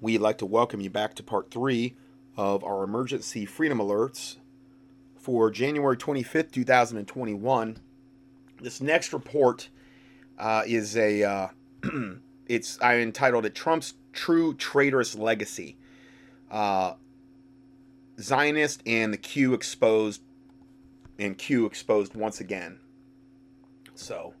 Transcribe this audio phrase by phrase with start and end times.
[0.00, 1.94] we'd like to welcome you back to part three
[2.36, 4.36] of our emergency freedom alerts
[5.16, 7.78] for January 25th, 2021.
[8.60, 9.68] This next report
[10.38, 11.48] uh, is a, uh,
[12.46, 15.76] it's, I entitled it Trump's True Traitorous Legacy.
[16.50, 16.94] Uh,
[18.20, 20.22] Zionist and the Q exposed,
[21.18, 22.78] and Q exposed once again.
[23.94, 24.34] So,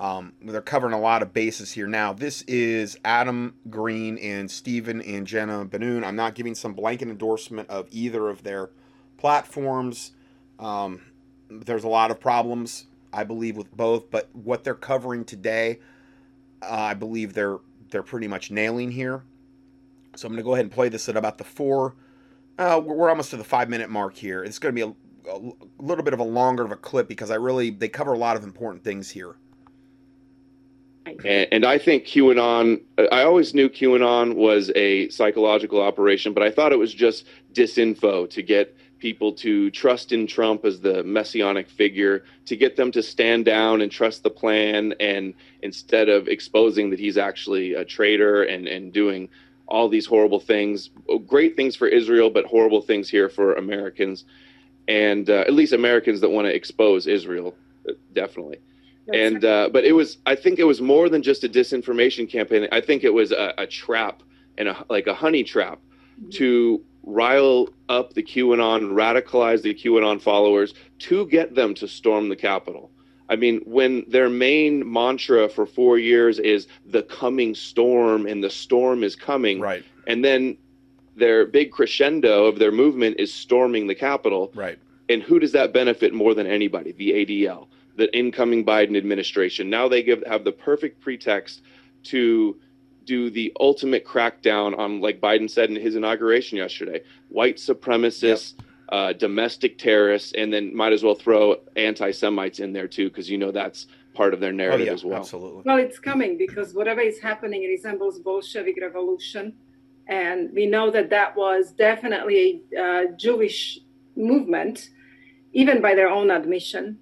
[0.00, 1.86] um, they're covering a lot of bases here.
[1.86, 6.04] Now, this is Adam Green and Stephen and Jenna Ben-Nun.
[6.04, 8.70] I'm not giving some blanket endorsement of either of their
[9.18, 10.12] platforms.
[10.58, 11.02] Um,
[11.50, 15.80] there's a lot of problems, I believe, with both, but what they're covering today,
[16.62, 17.58] uh, I believe they're
[17.90, 19.22] they're pretty much nailing here.
[20.16, 21.96] So I'm going to go ahead and play this at about the four.
[22.58, 24.44] Uh, we're almost to the five minute mark here.
[24.44, 24.94] It's going to be
[25.28, 25.40] a, a
[25.78, 28.36] little bit of a longer of a clip because I really they cover a lot
[28.36, 29.36] of important things here.
[31.24, 32.80] And, and, I think QAnon,
[33.12, 38.28] I always knew QAnon was a psychological operation, but I thought it was just disinfo
[38.30, 43.02] to get people to trust in Trump as the messianic figure, to get them to
[43.02, 48.42] stand down and trust the plan, and instead of exposing that he's actually a traitor
[48.42, 49.28] and, and doing
[49.66, 50.90] all these horrible things,
[51.26, 54.24] great things for Israel, but horrible things here for Americans,
[54.88, 57.54] and uh, at least Americans that want to expose Israel,
[58.12, 58.58] definitely
[59.14, 62.68] and uh, but it was i think it was more than just a disinformation campaign.
[62.72, 64.22] I think it was a, a trap
[64.58, 65.78] and a, like a honey trap
[66.20, 66.30] mm-hmm.
[66.30, 72.36] to rile up the qanon radicalize the qanon followers to get them to storm the
[72.36, 72.90] capitol.
[73.28, 78.50] I mean when their main mantra for four years is the coming storm and the
[78.50, 79.84] storm is coming right.
[80.06, 80.56] and then
[81.16, 84.78] their big crescendo of their movement is storming the capitol right.
[85.08, 86.92] and who does that benefit more than anybody?
[86.92, 89.70] The adl the incoming Biden administration.
[89.70, 91.62] Now they give have the perfect pretext
[92.04, 92.56] to
[93.04, 98.66] do the ultimate crackdown on, like Biden said in his inauguration yesterday, white supremacists, yep.
[98.90, 103.38] uh, domestic terrorists, and then might as well throw anti-Semites in there too, because you
[103.38, 105.18] know that's part of their narrative oh, yeah, as well.
[105.18, 105.62] Absolutely.
[105.64, 109.54] Well, it's coming because whatever is happening resembles Bolshevik revolution,
[110.06, 113.80] and we know that that was definitely a uh, Jewish
[114.16, 114.90] movement,
[115.52, 116.98] even by their own admission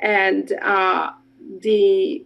[0.00, 1.10] and uh,
[1.60, 2.24] the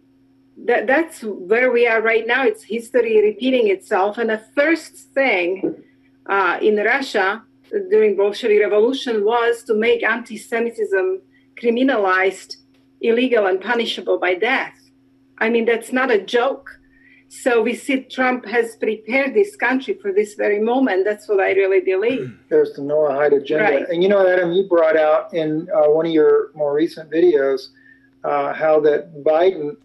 [0.64, 2.44] that, that's where we are right now.
[2.44, 4.18] It's history repeating itself.
[4.18, 5.82] And the first thing
[6.26, 7.42] uh, in Russia
[7.90, 11.22] during Bolshevik Revolution was to make anti-Semitism
[11.60, 12.56] criminalized,
[13.00, 14.78] illegal, and punishable by death.
[15.38, 16.78] I mean, that's not a joke.
[17.34, 21.06] So we see Trump has prepared this country for this very moment.
[21.06, 22.38] That's what I really believe.
[22.50, 23.64] There's the Noahide agenda.
[23.64, 23.88] Right.
[23.88, 27.68] And you know, Adam, you brought out in uh, one of your more recent videos
[28.22, 29.78] uh, how that Biden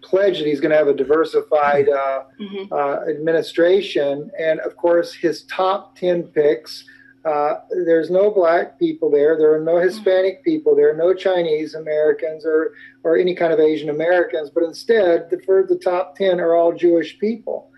[0.00, 2.72] pledged that he's going to have a diversified uh, mm-hmm.
[2.72, 4.30] Uh, administration.
[4.38, 6.86] And of course, his top 10 picks.
[7.26, 9.36] Uh, there's no black people there.
[9.36, 9.88] There are no mm-hmm.
[9.88, 10.76] Hispanic people.
[10.76, 15.40] There are no Chinese Americans or or any kind of Asian Americans, but instead, the,
[15.40, 17.70] for the top 10 are all Jewish people.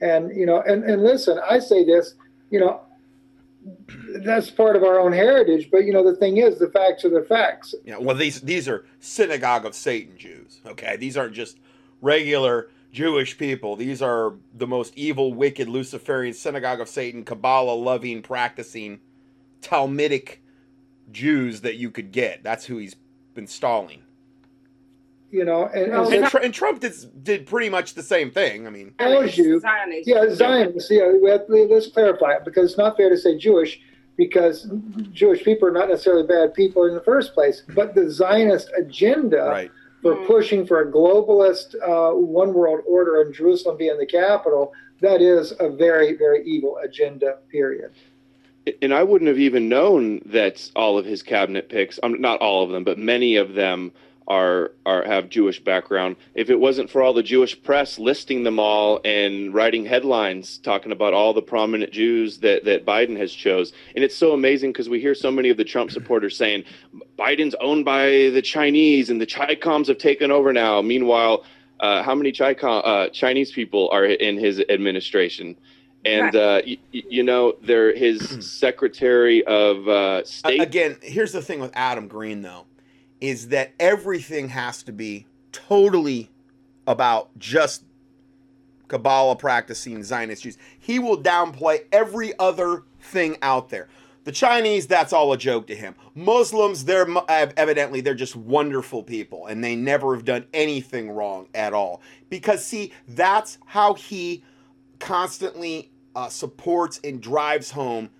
[0.00, 2.14] And, you know, and, and listen, I say this,
[2.50, 2.82] you know,
[4.16, 7.08] that's part of our own heritage, but you know, the thing is, the facts are
[7.08, 7.74] the facts.
[7.84, 10.96] Yeah, well, these, these are synagogue of Satan Jews, okay?
[10.98, 11.58] These aren't just
[12.02, 13.74] regular Jewish people.
[13.74, 19.00] These are the most evil, wicked, Luciferian synagogue of Satan, Kabbalah loving, practicing,
[19.60, 20.40] Talmudic
[21.10, 22.44] Jews that you could get.
[22.44, 22.94] That's who he's
[23.34, 24.04] been stalling
[25.34, 26.94] you know, and, well, and, and, and, Trump did,
[27.24, 28.68] did pretty much the same thing.
[28.68, 30.06] I mean, tells you, Zionists.
[30.06, 30.88] yeah, Zionists.
[30.92, 33.80] Yeah, let's clarify it because it's not fair to say Jewish
[34.16, 34.70] because
[35.10, 39.48] Jewish people are not necessarily bad people in the first place, but the Zionist agenda
[39.50, 39.70] right.
[40.04, 40.26] For mm.
[40.26, 45.54] pushing for a globalist uh, one world order and Jerusalem being the capital, that is
[45.58, 47.90] a very, very evil agenda, period.
[48.82, 52.62] And I wouldn't have even known that all of his cabinet picks, um, not all
[52.62, 53.92] of them, but many of them
[54.26, 56.16] are are have Jewish background.
[56.34, 60.92] If it wasn't for all the Jewish press listing them all and writing headlines talking
[60.92, 64.88] about all the prominent Jews that that Biden has chose, and it's so amazing because
[64.88, 66.64] we hear so many of the Trump supporters saying
[67.18, 70.80] Biden's owned by the Chinese and the Chicoms have taken over now.
[70.80, 71.44] Meanwhile,
[71.80, 75.56] uh, how many Chicom, uh, Chinese people are in his administration?
[76.06, 78.20] And uh, you, you know, they're his
[78.58, 80.60] secretary of uh, state.
[80.60, 82.66] Again, here's the thing with Adam Green, though
[83.28, 86.30] is that everything has to be totally
[86.86, 87.82] about just
[88.88, 90.58] Kabbalah practicing Zionist Jews.
[90.78, 93.88] He will downplay every other thing out there.
[94.24, 95.94] The Chinese, that's all a joke to him.
[96.14, 101.72] Muslims, they're evidently they're just wonderful people and they never have done anything wrong at
[101.72, 102.02] all.
[102.28, 104.44] Because see, that's how he
[104.98, 108.10] constantly uh, supports and drives home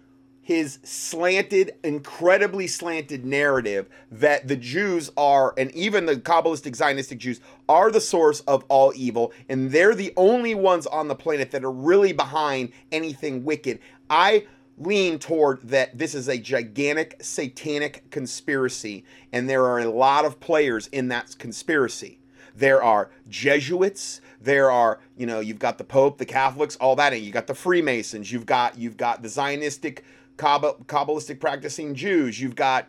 [0.45, 7.41] his slanted, incredibly slanted narrative that the Jews are, and even the Kabbalistic Zionistic Jews,
[7.67, 11.65] are the source of all evil, and they're the only ones on the planet that
[11.65, 13.79] are really behind anything wicked.
[14.11, 14.47] I
[14.77, 19.03] lean toward that this is a gigantic satanic conspiracy,
[19.33, 22.19] and there are a lot of players in that conspiracy.
[22.55, 27.15] There are Jesuits, there are, you know, you've got the Pope, the Catholics, all that,
[27.15, 30.01] and you got the Freemasons, you've got you've got the Zionistic
[30.37, 32.89] Kabbalistic practicing Jews, you've got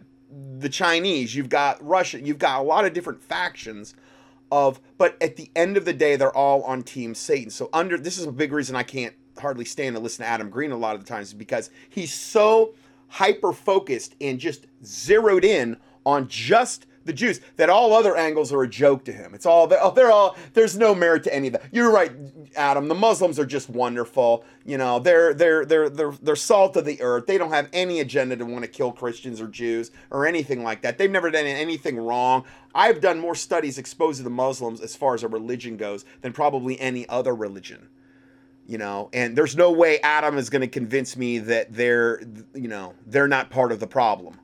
[0.58, 3.96] the Chinese, you've got Russia, you've got a lot of different factions
[4.52, 7.50] of but at the end of the day they're all on team Satan.
[7.50, 10.50] So under this is a big reason I can't hardly stand to listen to Adam
[10.50, 12.74] Green a lot of the times because he's so
[13.08, 18.64] hyper focused and just zeroed in on just the Jews that all other angles are
[18.64, 19.34] a joke to him.
[19.34, 21.64] It's all they're, oh, they're all there's no merit to any of that.
[21.72, 22.12] You're right,
[22.56, 22.88] Adam.
[22.88, 24.44] The Muslims are just wonderful.
[24.66, 27.28] You know, they're they're they're they're they're salt of the earth.
[27.28, 30.82] They don't have any agenda to want to kill Christians or Jews or anything like
[30.82, 30.98] that.
[30.98, 32.44] They've never done anything wrong.
[32.74, 36.80] I've done more studies exposing the Muslims as far as a religion goes than probably
[36.80, 37.88] any other religion
[38.68, 42.20] you know and there's no way adam is going to convince me that they're
[42.56, 44.40] you know they're not part of the problem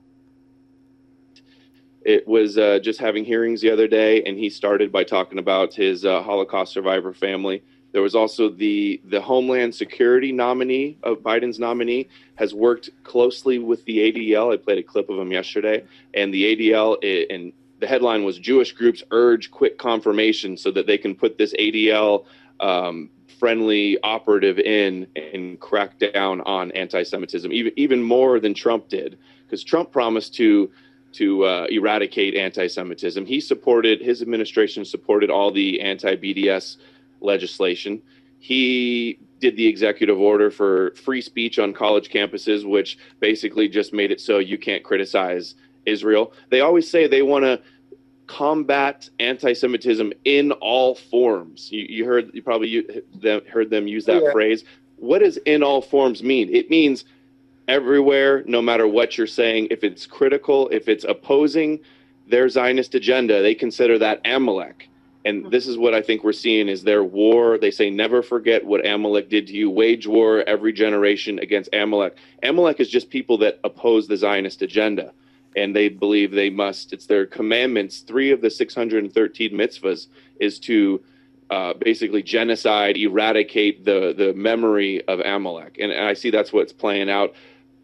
[2.04, 5.74] it was uh, just having hearings the other day, and he started by talking about
[5.74, 7.64] his uh, Holocaust survivor family.
[7.92, 13.84] There was also the the Homeland Security nominee of Biden's nominee has worked closely with
[13.86, 14.54] the ADL.
[14.54, 15.84] I played a clip of him yesterday,
[16.14, 16.98] and the ADL
[17.30, 21.54] and the headline was Jewish groups urge quick confirmation so that they can put this
[21.54, 22.26] ADL
[22.60, 23.10] um,
[23.40, 29.64] friendly operative in and crack down on anti-Semitism, even even more than Trump did, because
[29.64, 30.72] Trump promised to
[31.14, 33.26] to uh, eradicate anti-Semitism.
[33.26, 36.78] He supported his administration supported all the anti-BDS
[37.20, 38.02] legislation.
[38.40, 44.12] He did the executive order for free speech on college campuses, which basically just made
[44.12, 45.56] it so you can't criticize
[45.86, 46.34] Israel.
[46.50, 47.62] They always say they want to
[48.28, 51.72] combat anti-Semitism in all forms.
[51.72, 52.86] You, you heard you probably
[53.50, 54.32] heard them use that yeah.
[54.32, 54.64] phrase.
[54.96, 56.54] What does "in all forms" mean?
[56.54, 57.04] It means
[57.72, 59.70] everywhere, no matter what you're saying.
[59.72, 61.80] If it's critical, if it's opposing
[62.28, 64.90] their Zionist agenda, they consider that Amalek.
[65.24, 65.50] And hmm.
[65.50, 67.58] this is what I think we're seeing is their war.
[67.58, 69.70] They say never forget what Amalek did to you.
[69.70, 72.18] Wage war every generation against Amalek.
[72.44, 75.14] Amalek is just people that oppose the Zionist agenda.
[75.56, 78.00] And they believe they must, it's their commandments.
[78.00, 80.08] Three of the 613 mitzvahs
[80.40, 81.02] is to
[81.50, 85.78] uh, basically genocide, eradicate the, the memory of Amalek.
[85.80, 87.34] And, and I see that's what's playing out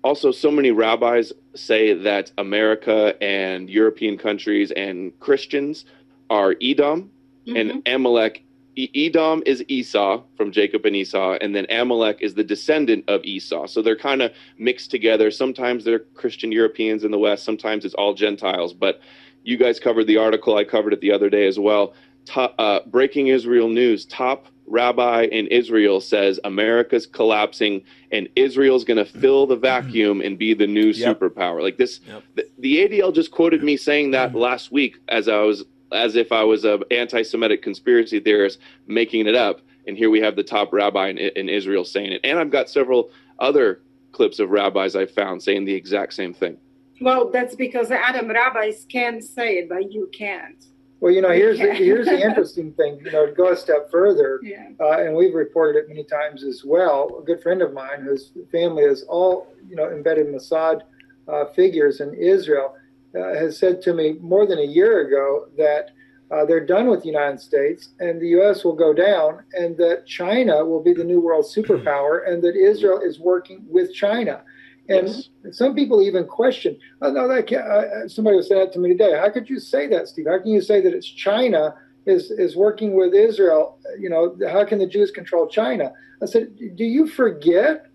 [0.03, 5.85] also so many rabbis say that America and European countries and Christians
[6.29, 7.11] are Edom
[7.45, 7.55] mm-hmm.
[7.55, 8.43] and Amalek.
[8.77, 13.65] Edom is Esau from Jacob and Esau, and then Amalek is the descendant of Esau.
[13.65, 15.31] So they're kind of mixed together.
[15.31, 18.73] Sometimes they're Christian Europeans in the West, sometimes it's all Gentiles.
[18.73, 19.01] But
[19.43, 21.95] you guys covered the article, I covered it the other day as well.
[22.25, 28.97] Top, uh, breaking Israel news top rabbi in Israel says America's collapsing and Israel's going
[28.97, 31.19] to fill the vacuum and be the new yep.
[31.19, 31.61] superpower.
[31.61, 32.23] Like this, yep.
[32.35, 36.33] the, the, ADL just quoted me saying that last week as I was as if
[36.33, 39.61] I was a anti-Semitic conspiracy theorist making it up.
[39.87, 42.21] And here we have the top rabbi in, in Israel saying it.
[42.25, 43.09] And I've got several
[43.39, 43.81] other
[44.11, 46.57] clips of rabbis I found saying the exact same thing.
[46.99, 50.65] Well, that's because Adam rabbis can say it, but you can't.
[50.99, 52.99] Well, you know, here's the, here's the interesting thing.
[53.03, 54.69] You know, to go a step further, yeah.
[54.79, 57.19] uh, and we've reported it many times as well.
[57.21, 60.81] A good friend of mine, whose family is all you know embedded Mossad
[61.27, 62.75] uh, figures in Israel,
[63.15, 65.91] uh, has said to me more than a year ago that
[66.29, 68.63] uh, they're done with the United States and the U.S.
[68.63, 72.99] will go down, and that China will be the new world superpower, and that Israel
[72.99, 74.41] is working with China.
[74.89, 75.29] And yes.
[75.51, 79.17] some people even question, oh, no, that can't, uh, somebody said that to me today.
[79.17, 80.27] How could you say that, Steve?
[80.29, 81.75] How can you say that it's China
[82.05, 83.79] is, is working with Israel?
[83.99, 85.91] You know, how can the Jews control China?
[86.21, 87.87] I said, do you forget?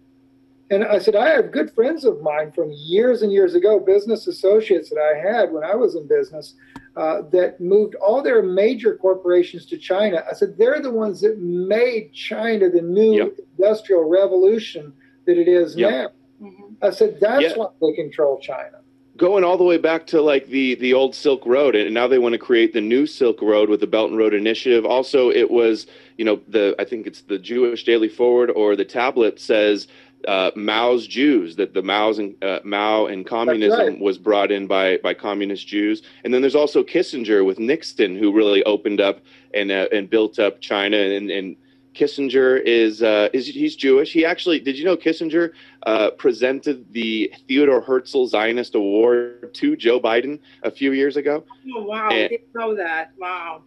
[0.71, 4.27] And I said, I have good friends of mine from years and years ago, business
[4.27, 6.55] associates that I had when I was in business,
[6.97, 10.23] uh, that moved all their major corporations to China.
[10.31, 13.39] I said, they're the ones that made China the new yep.
[13.59, 14.93] industrial revolution
[15.27, 15.91] that it is yep.
[15.91, 16.09] now.
[16.43, 16.85] Mm-hmm.
[16.85, 17.55] I said, that's yeah.
[17.55, 18.79] why they control China.
[19.17, 22.19] Going all the way back to like the the old Silk Road, and now they
[22.19, 24.87] want to create the new Silk Road with the Belt and Road Initiative.
[24.87, 28.87] Also, it was you know the I think it's the Jewish Daily Forward or the
[28.87, 29.87] Tablet says
[30.27, 34.01] uh, Mao's Jews that the Mao's and uh, Mao and communism right.
[34.01, 38.33] was brought in by by communist Jews, and then there's also Kissinger with Nixon who
[38.33, 39.21] really opened up
[39.53, 41.57] and uh, and built up China and and
[41.95, 44.13] Kissinger is uh, is he's Jewish.
[44.13, 45.53] He actually did you know Kissinger
[45.85, 51.45] uh, presented the Theodore Herzl Zionist Award to Joe Biden a few years ago.
[51.75, 52.09] Oh wow!
[52.09, 53.13] And, I didn't know that.
[53.19, 53.63] Wow.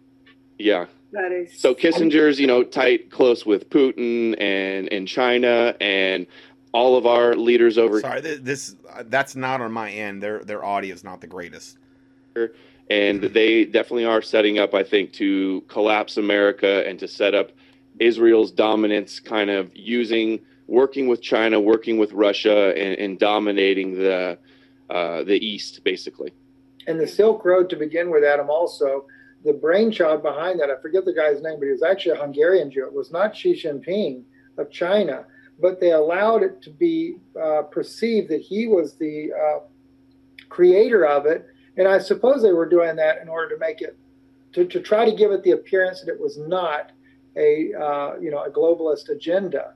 [0.58, 0.86] Yeah.
[1.12, 1.58] That is.
[1.58, 6.26] So Kissinger's you know tight close with Putin and and China and
[6.72, 8.00] all of our leaders over.
[8.00, 10.22] Sorry, this that's not on my end.
[10.22, 11.78] Their their audio is not the greatest.
[12.88, 17.50] And they definitely are setting up, I think, to collapse America and to set up
[17.98, 24.38] Israel's dominance, kind of using, working with China, working with Russia, and, and dominating the
[24.90, 26.32] uh, the East, basically.
[26.86, 28.48] And the Silk Road to begin with, Adam.
[28.48, 29.06] Also,
[29.44, 32.70] the brainchild behind that, I forget the guy's name, but he was actually a Hungarian
[32.70, 32.86] Jew.
[32.86, 34.22] It was not Xi Jinping
[34.58, 35.24] of China,
[35.60, 39.58] but they allowed it to be uh, perceived that he was the uh,
[40.48, 41.46] creator of it.
[41.76, 43.96] And I suppose they were doing that in order to make it,
[44.52, 46.92] to, to try to give it the appearance that it was not
[47.36, 49.74] a uh, you know a globalist agenda.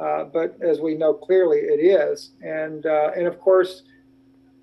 [0.00, 3.82] Uh, but as we know clearly, it is, and uh, and of course,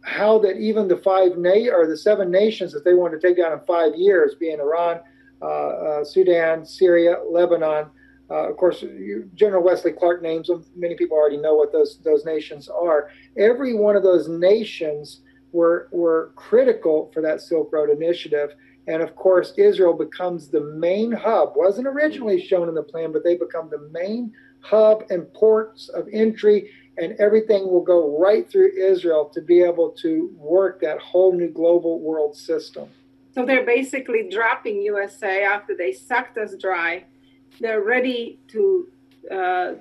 [0.04, 3.38] how that even the five na- or the seven nations that they want to take
[3.38, 5.00] down in five years, being Iran,
[5.42, 7.88] uh, uh, Sudan, Syria, Lebanon.
[8.30, 10.66] Uh, of course, you, General Wesley Clark names them.
[10.76, 13.10] Many people already know what those those nations are.
[13.38, 15.22] Every one of those nations
[15.52, 18.56] were were critical for that Silk Road Initiative
[18.88, 21.54] and of course, Israel becomes the main hub.
[21.56, 26.08] Wasn't originally shown in the plan, but they become the main hub and ports of
[26.12, 31.34] entry, and everything will go right through Israel to be able to work that whole
[31.34, 32.90] new global world system.
[33.34, 37.06] So they're basically dropping USA after they sucked us dry.
[37.60, 38.88] They're ready to
[39.30, 39.74] uh,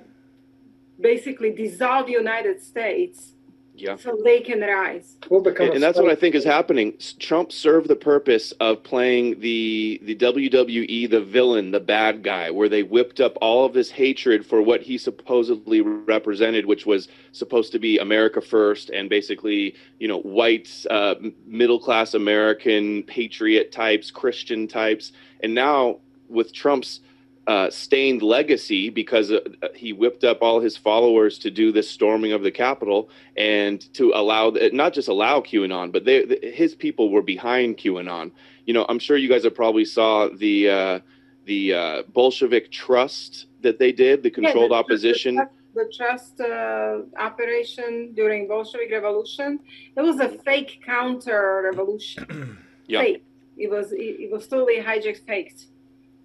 [0.99, 3.34] basically dissolve United States
[3.77, 3.97] yeah.
[3.97, 5.17] So they can rise.
[5.29, 6.93] We'll become and, and that's what I think is happening.
[7.19, 12.69] Trump served the purpose of playing the the WWE, the villain, the bad guy, where
[12.69, 17.71] they whipped up all of this hatred for what he supposedly represented, which was supposed
[17.73, 21.15] to be America first and basically, you know, white, uh,
[21.45, 25.11] middle class American patriot types, Christian types.
[25.41, 27.01] And now with Trump's
[27.47, 29.39] uh, stained legacy because uh,
[29.75, 34.11] he whipped up all his followers to do this storming of the Capitol and to
[34.15, 38.31] allow not just allow QAnon, but they, his people were behind QAnon.
[38.65, 40.99] You know, I'm sure you guys have probably saw the uh,
[41.45, 45.35] the uh, Bolshevik trust that they did, the controlled yeah, the, opposition.
[45.35, 49.59] The, the trust uh, operation during Bolshevik Revolution.
[49.95, 52.57] It was a fake counter revolution.
[52.87, 53.01] yeah.
[53.01, 53.23] Fake.
[53.57, 55.67] It was it, it was totally hijacked, faked.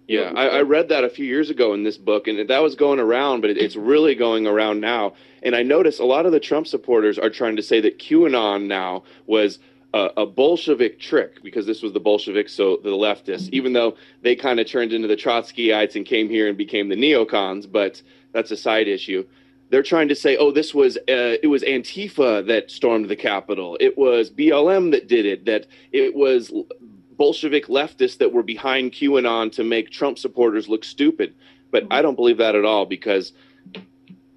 [0.07, 2.75] Yeah, I, I, read that a few years ago in this book, and that was
[2.75, 5.13] going around, but it, it's really going around now.
[5.41, 8.67] And I notice a lot of the Trump supporters are trying to say that QAnon
[8.67, 9.59] now was
[9.93, 14.35] a, a Bolshevik trick because this was the Bolsheviks, so the leftists, even though they
[14.35, 18.01] kind of turned into the Trotskyites and came here and became the neocons, but
[18.33, 19.25] that's a side issue.
[19.69, 23.77] They're trying to say, oh, this was uh, it was Antifa that stormed the Capitol.
[23.79, 25.45] It was BLM that did it.
[25.45, 26.51] That it was
[27.21, 31.35] Bolshevik leftists that were behind QAnon to make Trump supporters look stupid.
[31.69, 33.31] But I don't believe that at all because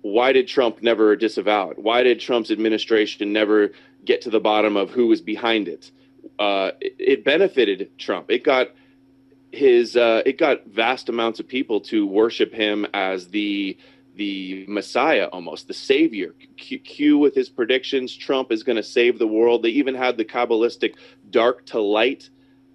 [0.03, 1.79] why did Trump never disavow it?
[1.79, 3.73] Why did Trump's administration never
[4.05, 5.91] get to the bottom of who was behind it?
[6.39, 8.31] Uh, it, it, benefited Trump.
[8.31, 8.69] It got
[9.51, 13.79] his uh, it got vast amounts of people to worship him as the
[14.15, 16.35] the Messiah, almost the Savior.
[16.59, 19.63] Q, Q with his predictions, Trump is going to save the world.
[19.63, 20.97] They even had the Kabbalistic
[21.31, 22.29] dark to light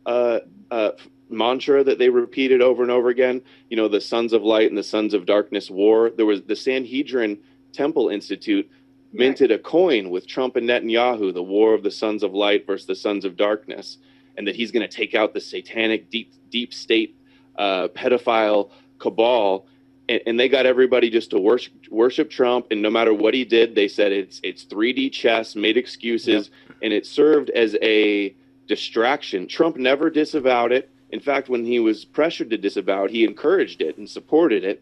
[0.06, 0.40] uh,
[0.72, 0.92] uh,
[1.30, 3.42] mantra that they repeated over and over again.
[3.70, 6.10] You know, the sons of light and the sons of darkness war.
[6.10, 7.40] There was the Sanhedrin
[7.72, 8.70] Temple Institute
[9.12, 12.86] minted a coin with Trump and Netanyahu, the war of the sons of light versus
[12.86, 13.98] the sons of darkness,
[14.38, 17.16] and that he's going to take out the satanic deep deep state
[17.58, 19.68] uh, pedophile cabal.
[20.08, 23.46] And, and, they got everybody just to worship worship Trump, and no matter what he
[23.46, 26.78] did, they said it's it's 3D chess, made excuses, yep.
[26.82, 28.36] and it served as a
[28.70, 29.48] distraction.
[29.48, 30.90] Trump never disavowed it.
[31.10, 34.82] In fact, when he was pressured to disavow it, he encouraged it and supported it.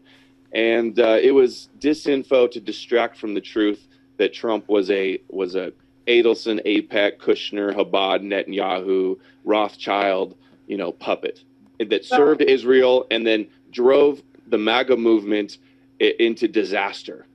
[0.52, 5.56] And uh, it was disinfo to distract from the truth that Trump was a was
[5.56, 5.72] a
[6.06, 11.42] Adelson, AIPAC, Kushner, Chabad, Netanyahu, Rothschild, you know, puppet
[11.78, 15.58] that served Israel and then drove the MAGA movement
[16.00, 17.26] into disaster.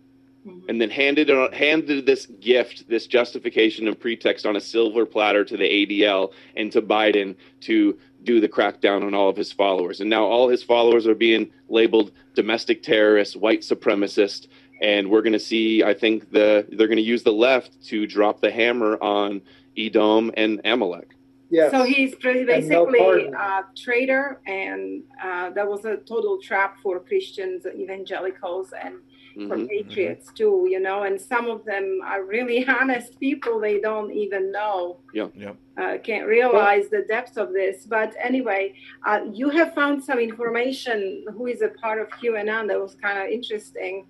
[0.68, 5.58] And then handed handed this gift, this justification and pretext on a silver platter to
[5.58, 10.02] the ADL and to Biden to do the crackdown on all of his followers.
[10.02, 14.48] And now all his followers are being labeled domestic terrorists, white supremacists,
[14.82, 15.84] and we're going to see.
[15.84, 19.42] I think the they're going to use the left to drop the hammer on
[19.78, 21.16] Edom and Amalek.
[21.50, 21.72] Yes.
[21.72, 28.74] So he's basically a traitor, and uh, that was a total trap for Christians, evangelicals,
[28.74, 28.96] and
[29.36, 29.50] mm-hmm.
[29.50, 30.68] for patriots too.
[30.70, 33.60] You know, and some of them are really honest people.
[33.60, 34.98] They don't even know.
[35.14, 35.54] Yeah, yeah.
[35.78, 37.86] Uh, can't realize the depths of this.
[37.86, 38.76] But anyway,
[39.06, 41.26] uh, you have found some information.
[41.36, 44.06] Who is a part of QAnon that was kind of interesting?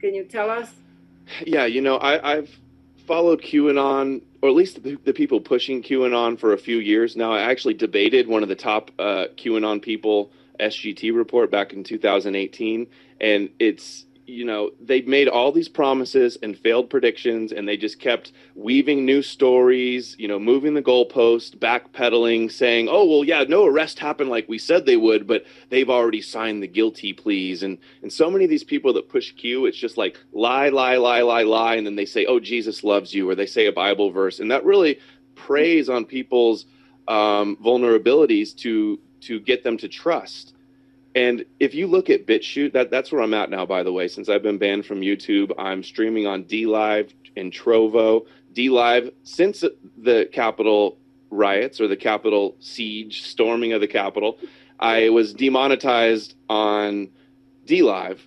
[0.00, 0.70] Can you tell us?
[1.46, 2.50] Yeah, you know, I, I've
[3.06, 7.32] followed QAnon, or at least the, the, people pushing QAnon for a few years now.
[7.32, 10.30] I actually debated one of the top uh, QAnon people,
[10.60, 12.86] SGT report, back in 2018,
[13.20, 17.98] and it's you know, they made all these promises and failed predictions, and they just
[17.98, 23.66] kept weaving new stories, you know, moving the goalpost, backpedaling, saying, oh, well, yeah, no
[23.66, 27.62] arrest happened like we said they would, but they've already signed the guilty pleas.
[27.62, 30.96] And, and so many of these people that push Q, it's just like lie, lie,
[30.96, 31.74] lie, lie, lie.
[31.74, 34.40] And then they say, oh, Jesus loves you, or they say a Bible verse.
[34.40, 34.98] And that really
[35.34, 36.66] preys on people's
[37.08, 40.53] um, vulnerabilities to, to get them to trust
[41.14, 44.08] and if you look at BitChute, that, that's where I'm at now, by the way.
[44.08, 48.26] Since I've been banned from YouTube, I'm streaming on DLive and Trovo.
[48.52, 49.64] DLive, since
[49.96, 50.98] the Capitol
[51.30, 54.38] riots or the Capitol siege, storming of the Capitol,
[54.80, 57.10] I was demonetized on
[57.66, 58.18] DLive.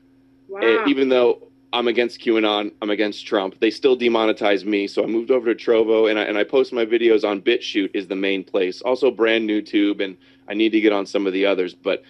[0.48, 0.60] Wow.
[0.62, 4.88] Eh, even though I'm against QAnon, I'm against Trump, they still demonetize me.
[4.88, 7.92] So I moved over to Trovo and I, and I post my videos on BitChute
[7.94, 8.82] is the main place.
[8.82, 10.16] Also brand new tube and
[10.48, 11.74] I need to get on some of the others.
[11.74, 12.04] But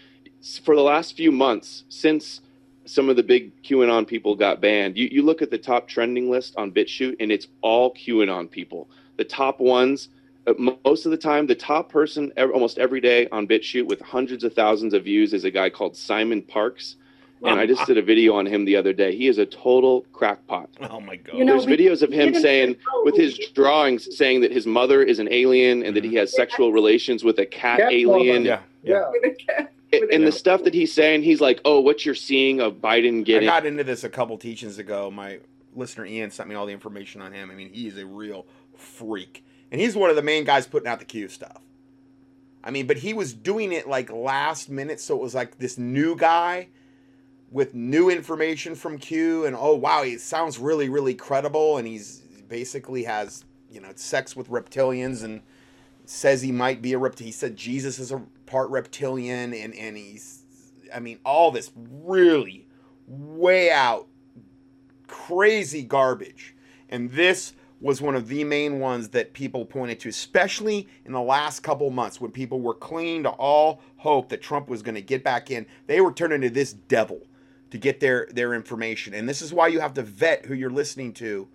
[0.64, 2.42] for the last few months since
[2.86, 6.30] some of the big QAnon people got banned, you, you look at the top trending
[6.30, 8.88] list on BitChute and it's all QAnon people.
[9.18, 10.10] The top ones,
[10.48, 10.54] uh,
[10.86, 14.44] most of the time, the top person ever, almost every day on BitChute with hundreds
[14.44, 16.96] of thousands of views is a guy called Simon Parkes.
[17.44, 19.16] And I just did a video on him the other day.
[19.16, 20.72] He is a total crackpot.
[20.90, 21.38] Oh my god!
[21.38, 25.20] You know, There's videos of him saying, with his drawings, saying that his mother is
[25.20, 28.44] an alien and that he has sexual relations with a cat alien.
[28.44, 29.04] Yeah, yeah.
[29.48, 33.24] yeah and the stuff that he's saying, he's like, "Oh, what you're seeing of Biden
[33.24, 35.10] getting." I got into this a couple teachings ago.
[35.10, 35.40] My
[35.74, 37.52] listener Ian sent me all the information on him.
[37.52, 40.88] I mean, he is a real freak, and he's one of the main guys putting
[40.88, 41.62] out the Q stuff.
[42.64, 45.78] I mean, but he was doing it like last minute, so it was like this
[45.78, 46.68] new guy
[47.50, 52.20] with new information from Q, and oh wow, he sounds really, really credible, and he's
[52.50, 55.42] basically has you know sex with reptilians and
[56.10, 57.28] says he might be a reptilian.
[57.28, 60.44] He said Jesus is a part reptilian, and and he's,
[60.94, 62.66] I mean, all this really
[63.08, 64.08] way out
[65.08, 66.56] crazy garbage,
[66.90, 71.22] and this was one of the main ones that people pointed to, especially in the
[71.22, 75.02] last couple months when people were clinging to all hope that Trump was going to
[75.02, 75.66] get back in.
[75.86, 77.22] They were turning to this devil
[77.70, 80.70] to get their their information, and this is why you have to vet who you're
[80.70, 81.50] listening to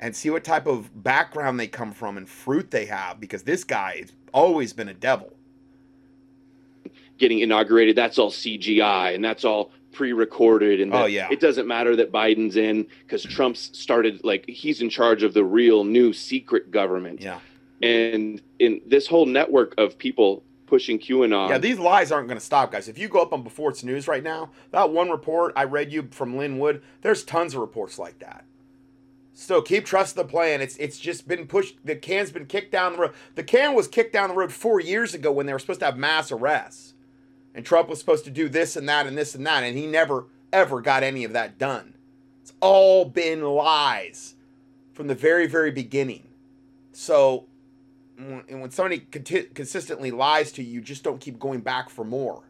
[0.00, 3.64] and see what type of background they come from and fruit they have because this
[3.64, 5.32] guy has always been a devil
[7.18, 11.96] getting inaugurated that's all cgi and that's all pre-recorded and oh yeah it doesn't matter
[11.96, 16.70] that biden's in because trump's started like he's in charge of the real new secret
[16.70, 17.40] government yeah
[17.82, 21.48] and in this whole network of people pushing QAnon.
[21.48, 22.88] Yeah, these lies aren't going to stop, guys.
[22.88, 25.90] If you go up on Before It's News right now, that one report I read
[25.92, 28.44] you from Lin Wood, there's tons of reports like that.
[29.38, 30.60] Still, keep trusting the plan.
[30.60, 31.76] It's it's just been pushed.
[31.84, 33.12] The can's been kicked down the road.
[33.36, 35.86] The can was kicked down the road four years ago when they were supposed to
[35.86, 36.94] have mass arrests,
[37.54, 39.86] and Trump was supposed to do this and that and this and that, and he
[39.86, 41.94] never ever got any of that done.
[42.42, 44.34] It's all been lies
[44.92, 46.26] from the very very beginning.
[46.90, 47.46] So,
[48.18, 52.42] and when somebody consistently lies to you, you just don't keep going back for more.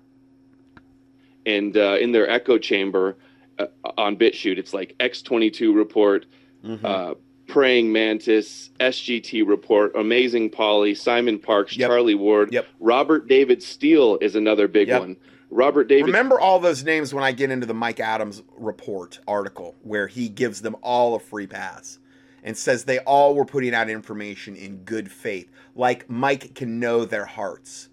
[1.44, 3.18] And uh, in their echo chamber
[3.58, 3.66] uh,
[3.98, 6.24] on BitChute, it's like X22 report
[6.64, 6.84] mm-hmm.
[6.84, 7.14] uh,
[7.48, 11.88] Praying Mantis, SGT Report, Amazing Polly, Simon Parkes, yep.
[11.88, 12.66] Charlie Ward, yep.
[12.78, 15.00] Robert David Steele is another big yep.
[15.00, 15.16] one.
[15.50, 16.06] Robert David.
[16.06, 20.28] Remember all those names when I get into the Mike Adams report article where he
[20.28, 21.98] gives them all a free pass
[22.42, 27.04] and says they all were putting out information in good faith, like Mike can know
[27.04, 27.88] their hearts.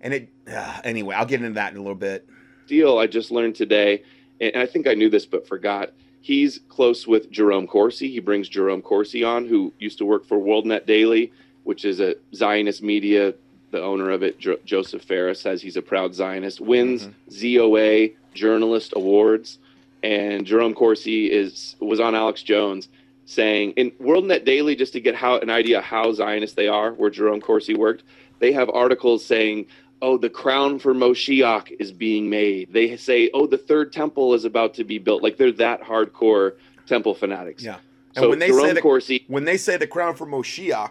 [0.00, 2.26] And it, uh, anyway, I'll get into that in a little bit.
[2.66, 4.04] Steele, I just learned today,
[4.40, 5.92] and I think I knew this but forgot
[6.22, 8.10] he's close with Jerome Corsi.
[8.10, 11.32] He brings Jerome Corsi on, who used to work for WorldNet Daily,
[11.64, 13.34] which is a Zionist media.
[13.72, 16.60] The owner of it, jo- Joseph Farah, says he's a proud Zionist.
[16.60, 17.30] Wins mm-hmm.
[17.30, 19.58] ZOA Journalist Awards,
[20.02, 22.88] and Jerome Corsi is was on Alex Jones
[23.24, 27.10] saying in WorldNet Daily just to get how an idea how Zionist they are, where
[27.10, 28.04] Jerome Corsi worked.
[28.38, 29.66] They have articles saying
[30.02, 32.72] oh, the crown for Moshiach is being made.
[32.72, 35.22] They say, oh, the third temple is about to be built.
[35.22, 37.62] Like they're that hardcore temple fanatics.
[37.62, 37.78] Yeah.
[38.16, 40.90] And so when they Jerome say the, Corsi, when they say the crown for Moshiach,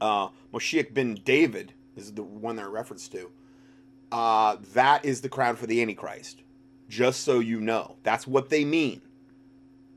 [0.00, 3.30] uh, Moshiach ben David is the one they're referenced to.
[4.12, 6.42] Uh, that is the crown for the Antichrist.
[6.88, 9.00] Just so you know, that's what they mean.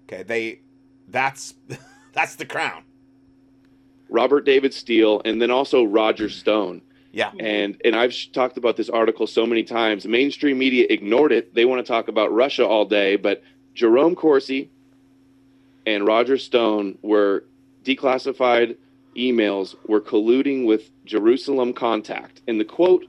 [0.06, 0.62] Okay, they,
[1.10, 1.54] that's,
[2.14, 2.84] that's the crown.
[4.08, 6.82] Robert David Steele, and then also Roger Stone.
[7.16, 7.32] Yeah.
[7.40, 10.06] And and I've talked about this article so many times.
[10.06, 11.56] Mainstream media ignored it.
[11.56, 13.42] They want to talk about Russia all day, but
[13.74, 14.70] Jerome Corsi
[15.86, 17.46] and Roger Stone were
[17.86, 18.76] declassified
[19.16, 22.42] emails were colluding with Jerusalem Contact.
[22.50, 23.06] And the quote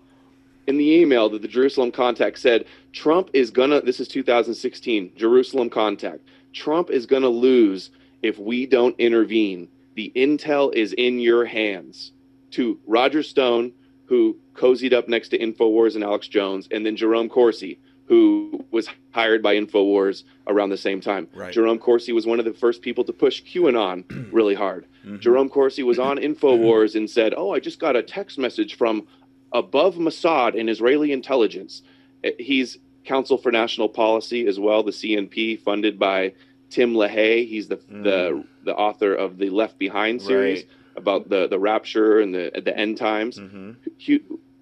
[0.69, 5.69] in the email that the Jerusalem Contact said, Trump is gonna this is 2016, Jerusalem
[5.69, 6.21] Contact.
[6.53, 7.91] Trump is gonna lose
[8.23, 9.67] if we don't intervene.
[9.97, 12.13] The intel is in your hands.
[12.53, 13.73] To Roger Stone,
[14.07, 18.89] who cozied up next to InfoWars and Alex Jones, and then Jerome Corsi, who was
[19.11, 21.29] hired by InfoWars around the same time.
[21.35, 21.53] Right.
[21.53, 24.87] Jerome Corsi was one of the first people to push QAnon really hard.
[25.05, 25.19] Mm-hmm.
[25.19, 29.07] Jerome Corsi was on InfoWars and said, Oh, I just got a text message from
[29.53, 31.83] above Mossad and Israeli intelligence.
[32.23, 36.33] Eh, he's Council for National Policy as well, the CNP, funded by
[36.71, 37.49] Tim LaHaye.
[37.49, 38.03] He's the, mm.
[38.03, 40.63] the, the author of the Left Behind series.
[40.63, 43.39] Right about the the rapture and the the end times.
[43.39, 44.17] Mm-hmm.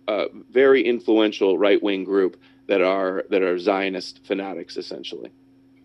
[0.06, 5.30] Uh, very influential right wing group that are that are Zionist fanatics essentially.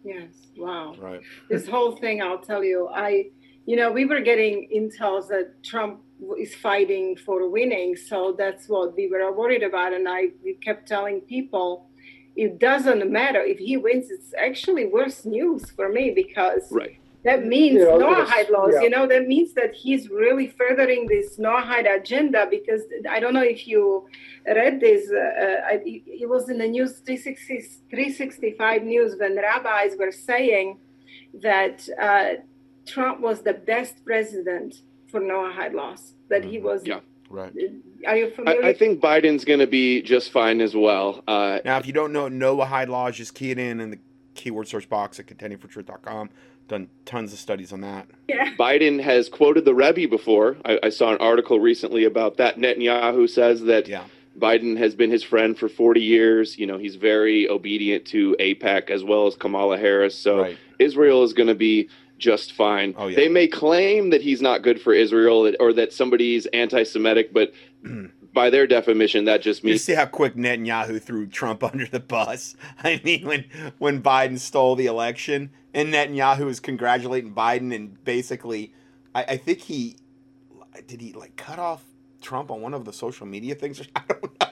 [0.03, 0.29] Yes.
[0.57, 0.95] Wow.
[0.99, 1.21] Right.
[1.49, 3.29] This whole thing, I'll tell you, I,
[3.65, 6.01] you know, we were getting intel that Trump
[6.37, 10.87] is fighting for winning, so that's what we were worried about, and I we kept
[10.87, 11.85] telling people.
[12.35, 14.09] It doesn't matter if he wins.
[14.09, 18.81] It's actually worse news for me because right that means you know, Noahide laws, yeah.
[18.81, 23.43] you know, that means that he's really furthering this Noahide agenda because I don't know
[23.43, 24.07] if you
[24.45, 30.13] read this, uh, uh it was in the news 360, 365 news when rabbis were
[30.13, 30.77] saying
[31.41, 32.41] that uh,
[32.85, 36.67] Trump was the best president for Noahide laws, that he mm-hmm.
[36.67, 36.85] was.
[36.85, 37.01] Yeah.
[37.29, 37.53] Right.
[38.07, 38.63] Are you familiar?
[38.63, 41.23] I, I think Biden's going to be just fine as well.
[41.27, 43.99] Uh, now, if you don't know Noahide laws, just key it in in the
[44.33, 46.29] keyword search box at contendingfortruth.com
[46.69, 48.07] done tons of studies on that.
[48.27, 48.53] Yeah.
[48.57, 50.57] Biden has quoted the Rebbe before.
[50.63, 52.57] I, I, saw an article recently about that.
[52.57, 54.05] Netanyahu says that yeah.
[54.37, 56.57] Biden has been his friend for 40 years.
[56.57, 60.17] You know, he's very obedient to AIPAC as well as Kamala Harris.
[60.17, 60.57] So right.
[60.77, 62.93] Israel is going to be just fine.
[62.97, 63.15] Oh, yeah.
[63.15, 67.53] They may claim that he's not good for Israel or that somebody's anti Semitic, but
[68.33, 69.73] by their definition, that just means.
[69.73, 72.55] You see how quick Netanyahu threw Trump under the bus?
[72.83, 73.45] I mean, when,
[73.77, 78.73] when Biden stole the election, and Netanyahu was congratulating Biden and basically,
[79.13, 79.97] I, I think he
[80.87, 81.83] did he like cut off
[82.21, 83.81] Trump on one of the social media things?
[83.95, 84.47] I don't know.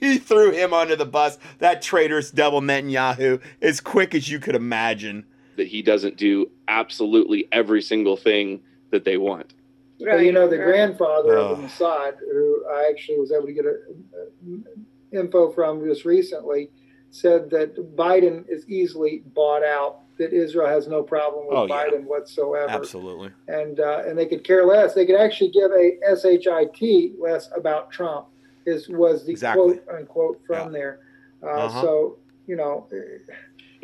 [0.00, 1.38] he threw him under the bus.
[1.58, 5.26] That traitorous devil Netanyahu, as quick as you could imagine.
[5.56, 9.54] That he doesn't do absolutely every single thing that they want.
[10.04, 10.14] Right.
[10.16, 10.66] Well, you know, the right.
[10.66, 15.84] grandfather of the Mossad, who I actually was able to get a, a, info from
[15.84, 16.70] just recently,
[17.10, 22.00] said that Biden is easily bought out that Israel has no problem with oh, Biden
[22.00, 22.06] yeah.
[22.06, 22.70] whatsoever.
[22.70, 23.30] Absolutely.
[23.48, 24.94] And uh, and they could care less.
[24.94, 28.26] They could actually give a shit less about Trump.
[28.66, 29.78] Is was the exactly.
[29.78, 30.78] quote unquote from yeah.
[30.78, 31.00] there.
[31.42, 31.80] Uh, uh-huh.
[31.82, 32.86] So you know.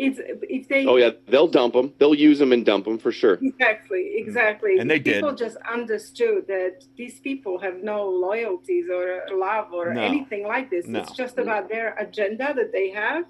[0.01, 0.19] It's,
[0.59, 3.39] if they oh yeah they'll dump them they'll use them and dump them for sure.
[3.43, 4.79] Exactly exactly.
[4.79, 5.39] And they people did.
[5.47, 10.01] just understood that these people have no loyalties or uh, love or no.
[10.01, 10.87] anything like this.
[10.87, 11.01] No.
[11.01, 13.25] it's just about their agenda that they have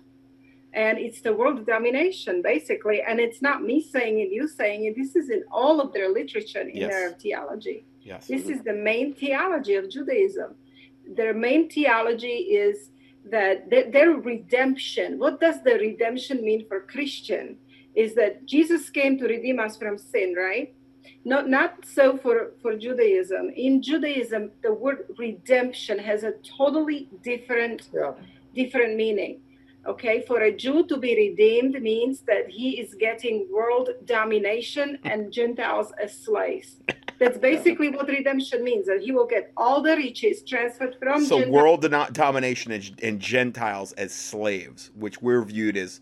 [0.73, 3.03] and it's the world domination basically.
[3.03, 4.95] And it's not me saying it you saying it.
[4.97, 6.91] This is in all of their literature in yes.
[6.91, 7.85] their theology.
[8.03, 8.29] Yes.
[8.29, 10.55] This is the main theology of judaism.
[11.19, 12.91] Their main theology is
[13.25, 17.57] that their redemption what does the redemption mean for christian
[17.95, 20.75] is that jesus came to redeem us from sin right
[21.25, 27.89] not not so for for judaism in judaism the word redemption has a totally different
[27.93, 28.13] yeah.
[28.55, 29.41] different meaning
[29.87, 35.33] Okay, for a Jew to be redeemed means that he is getting world domination and
[35.33, 36.77] Gentiles as slaves.
[37.21, 41.41] That's basically what redemption means that he will get all the riches transferred from so
[41.41, 41.53] Gentiles.
[41.53, 46.01] world domination and, and Gentiles as slaves, which we're viewed as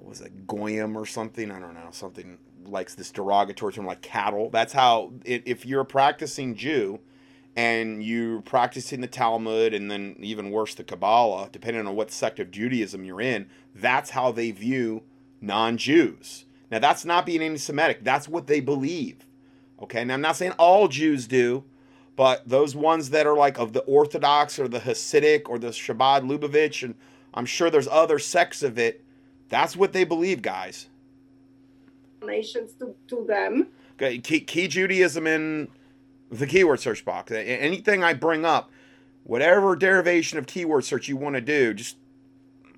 [0.00, 1.50] was it goyim or something?
[1.50, 4.48] I don't know, something like this derogatory term like cattle.
[4.48, 6.98] That's how if you're a practicing Jew
[7.54, 12.40] and you're practicing the Talmud and then even worse the Kabbalah, depending on what sect
[12.40, 15.02] of Judaism you're in, that's how they view
[15.42, 16.46] non-Jews.
[16.70, 18.02] Now that's not being anti-Semitic.
[18.02, 19.26] That's what they believe.
[19.82, 21.64] Okay, now I'm not saying all Jews do,
[22.14, 26.22] but those ones that are like of the Orthodox or the Hasidic or the Chabad
[26.22, 26.94] Lubavitch, and
[27.34, 29.04] I'm sure there's other sects of it.
[29.48, 30.86] That's what they believe, guys.
[32.24, 33.68] Nations to, to them.
[33.96, 35.68] Okay, key, key Judaism in
[36.30, 37.30] The keyword search box.
[37.32, 38.70] Anything I bring up,
[39.24, 41.96] whatever derivation of keyword search you want to do, just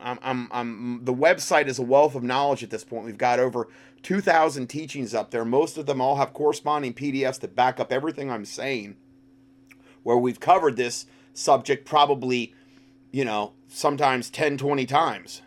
[0.01, 3.05] I'm, I'm, I'm, the website is a wealth of knowledge at this point.
[3.05, 3.69] We've got over
[4.05, 5.45] 2,000 teachings up there.
[5.45, 8.97] Most of them all have corresponding PDFs that back up everything I'm saying.
[10.03, 12.55] Where we've covered this subject probably,
[13.11, 15.43] you know, sometimes 10, 20 times.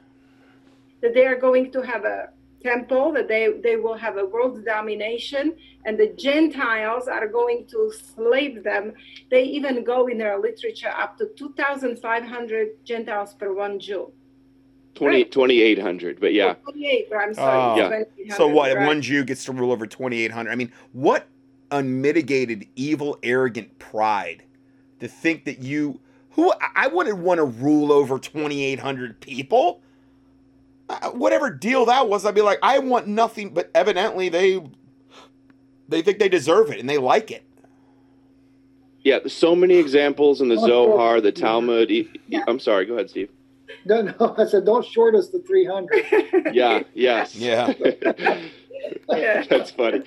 [1.01, 2.29] That they are going to have a
[2.63, 7.93] temple, that they, they will have a world domination, and the Gentiles are going to
[8.15, 8.93] slave them.
[9.29, 14.11] They even go in their literature up to 2,500 Gentiles per one Jew.
[14.97, 16.53] 20, 2,800, but yeah.
[16.53, 17.81] 28, I'm sorry.
[17.81, 18.05] Oh.
[18.17, 18.35] Yeah.
[18.35, 18.75] So what?
[18.75, 18.87] Right?
[18.87, 20.49] One Jew gets to rule over 2,800.
[20.49, 21.27] I mean, what
[21.71, 24.43] unmitigated, evil, arrogant pride
[24.99, 25.99] to think that you,
[26.31, 29.81] who, I wouldn't want to rule over 2,800 people.
[30.89, 34.61] Uh, whatever deal that was, I'd be like, I want nothing, but evidently they,
[35.89, 37.43] they think they deserve it and they like it.
[39.01, 41.91] Yeah, so many examples in the Zohar, the Talmud.
[42.27, 42.43] Yeah.
[42.47, 43.29] I'm sorry, go ahead, Steve.
[43.85, 44.35] No, no.
[44.37, 46.53] I said, don't short us the 300.
[46.53, 47.35] yeah, yes.
[47.35, 47.73] Yeah.
[49.07, 50.03] That's funny.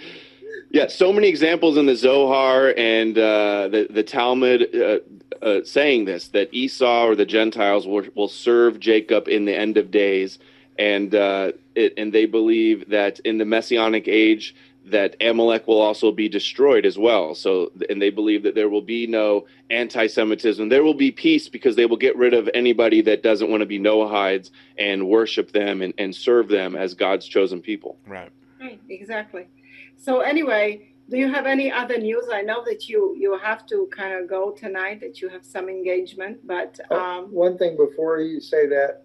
[0.71, 4.99] Yeah, so many examples in the Zohar and uh, the, the Talmud uh,
[5.45, 9.77] uh, saying this that Esau or the Gentiles will, will serve Jacob in the end
[9.77, 10.39] of days.
[10.79, 14.55] And, uh, it, and they believe that in the Messianic age,
[14.91, 17.35] that Amalek will also be destroyed as well.
[17.35, 20.69] So, and they believe that there will be no anti Semitism.
[20.69, 23.67] There will be peace because they will get rid of anybody that doesn't want to
[23.67, 27.99] be Noahides and worship them and, and serve them as God's chosen people.
[28.07, 28.31] Right.
[28.61, 29.49] Right, exactly.
[29.97, 32.27] So, anyway, do you have any other news?
[32.33, 35.69] I know that you you have to kind of go tonight, that you have some
[35.69, 36.79] engagement, but.
[36.91, 39.03] Oh, um, one thing before you say that,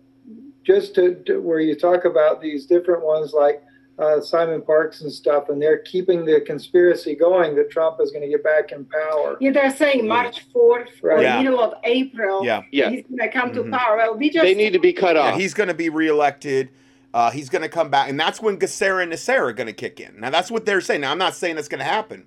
[0.63, 3.63] just to, to where you talk about these different ones like
[3.98, 8.24] uh, Simon Parkes and stuff, and they're keeping the conspiracy going that Trump is going
[8.24, 9.38] to get back in power.
[9.40, 11.20] Yeah, they're saying March 4th right.
[11.20, 11.42] or yeah.
[11.42, 12.44] middle of April.
[12.44, 12.90] Yeah, yeah.
[12.90, 13.72] he's going to come mm-hmm.
[13.72, 13.98] to power.
[13.98, 15.36] Well, we just they need to be cut off.
[15.36, 16.70] Yeah, he's going to be reelected.
[17.14, 19.74] Uh, he's going to come back, and that's when GESARA and NESARA are going to
[19.74, 20.20] kick in.
[20.20, 21.00] Now, that's what they're saying.
[21.02, 22.26] Now, I'm not saying that's going to happen.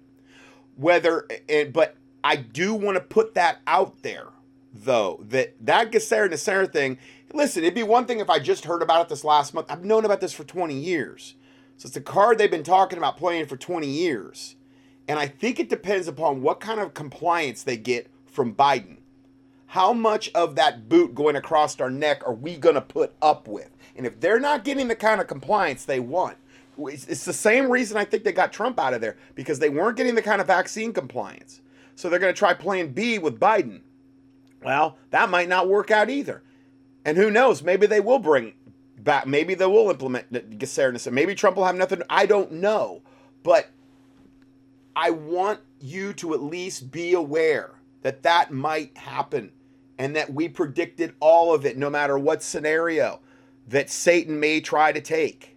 [0.76, 1.28] Whether,
[1.74, 4.28] but I do want to put that out there,
[4.72, 6.98] though, that that GESARA and NESARA thing.
[7.34, 9.66] Listen, it'd be one thing if I just heard about it this last month.
[9.70, 11.34] I've known about this for 20 years.
[11.78, 14.56] So it's a card they've been talking about playing for 20 years.
[15.06, 18.96] And I think it depends upon what kind of compliance they get from Biden.
[19.66, 23.46] How much of that boot going across our neck are we going to put up
[23.46, 23.70] with?
[23.96, 26.36] And if they're not getting the kind of compliance they want,
[26.78, 29.96] it's the same reason I think they got Trump out of there because they weren't
[29.96, 31.60] getting the kind of vaccine compliance.
[31.94, 33.82] So they're going to try plan B with Biden.
[34.64, 36.42] Well, that might not work out either.
[37.04, 37.62] And who knows?
[37.62, 38.54] Maybe they will bring
[39.08, 39.26] back.
[39.26, 41.10] Maybe they will implement GESARA.
[41.10, 42.02] Maybe Trump will have nothing.
[42.10, 43.00] I don't know.
[43.42, 43.70] But
[44.94, 47.70] I want you to at least be aware
[48.02, 49.50] that that might happen
[49.96, 53.20] and that we predicted all of it, no matter what scenario
[53.66, 55.56] that Satan may try to take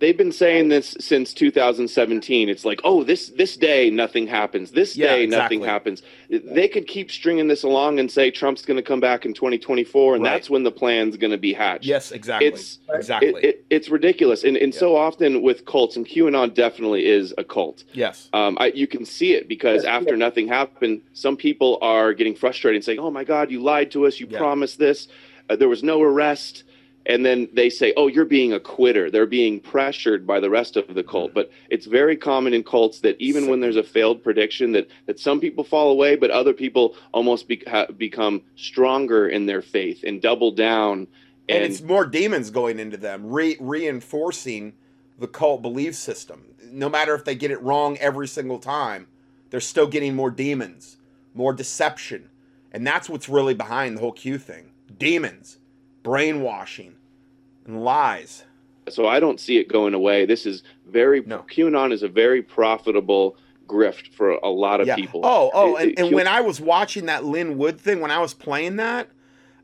[0.00, 4.70] they've been saying this since 2017 it's like oh this this day nothing happens.
[4.70, 5.58] This yeah, day exactly.
[5.58, 6.02] nothing happens.
[6.28, 10.14] They could keep stringing this along and say trump's going to come back in 2024
[10.14, 10.30] and right.
[10.30, 11.84] that's when the plan's going to be hatched.
[11.84, 12.48] Yes exactly.
[12.48, 13.28] It's exactly.
[13.30, 14.44] it, it, it's ridiculous.
[14.44, 14.80] And, and yeah.
[14.80, 17.84] so often with cults and qanon definitely is a cult.
[17.92, 18.28] Yes.
[18.32, 20.18] Um, I, you can see it because yes, after yes.
[20.18, 24.06] nothing happened some people are getting frustrated and saying oh my god you lied to
[24.06, 24.38] us you yeah.
[24.38, 25.08] promised this.
[25.48, 26.64] Uh, there was no arrest
[27.06, 30.76] and then they say, "Oh, you're being a quitter." They're being pressured by the rest
[30.76, 31.34] of the cult.
[31.34, 35.18] But it's very common in cults that even when there's a failed prediction, that that
[35.18, 40.02] some people fall away, but other people almost be, ha, become stronger in their faith
[40.04, 41.06] and double down.
[41.46, 44.72] And, and, it's more demons going into them, re- reinforcing
[45.18, 46.46] the cult belief system.
[46.62, 49.08] No matter if they get it wrong every single time,
[49.50, 50.96] they're still getting more demons,
[51.34, 52.30] more deception,
[52.72, 54.72] and that's what's really behind the whole Q thing.
[54.98, 55.58] Demons
[56.04, 56.94] brainwashing,
[57.66, 58.44] and lies.
[58.88, 60.26] So I don't see it going away.
[60.26, 61.44] This is very no.
[61.50, 63.36] QAnon is a very profitable
[63.66, 64.94] grift for a lot of yeah.
[64.94, 65.22] people.
[65.24, 68.34] Oh, oh, and, and when I was watching that Lin Wood thing, when I was
[68.34, 69.08] playing that,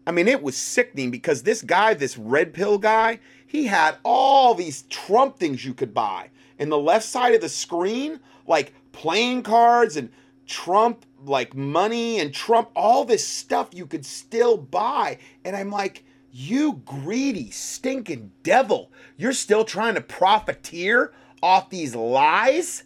[0.06, 4.54] I mean, it was sickening because this guy, this red pill guy, he had all
[4.54, 6.30] these Trump things you could buy.
[6.58, 10.10] In the left side of the screen, like playing cards and
[10.46, 15.18] Trump, like money and Trump, all this stuff you could still buy.
[15.44, 18.90] And I'm like, you greedy, stinking devil.
[19.16, 21.12] You're still trying to profiteer
[21.42, 22.84] off these lies?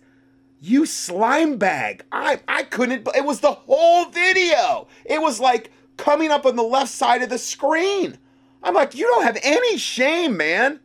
[0.61, 2.05] You slime bag.
[2.11, 4.89] I, I couldn't, it was the whole video.
[5.05, 8.19] It was like coming up on the left side of the screen.
[8.63, 10.81] I'm like, you don't have any shame, man.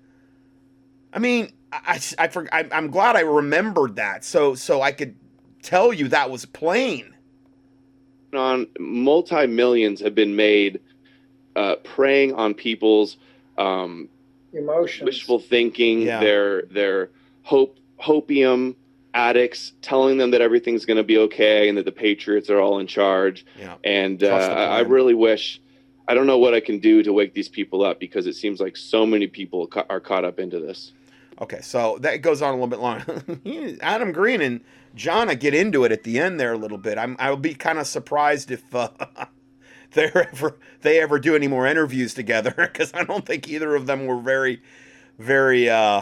[1.13, 5.15] I mean, I, I, I, I'm glad I remembered that so so I could
[5.61, 7.13] tell you that was plain.
[8.33, 10.79] On multi millions have been made
[11.59, 13.17] uh, preying on people's
[13.57, 14.07] um,
[14.53, 16.21] emotions, wishful thinking, yeah.
[16.21, 17.09] their their
[17.43, 18.75] hope hopium
[19.13, 22.79] addicts, telling them that everything's going to be okay and that the Patriots are all
[22.79, 23.45] in charge.
[23.57, 23.75] Yeah.
[23.83, 25.61] And uh, I really wish.
[26.07, 28.59] I don't know what I can do to wake these people up because it seems
[28.59, 30.93] like so many people ca- are caught up into this.
[31.41, 33.77] Okay, so that goes on a little bit longer.
[33.81, 34.61] Adam Green and
[34.95, 36.97] Jana get into it at the end there a little bit.
[36.97, 38.89] I'm I'll be kind of surprised if uh,
[39.93, 43.87] they ever they ever do any more interviews together because I don't think either of
[43.87, 44.61] them were very
[45.17, 46.01] very uh,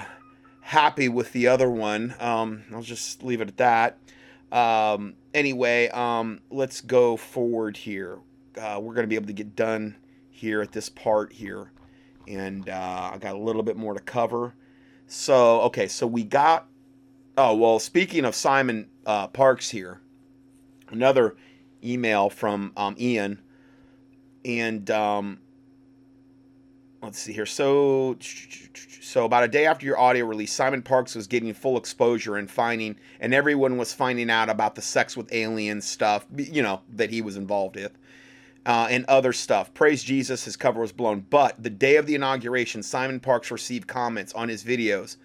[0.62, 2.14] happy with the other one.
[2.20, 3.98] Um, I'll just leave it at that.
[4.52, 8.20] Um, anyway, um, let's go forward here.
[8.60, 9.96] Uh, we're going to be able to get done
[10.30, 11.72] here at this part here,
[12.28, 14.54] and uh, I got a little bit more to cover.
[15.08, 16.68] So okay, so we got.
[17.38, 20.02] Oh well, speaking of Simon uh, Parkes here,
[20.90, 21.36] another
[21.84, 23.40] email from um, Ian,
[24.48, 25.40] and um,
[27.04, 27.46] let's see here.
[27.46, 28.18] So
[29.02, 32.50] so about a day after your audio release, Simon Parkes was getting full exposure and
[32.50, 37.10] finding, and everyone was finding out about the sex with aliens stuff, you know, that
[37.10, 37.98] he was involved with.
[38.66, 39.74] Uh, and other stuff.
[39.74, 41.22] Praise Jesus, his cover was blown.
[41.30, 45.16] But the day of the inauguration, Simon Parkes received comments on his videos.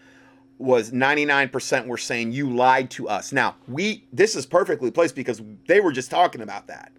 [0.58, 3.32] Was 99% were saying you lied to us.
[3.32, 6.92] Now we this is perfectly placed because they were just talking about that.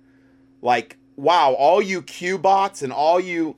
[0.62, 3.56] Like, wow, all you Q bots and all you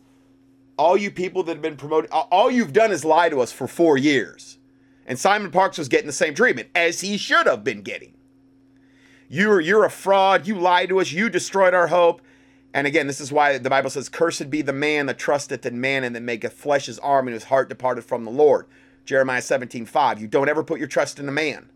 [0.78, 3.66] all you people that have been promoted, all you've done is lie to us for
[3.66, 4.58] four years.
[5.06, 8.14] And Simon Parkes was getting the same treatment as he should have been getting.
[9.30, 10.48] You're you're a fraud.
[10.48, 11.12] You lied to us.
[11.12, 12.22] You destroyed our hope.
[12.74, 15.80] And again, this is why the Bible says, Cursed be the man that trusteth in
[15.80, 18.68] man and that maketh flesh his arm and his heart departed from the Lord.
[19.06, 20.20] Jeremiah 17, 5.
[20.20, 21.70] You don't ever put your trust in a man.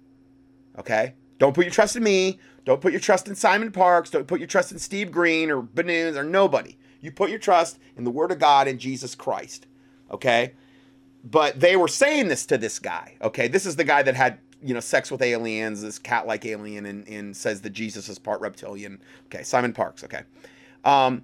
[0.78, 1.14] Okay?
[1.38, 2.40] Don't put your trust in me.
[2.66, 4.10] Don't put your trust in Simon Parkes.
[4.10, 6.78] Don't put your trust in Steve Green or Ben-Nuns or nobody.
[7.02, 9.68] You put your trust in the Word of God and Jesus Christ.
[10.12, 10.54] Okay?
[11.24, 13.16] But they were saying this to this guy.
[13.22, 13.48] Okay?
[13.48, 17.08] This is the guy that had you know, sex with aliens, this cat-like alien, and,
[17.08, 19.02] and says that Jesus is part reptilian.
[19.26, 20.04] Okay, Simon Parkes.
[20.04, 20.24] Okay,
[20.84, 21.24] um,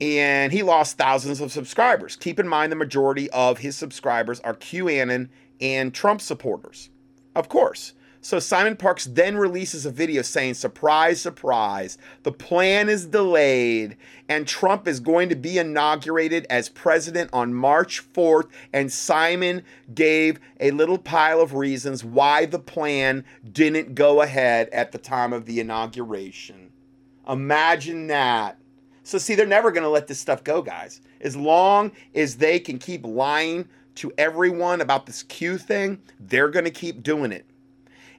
[0.00, 2.16] and he lost thousands of subscribers.
[2.16, 5.28] Keep in mind the majority of his subscribers are QAnon
[5.60, 6.90] and Trump supporters.
[7.34, 7.94] Of course.
[8.20, 13.96] So Simon Parkes then releases a video saying, surprise, surprise, the plan is delayed
[14.28, 18.48] and Trump is going to be inaugurated as president on March 4th.
[18.72, 19.62] And Simon
[19.94, 25.32] gave a little pile of reasons why the plan didn't go ahead at the time
[25.32, 26.72] of the inauguration.
[27.28, 28.58] Imagine that.
[29.04, 31.00] So, see, they're never going to let this stuff go, guys.
[31.20, 36.66] As long as they can keep lying to everyone about this Q thing, they're going
[36.66, 37.47] to keep doing it.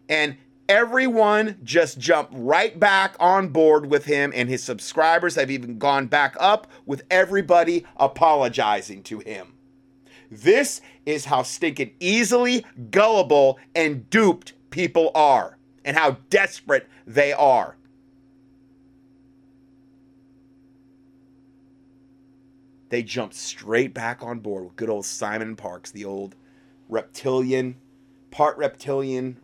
[0.09, 0.35] And
[0.67, 6.07] everyone just jumped right back on board with him, and his subscribers have even gone
[6.07, 9.53] back up with everybody apologizing to him.
[10.29, 17.75] This is how stinking easily gullible and duped people are, and how desperate they are.
[22.89, 26.35] they jumped straight back on board with good old Simon Parkes the old
[26.89, 27.75] reptilian,
[28.31, 29.37] part reptilian,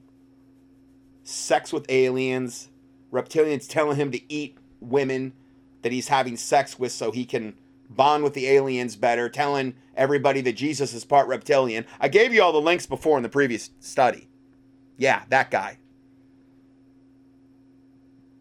[1.26, 2.70] sex with aliens,
[3.12, 5.34] reptilians telling him to eat women
[5.82, 7.56] that he's having sex with so he can
[7.90, 11.86] bond with the aliens better, telling everybody that Jesus is part reptilian.
[12.00, 14.30] I gave you all the links before in the previous study.
[14.98, 15.80] Yeah, that guy.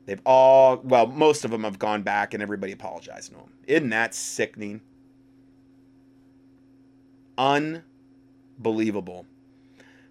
[0.07, 3.53] They've all, well, most of them have gone back and everybody apologized to him.
[3.66, 4.83] Isn't that sickening?
[7.38, 9.27] Unbelievable.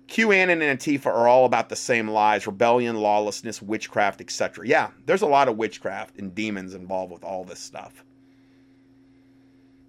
[0.07, 4.67] QAnon and Antifa are all about the same lies rebellion, lawlessness, witchcraft, etc.
[4.67, 8.03] Yeah, there's a lot of witchcraft and demons involved with all this stuff.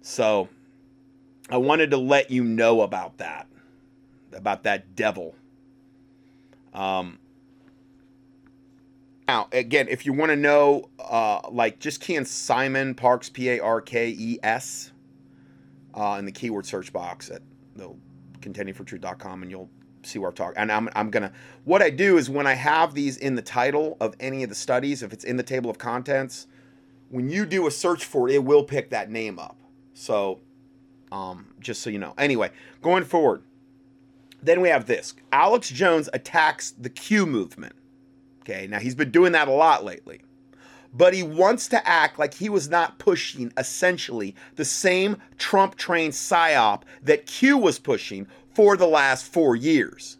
[0.01, 0.49] So,
[1.49, 3.47] I wanted to let you know about that,
[4.33, 5.35] about that devil.
[6.73, 7.19] Um,
[9.27, 13.49] now, again, if you want to know, uh, like, just key in Simon Parkes, P
[13.49, 14.91] A R K E S,
[15.95, 17.41] uh, in the keyword search box at
[17.75, 17.93] the
[18.41, 19.69] contendingfortruth.com and you'll
[20.05, 20.57] see where I'm talking.
[20.57, 21.31] And I'm, I'm going to,
[21.63, 24.55] what I do is when I have these in the title of any of the
[24.55, 26.47] studies, if it's in the table of contents,
[27.09, 29.57] when you do a search for it, it will pick that name up.
[29.93, 30.41] So,
[31.11, 32.13] um, just so you know.
[32.17, 32.51] Anyway,
[32.81, 33.43] going forward,
[34.41, 37.73] then we have this Alex Jones attacks the Q movement.
[38.41, 40.21] Okay, now he's been doing that a lot lately
[40.95, 46.13] but he wants to act like he was not pushing essentially the same Trump trained
[46.13, 50.17] psyop that Q was pushing for the last four years.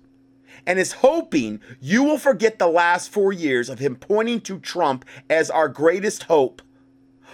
[0.68, 5.06] and is hoping you will forget the last four years of him pointing to Trump
[5.30, 6.62] as our greatest hope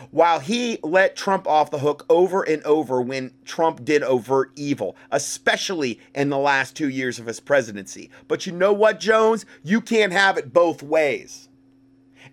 [0.09, 4.95] while he let Trump off the hook over and over when Trump did overt evil,
[5.11, 8.09] especially in the last two years of his presidency.
[8.27, 9.45] But you know what, Jones?
[9.63, 11.49] You can't have it both ways.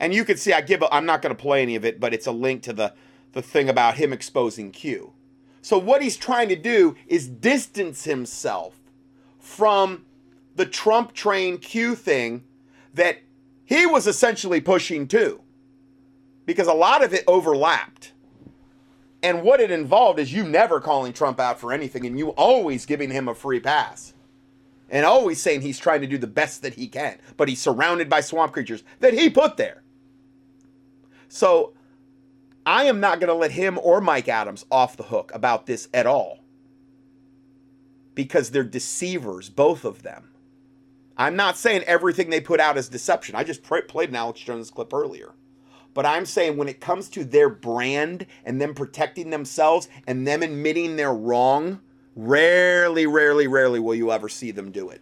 [0.00, 2.14] And you can see I give I'm not going to play any of it, but
[2.14, 2.94] it's a link to the
[3.32, 5.12] the thing about him exposing Q.
[5.68, 8.74] So what he's trying to do is distance himself
[9.38, 10.06] from
[10.56, 12.44] the Trump train Q thing
[12.94, 13.18] that
[13.66, 15.42] he was essentially pushing too
[16.46, 18.12] because a lot of it overlapped.
[19.22, 22.86] And what it involved is you never calling Trump out for anything and you always
[22.86, 24.14] giving him a free pass.
[24.88, 28.08] And always saying he's trying to do the best that he can, but he's surrounded
[28.08, 29.82] by swamp creatures that he put there.
[31.28, 31.74] So
[32.68, 35.88] I am not going to let him or Mike Adams off the hook about this
[35.94, 36.40] at all.
[38.14, 40.32] Because they're deceivers, both of them.
[41.16, 43.36] I'm not saying everything they put out is deception.
[43.36, 45.32] I just played an Alex Jones clip earlier.
[45.94, 50.42] But I'm saying when it comes to their brand and them protecting themselves and them
[50.42, 51.80] admitting they're wrong,
[52.14, 55.00] rarely, rarely, rarely will you ever see them do it.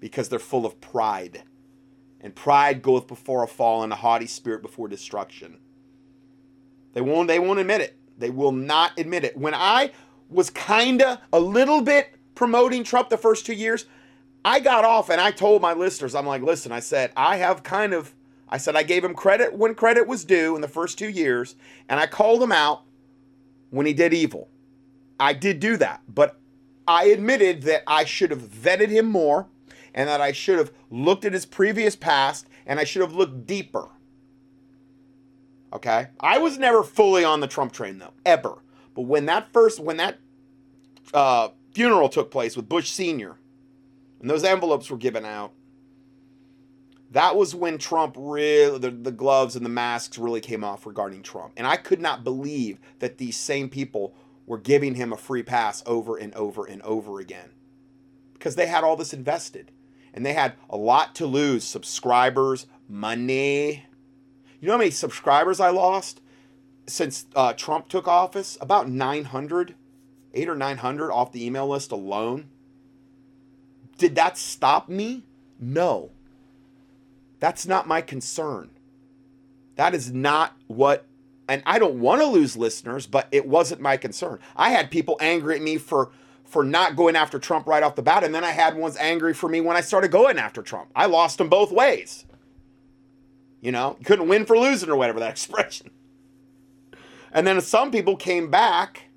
[0.00, 1.42] Because they're full of pride.
[2.18, 5.58] And pride goeth before a fall and a haughty spirit before destruction.
[6.92, 7.96] They won't they won't admit it.
[8.18, 9.36] They will not admit it.
[9.36, 9.92] When I
[10.28, 13.86] was kinda a little bit promoting Trump the first two years,
[14.44, 17.62] I got off and I told my listeners, I'm like, listen, I said, I have
[17.62, 18.14] kind of
[18.48, 21.56] I said I gave him credit when credit was due in the first two years,
[21.88, 22.82] and I called him out
[23.70, 24.50] when he did evil.
[25.18, 26.38] I did do that, but
[26.86, 29.48] I admitted that I should have vetted him more
[29.94, 33.46] and that I should have looked at his previous past and I should have looked
[33.46, 33.88] deeper.
[35.72, 36.08] Okay?
[36.20, 38.58] I was never fully on the Trump train though, ever.
[38.94, 40.18] But when that first, when that
[41.14, 43.36] uh, funeral took place with Bush Sr.,
[44.20, 45.52] and those envelopes were given out,
[47.10, 51.22] that was when Trump really, the, the gloves and the masks really came off regarding
[51.22, 51.52] Trump.
[51.56, 54.14] And I could not believe that these same people
[54.46, 57.50] were giving him a free pass over and over and over again
[58.32, 59.70] because they had all this invested
[60.14, 63.86] and they had a lot to lose subscribers, money.
[64.62, 66.20] You know how many subscribers I lost
[66.86, 68.56] since uh, Trump took office?
[68.60, 69.74] About 900,
[70.34, 72.48] eight or 900 off the email list alone.
[73.98, 75.24] Did that stop me?
[75.58, 76.12] No.
[77.40, 78.70] That's not my concern.
[79.74, 81.06] That is not what,
[81.48, 84.38] and I don't want to lose listeners, but it wasn't my concern.
[84.54, 86.12] I had people angry at me for
[86.44, 89.32] for not going after Trump right off the bat, and then I had ones angry
[89.32, 90.90] for me when I started going after Trump.
[90.94, 92.26] I lost them both ways.
[93.62, 95.90] You know, couldn't win for losing or whatever that expression.
[97.32, 99.08] And then some people came back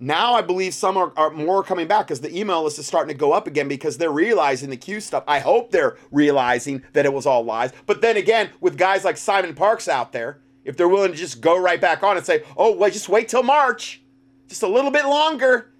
[0.00, 3.14] now I believe some are, are more coming back because the email list is starting
[3.14, 5.24] to go up again because they're realizing the Q stuff.
[5.26, 7.72] I hope they're realizing that it was all lies.
[7.86, 11.40] But then again, with guys like Simon Parkes out there, if they're willing to just
[11.40, 14.02] go right back on and say, "Oh, well, just wait till March,
[14.48, 15.72] just a little bit longer."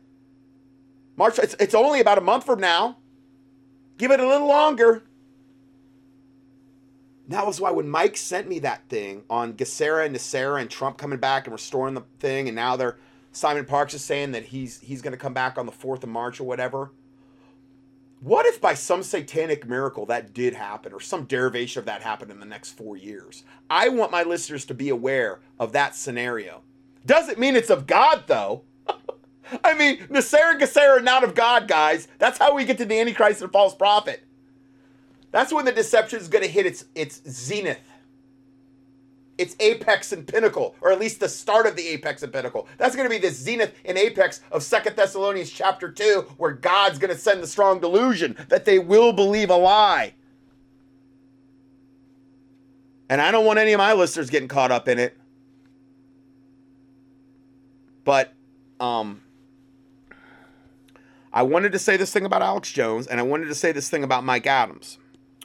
[1.16, 2.98] March, it's, it's only about a month from now.
[3.98, 5.04] Give it a little longer.
[7.28, 10.98] That was why when Mike sent me that thing on GESARA and NESARA and Trump
[10.98, 12.98] coming back and restoring the thing, and now they're
[13.32, 16.08] Simon Parkes is saying that he's he's going to come back on the 4th of
[16.08, 16.92] March or whatever.
[18.20, 22.30] What if by some satanic miracle that did happen or some derivation of that happened
[22.30, 23.42] in the next 4 years?
[23.68, 26.62] I want my listeners to be aware of that scenario.
[27.04, 28.62] Doesn't mean it's of God though.
[29.64, 32.06] I mean, NESARA GESARA not of God, guys.
[32.18, 34.22] That's how we get to the Antichrist and false prophet.
[35.34, 37.80] That's when the deception is going to hit its its zenith
[39.36, 42.68] its apex and pinnacle, or at least the start of the apex and pinnacle.
[42.78, 47.00] That's going to be the zenith and apex of Second Thessalonians chapter 2, where God's
[47.00, 50.14] going to send the strong delusion that they will believe a lie.
[53.08, 55.18] And I don't want any of my listeners getting caught up in it.
[58.04, 58.32] But
[58.78, 59.20] um
[61.32, 63.90] I wanted to say this thing about Alex Jones and I wanted to say this
[63.90, 64.98] thing about Mike Adams.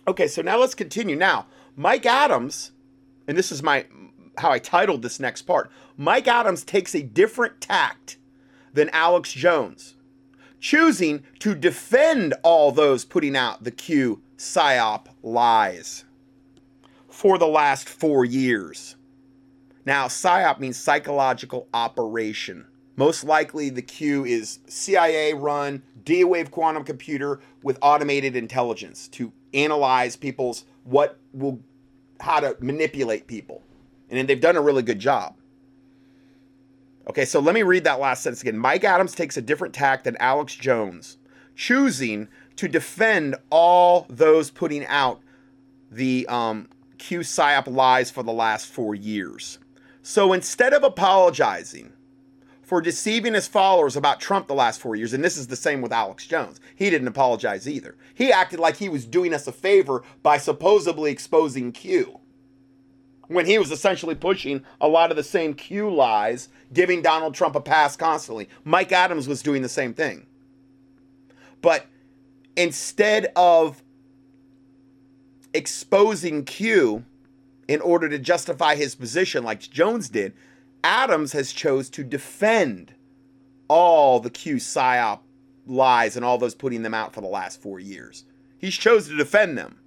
[0.10, 1.16] Okay, so now let's continue.
[1.16, 1.45] Now,
[1.76, 2.72] Mike Adams
[3.30, 3.86] and this is my
[4.39, 5.70] how I titled this next part.
[5.97, 8.18] Mike Adams takes a different tact
[8.74, 9.95] than Alex Jones,
[10.60, 16.05] choosing to defend all those putting out the Q psyop lies
[17.07, 18.95] for the last four years.
[19.86, 22.66] Now, psyop means psychological operation.
[23.00, 29.32] Most likely, the Q is CIA run D wave quantum computer with automated intelligence to
[29.54, 31.62] analyze people's what will
[32.20, 33.64] how to manipulate people.
[34.10, 35.38] And they've done a really good job.
[37.10, 38.58] Okay, so let me read that last sentence again.
[38.58, 41.20] Mike Adams takes a different tack than Alex Jones,
[41.56, 42.28] choosing
[42.58, 45.22] to defend all those putting out
[45.89, 49.58] the um, Q PSYOP lies for the last four years.
[50.02, 51.93] So instead of apologizing
[52.70, 55.82] for deceiving his followers about Trump the last four years, and this is the same
[55.82, 57.96] with Alex Jones, he didn't apologize either.
[58.14, 62.20] He acted like he was doing us a favor by supposedly exposing Q
[63.28, 67.56] when he was essentially pushing a lot of the same Q lies, giving Donald Trump
[67.56, 68.48] a pass constantly.
[68.64, 70.28] Mike Adams was doing the same thing.
[71.64, 71.88] But
[72.56, 73.82] instead of
[75.56, 77.04] exposing Q
[77.68, 80.34] in order to justify his position like Jones did,
[80.84, 82.94] Adams has chose to defend
[83.68, 85.20] all the Q PSYOP
[85.66, 88.26] lies and all those putting them out for the last four years.
[88.58, 89.80] He's chose to defend them.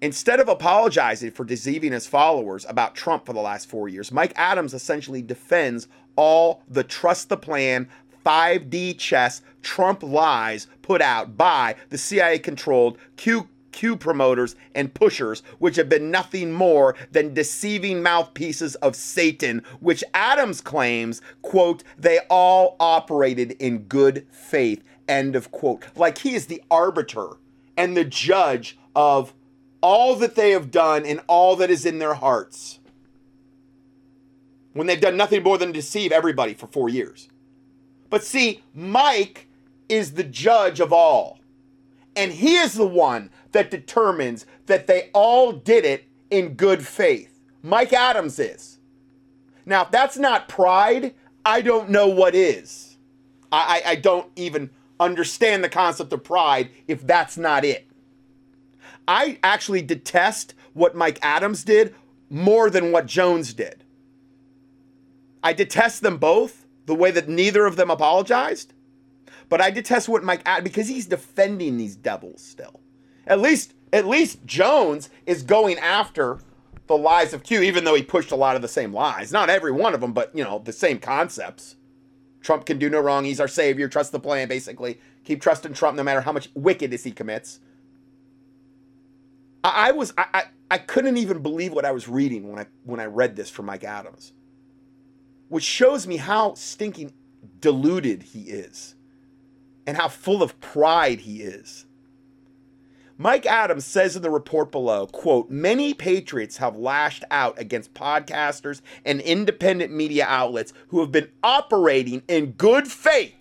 [0.00, 4.32] Instead of apologizing for deceiving his followers about Trump for the last four years, Mike
[4.36, 7.88] Adams essentially defends all the trust the plan
[8.24, 15.42] 5D chess Trump lies put out by the CIA controlled Q Q promoters and pushers,
[15.58, 22.20] which have been nothing more than deceiving mouthpieces of Satan, which Adams claims, quote, they
[22.30, 25.84] all operated in good faith, end of quote.
[25.96, 27.36] Like he is the arbiter
[27.76, 29.32] and the judge of
[29.80, 32.78] all that they have done and all that is in their hearts
[34.72, 37.28] when they've done nothing more than deceive everybody for four years.
[38.10, 39.48] But see, Mike
[39.88, 41.38] is the judge of all.
[42.14, 47.40] And he is the one that determines that they all did it in good faith.
[47.62, 48.78] Mike Adams is.
[49.66, 52.96] Now, if that's not pride, I don't know what is.
[53.50, 54.70] I, I, I don't even
[55.00, 57.86] understand the concept of pride if that's not it.
[59.06, 61.94] I actually detest what Mike Adams did
[62.30, 63.84] more than what Jones did.
[65.42, 68.74] I detest them both, the way that neither of them apologized.
[69.48, 72.80] But I detest what Mike Adams because he's defending these devils still.
[73.28, 76.40] At least at least Jones is going after
[76.88, 79.30] the lies of Q, even though he pushed a lot of the same lies.
[79.30, 81.76] Not every one of them, but you know, the same concepts.
[82.40, 83.24] Trump can do no wrong.
[83.24, 83.88] He's our savior.
[83.88, 84.98] Trust the plan, basically.
[85.24, 87.60] Keep trusting Trump no matter how much wickedness he commits.
[89.62, 92.66] I, I was I, I, I couldn't even believe what I was reading when I
[92.84, 94.32] when I read this from Mike Adams.
[95.48, 97.12] Which shows me how stinking
[97.60, 98.94] deluded he is
[99.86, 101.86] and how full of pride he is.
[103.20, 108.80] Mike Adams says in the report below, quote, many patriots have lashed out against podcasters
[109.04, 113.34] and independent media outlets who have been operating in good faith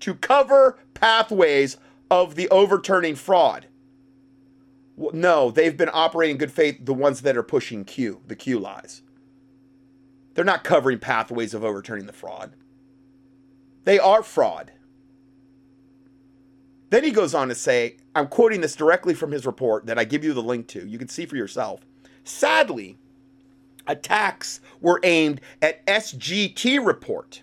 [0.00, 1.76] to cover pathways
[2.10, 3.66] of the overturning fraud.
[4.96, 8.58] No, they've been operating in good faith, the ones that are pushing Q, the Q
[8.58, 9.02] lies.
[10.34, 12.54] They're not covering pathways of overturning the fraud.
[13.84, 14.72] They are fraud.
[16.94, 20.04] Then he goes on to say, I'm quoting this directly from his report that I
[20.04, 20.86] give you the link to.
[20.86, 21.80] You can see for yourself.
[22.22, 22.96] Sadly,
[23.88, 27.42] attacks were aimed at SGT report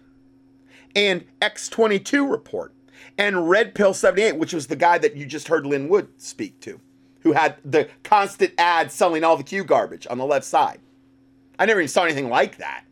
[0.95, 2.73] and X22 report
[3.17, 6.57] and Red Pill 78, which was the guy that you just heard Lin Wood speak
[6.61, 6.79] to,
[7.19, 10.79] who had the constant ad selling all the Q garbage on the left side.
[11.59, 12.85] I never even saw anything like that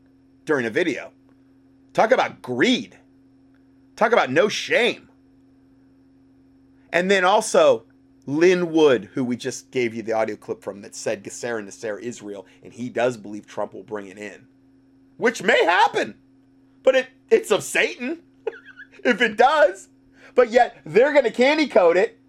[0.43, 1.13] during a video.
[1.93, 2.97] Talk about greed.
[3.95, 5.08] Talk about no shame.
[6.91, 7.83] And then also
[8.25, 12.01] Lin Wood, who we just gave you the audio clip from, that said GESARA NESARA
[12.01, 14.47] Israel, and he does believe Trump will bring it in,
[15.17, 16.15] which may happen,
[16.83, 18.19] but it it's of Satan
[19.03, 19.89] if it does.
[20.35, 22.19] But yet they're going to candy coat it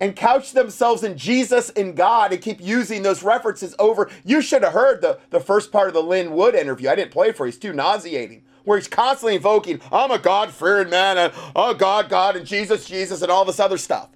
[0.00, 4.10] and couch themselves in Jesus and God and keep using those references over.
[4.24, 6.88] You should have heard the, the first part of the Lin Wood interview.
[6.88, 7.48] I didn't play for you.
[7.48, 8.44] It's too nauseating.
[8.64, 12.86] Where he's constantly invoking, I'm a God fearing man, and oh God, God, and Jesus,
[12.86, 14.08] Jesus, and all this other stuff.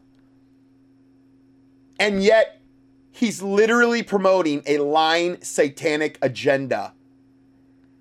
[2.00, 2.60] And yet,
[3.10, 6.94] he's literally promoting a lying satanic agenda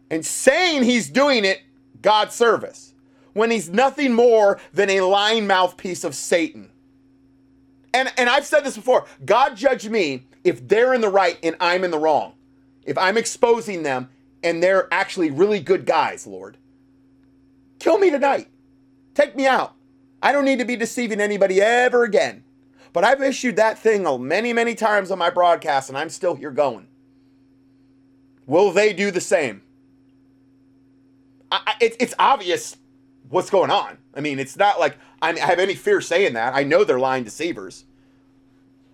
[0.10, 1.62] and saying he's doing it
[2.02, 2.94] God's service
[3.34, 6.72] when he's nothing more than a lying mouthpiece of Satan
[7.98, 9.06] and and I've said this before.
[9.26, 12.34] God judge me if they're in the right and I'm in the wrong.
[12.84, 14.10] If I'm exposing them
[14.44, 16.58] and they're actually really good guys, Lord.
[17.80, 18.48] Kill me tonight.
[19.14, 19.76] Take me out.
[20.22, 22.44] I don't need to be deceiving anybody ever again.
[22.94, 26.52] But I've issued that thing many, many times on my broadcast and I'm still here
[26.52, 26.88] going.
[28.46, 29.62] Will they do the same?
[31.52, 32.78] I, it, it's obvious
[33.30, 33.98] what's going on.
[34.16, 36.56] I mean, it's not like I have any fear saying that.
[36.56, 37.86] I know they're lying deceivers.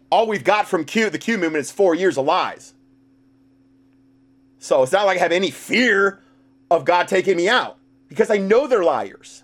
[0.09, 2.72] All we've got from Q, the Q movement, is four years of lies.
[4.63, 6.21] So it's not like I have any fear
[6.71, 9.43] of God taking me out because I know they're liars.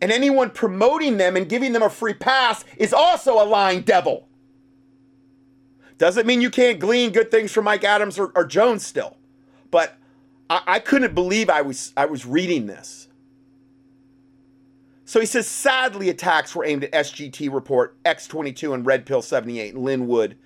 [0.00, 4.28] And anyone promoting them and giving them a free pass is also a lying devil.
[5.98, 9.18] Doesn't mean you can't glean good things from Mike Adams or, or Jones still.
[9.70, 9.94] But
[10.48, 13.08] I, I couldn't believe I was I was reading this.
[15.04, 19.76] So he says, sadly, attacks were aimed at SGT Report, X22, and Red Pill 78,
[19.76, 20.38] Lin Wood,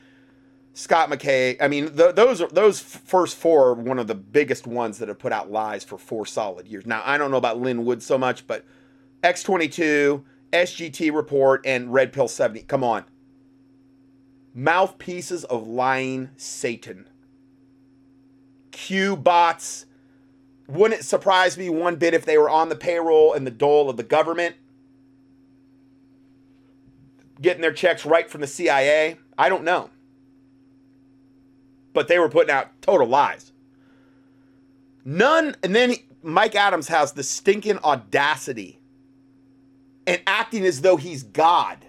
[0.77, 1.57] Scott McKay.
[1.59, 5.09] I mean, th- those are those first four are one of the biggest ones that
[5.09, 6.85] have put out lies for four solid years.
[6.85, 8.63] Now, I don't know about Lin Wood so much, but
[9.25, 10.23] X22,
[10.53, 12.61] SGT Report, and Red Pill 70.
[12.65, 13.05] Come on.
[14.53, 17.09] Mouthpieces of lying Satan.
[18.71, 19.87] Q bots.
[20.69, 23.89] Wouldn't it surprise me one bit if they were on the payroll and the dole
[23.89, 24.57] of the government?
[27.41, 29.17] Getting their checks right from the CIA?
[29.39, 29.89] I don't know.
[31.97, 33.53] But they were putting out total lies.
[35.03, 38.83] None, and then Mike Adams has the stinking audacity
[40.07, 41.87] and acting as though he's God.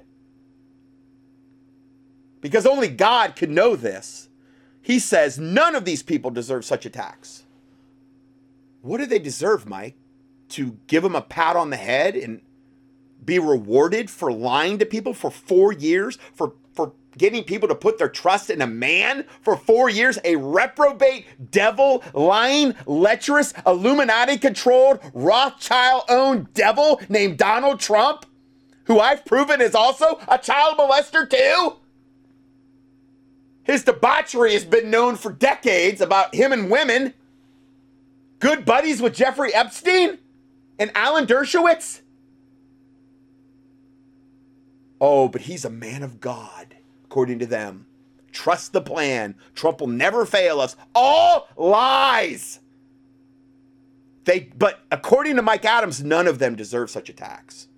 [2.39, 4.29] Because only God can know this.
[4.81, 7.43] He says none of these people deserve such attacks.
[8.81, 9.97] What do they deserve, Mike?
[10.51, 12.41] To give them a pat on the head and
[13.25, 16.53] be rewarded for lying to people for four years, for
[17.17, 22.03] getting people to put their trust in a man for four years, a reprobate, devil,
[22.13, 28.25] lying, lecherous, Illuminati controlled, Rothschild owned devil named Donald Trump,
[28.85, 31.77] who I've proven is also a child molester too?
[33.63, 37.13] His debauchery has been known for decades about him and women.
[38.39, 40.19] Good buddies with Jeffrey Epstein
[40.79, 42.01] and Alan Dershowitz.
[45.01, 46.76] Oh, but he's a man of God,
[47.17, 47.87] according to them.
[48.31, 49.33] Trust the plan.
[49.55, 50.75] Trump will never fail us.
[50.93, 52.59] All lies.
[54.25, 57.69] They but according to Mike Adams, none of them deserve such attacks.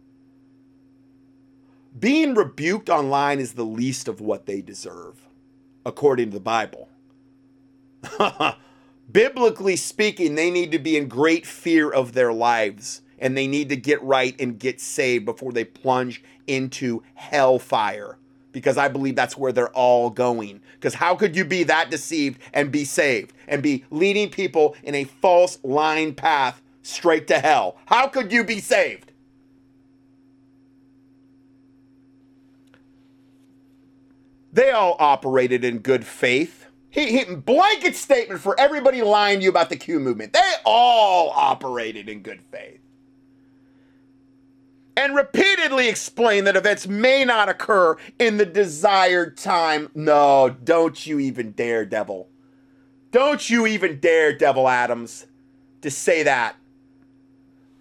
[1.97, 5.25] Being rebuked online is the least of what they deserve,
[5.85, 6.89] according to the Bible.
[9.09, 13.69] Biblically speaking, they need to be in great fear of their lives and they need
[13.69, 18.18] to get right and get saved before they plunge into hellfire
[18.51, 20.61] because I believe that's where they're all going.
[20.73, 24.95] Because how could you be that deceived and be saved and be leading people in
[24.95, 27.77] a false line path straight to hell?
[27.85, 29.11] How could you be saved?
[34.51, 36.65] They all operated in good faith.
[36.89, 40.33] He, he, blanket statement for everybody lying to you about the Q movement.
[40.33, 42.79] They all operated in good faith.
[44.99, 49.89] And repeatedly explained that events may not occur in the desired time.
[49.95, 52.27] No, don't you even dare, Devil.
[53.09, 55.25] Don't you even dare, Devil Adams,
[55.83, 56.57] to say that.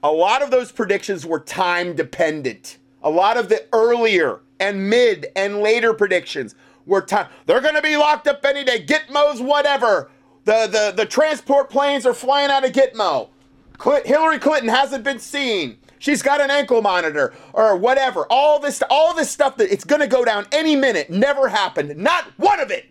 [0.00, 2.78] A lot of those predictions were time dependent.
[3.02, 6.54] A lot of the earlier and mid and later predictions
[6.86, 7.26] were time.
[7.46, 8.86] They're going to be locked up any day.
[8.86, 10.08] Gitmo's whatever.
[10.44, 13.30] The, the, the transport planes are flying out of Gitmo.
[13.82, 15.78] Cl- Hillary Clinton hasn't been seen.
[15.98, 18.26] She's got an ankle monitor or whatever.
[18.30, 21.96] All this, all this stuff that it's going to go down any minute never happened.
[21.96, 22.86] Not one of it.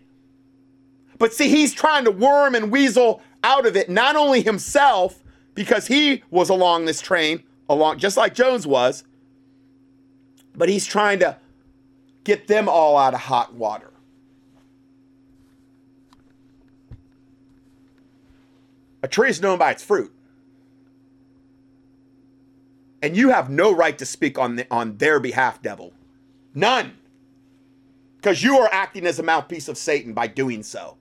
[1.18, 3.88] But see, he's trying to worm and weasel out of it.
[3.88, 5.22] Not only himself,
[5.54, 9.02] because he was along this train, along just like Jones was,
[10.54, 11.36] but he's trying to
[12.22, 13.90] get them all out of hot water.
[19.02, 20.12] A tree is known by its fruit.
[23.02, 25.92] And you have no right to speak on, the, on their behalf, devil.
[26.54, 26.96] None.
[28.16, 30.96] Because you are acting as a mouthpiece of Satan by doing so.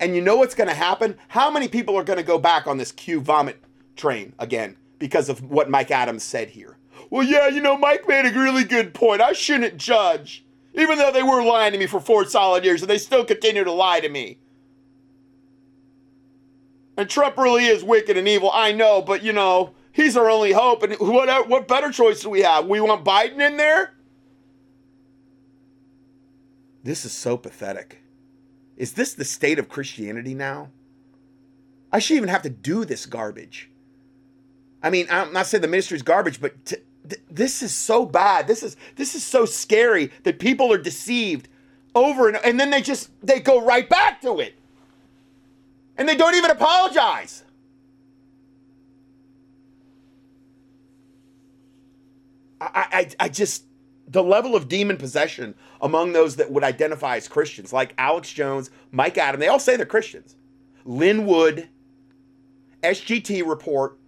[0.00, 1.16] And you know what's going to happen?
[1.28, 3.60] How many people are going to go back on this Q vomit
[3.96, 6.76] train again because of what Mike Adams said here?
[7.10, 9.20] Well, yeah, you know, Mike made a really good point.
[9.20, 10.44] I shouldn't judge.
[10.74, 13.64] Even though they were lying to me for four solid years and they still continue
[13.64, 14.38] to lie to me.
[16.96, 20.52] And Trump really is wicked and evil, I know, but you know, he's our only
[20.52, 20.84] hope.
[20.84, 22.66] And what, what better choice do we have?
[22.66, 23.94] We want Biden in there?
[26.84, 27.98] This is so pathetic.
[28.76, 30.70] Is this the state of Christianity now?
[31.92, 33.70] I shouldn't even have to do this garbage.
[34.82, 36.82] I mean, I'm not saying the ministry's garbage, but th-
[37.28, 38.46] this is so bad.
[38.46, 41.48] This is this is so scary that people are deceived
[41.94, 44.54] over and and then they just they go right back to it.
[45.96, 47.42] And they don't even apologize.
[52.60, 52.86] I,
[53.20, 53.64] I, I just
[54.10, 58.70] the level of demon possession among those that would identify as Christians, like Alex Jones,
[58.90, 60.34] Mike Adam, they all say they're Christians.
[60.84, 61.68] Lin Wood,
[62.82, 63.98] SGT report,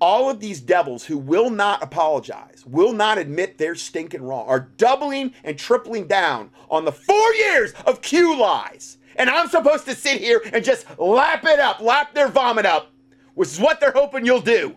[0.00, 4.68] all of these devils who will not apologize, will not admit they're stinking wrong, are
[4.76, 8.98] doubling and tripling down on the four years of Q lies.
[9.16, 12.90] And I'm supposed to sit here and just lap it up, lap their vomit up,
[13.34, 14.74] which is what they're hoping you'll do.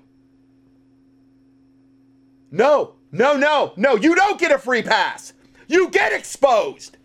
[2.51, 5.33] No, no, no, no, you don't get a free pass.
[5.67, 6.97] You get exposed.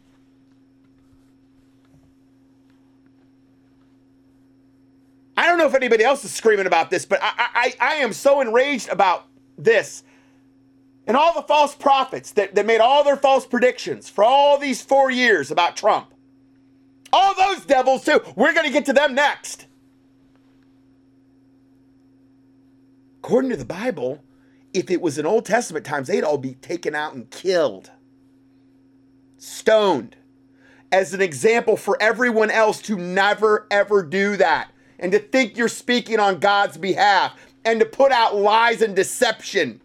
[5.36, 8.12] I don't know if anybody else is screaming about this, but I, I, I am
[8.12, 9.26] so enraged about
[9.58, 10.04] this.
[11.06, 14.82] And all the false prophets that, that made all their false predictions for all these
[14.82, 16.14] four years about Trump.
[17.12, 18.20] All those devils, too.
[18.36, 19.66] We're going to get to them next.
[23.18, 24.22] According to the Bible,
[24.72, 27.90] if it was in Old Testament times, they'd all be taken out and killed,
[29.38, 30.16] stoned,
[30.90, 35.68] as an example for everyone else to never, ever do that and to think you're
[35.68, 39.80] speaking on God's behalf and to put out lies and deception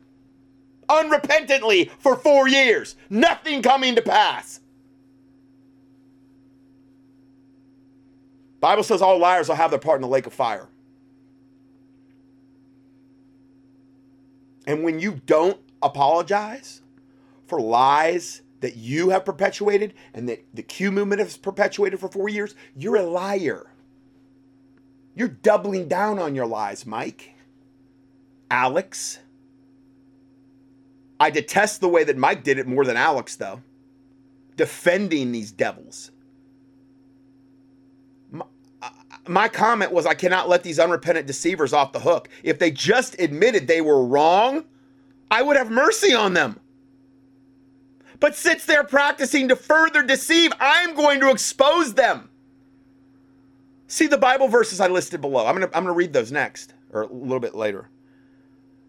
[0.90, 4.60] unrepentantly for four years, nothing coming to pass.
[8.60, 10.68] Bible says all liars will have their part in the lake of fire.
[14.68, 16.82] And when you don't apologize
[17.48, 22.28] for lies that you have perpetuated and that the Q movement has perpetuated for four
[22.28, 23.72] years, you're a liar.
[25.16, 27.34] You're doubling down on your lies, Mike.
[28.52, 29.20] Alex.
[31.20, 33.62] I detest the way that Mike did it more than Alex, though.
[34.58, 36.12] Defending these devils.
[38.32, 38.46] My,
[38.82, 38.90] uh,
[39.30, 42.30] my comment was I cannot let these unrepentant deceivers off the hook.
[42.44, 44.66] If they just admitted they were wrong,
[45.30, 46.60] I would have mercy on them.
[48.20, 52.30] But since they're practicing to further deceive, I'm going to expose them.
[53.88, 55.46] See the Bible verses I listed below.
[55.46, 57.90] I'm going to I'm going to read those next or a little bit later.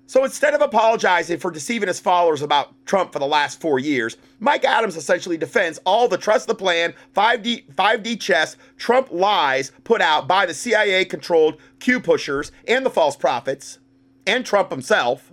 [0.09, 4.17] So instead of apologizing for deceiving his followers about Trump for the last 4 years,
[4.41, 10.01] Mike Adams essentially defends all the trust the plan, 5D 5D chess, Trump lies put
[10.01, 13.81] out by the CIA controlled Q pushers and the false prophets
[14.27, 15.31] and Trump himself.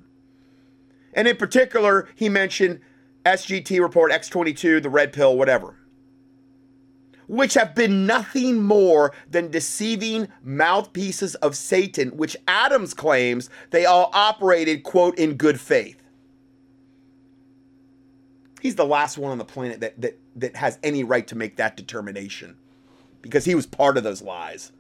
[1.14, 2.82] And in particular, he mentioned
[3.24, 5.78] SGT report X22, the red pill, whatever
[7.28, 14.10] which have been nothing more than deceiving mouthpieces of Satan, which Adams claims they all
[14.14, 16.02] operated, quote, in good faith.
[18.62, 21.58] He's the last one on the planet that, that, that has any right to make
[21.58, 22.58] that determination
[23.22, 24.72] because he was part of those lies.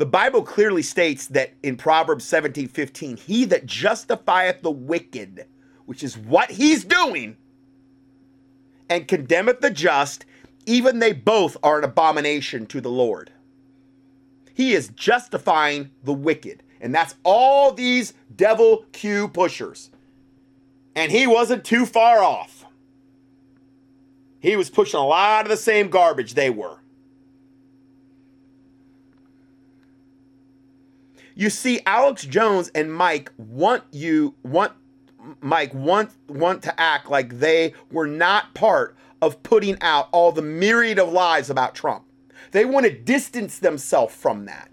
[0.00, 5.44] The Bible clearly states that in Proverbs 17 15, he that justifieth the wicked,
[5.84, 7.36] which is what he's doing,
[8.90, 10.26] and condemneth the just,
[10.66, 13.32] even they both are an abomination to the Lord.
[14.52, 16.62] He is justifying the wicked.
[16.80, 19.90] And that's all these devil Q pushers.
[20.94, 22.66] And he wasn't too far off.
[24.40, 26.78] He was pushing a lot of the same garbage they were.
[31.34, 34.72] You see, Alex Jones and Mike want you want
[35.40, 40.42] Mike want want to act like they were not part of putting out all the
[40.42, 42.04] myriad of lies about Trump.
[42.52, 44.70] They want to distance themselves from that.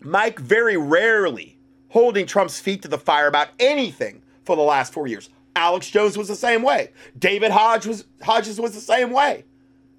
[0.00, 1.56] Mike very rarely
[1.88, 5.30] holding Trump's feet to the fire about anything for the last 4 years.
[5.56, 6.90] Alex Jones was the same way.
[7.18, 9.44] David Hodge was Hodges was the same way.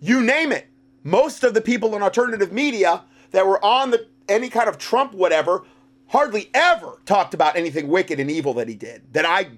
[0.01, 0.67] You name it.
[1.03, 5.13] Most of the people in alternative media that were on the any kind of Trump
[5.13, 5.63] whatever
[6.07, 9.49] hardly ever talked about anything wicked and evil that he did that I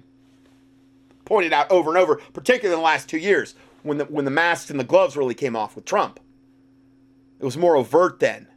[1.24, 4.30] pointed out over and over, particularly in the last two years when the when the
[4.30, 6.20] masks and the gloves really came off with Trump.
[7.38, 8.48] It was more overt then.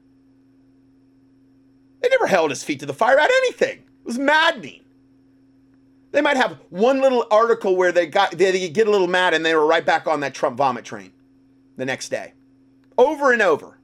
[2.01, 3.77] They never held his feet to the fire about anything.
[3.79, 4.81] It was maddening.
[6.11, 9.45] They might have one little article where they got they get a little mad and
[9.45, 11.11] they were right back on that Trump vomit train
[11.77, 12.33] the next day.
[12.97, 13.77] Over and over.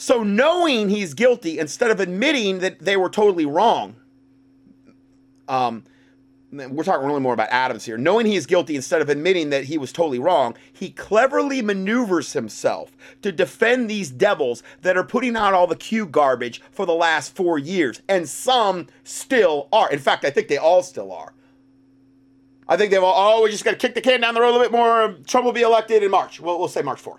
[0.00, 3.96] So knowing he's guilty, instead of admitting that they were totally wrong,
[5.48, 5.82] um,
[6.52, 7.98] we're talking really more about Adams here.
[7.98, 12.32] Knowing he is guilty, instead of admitting that he was totally wrong, he cleverly maneuvers
[12.32, 16.94] himself to defend these devils that are putting out all the Q garbage for the
[16.94, 18.00] last four years.
[18.08, 19.90] And some still are.
[19.90, 21.32] In fact, I think they all still are.
[22.68, 24.50] I think they've all, oh, we just got to kick the can down the road
[24.50, 25.16] a little bit more.
[25.26, 26.38] Trump will be elected in March.
[26.38, 27.18] We'll, we'll say March 4th.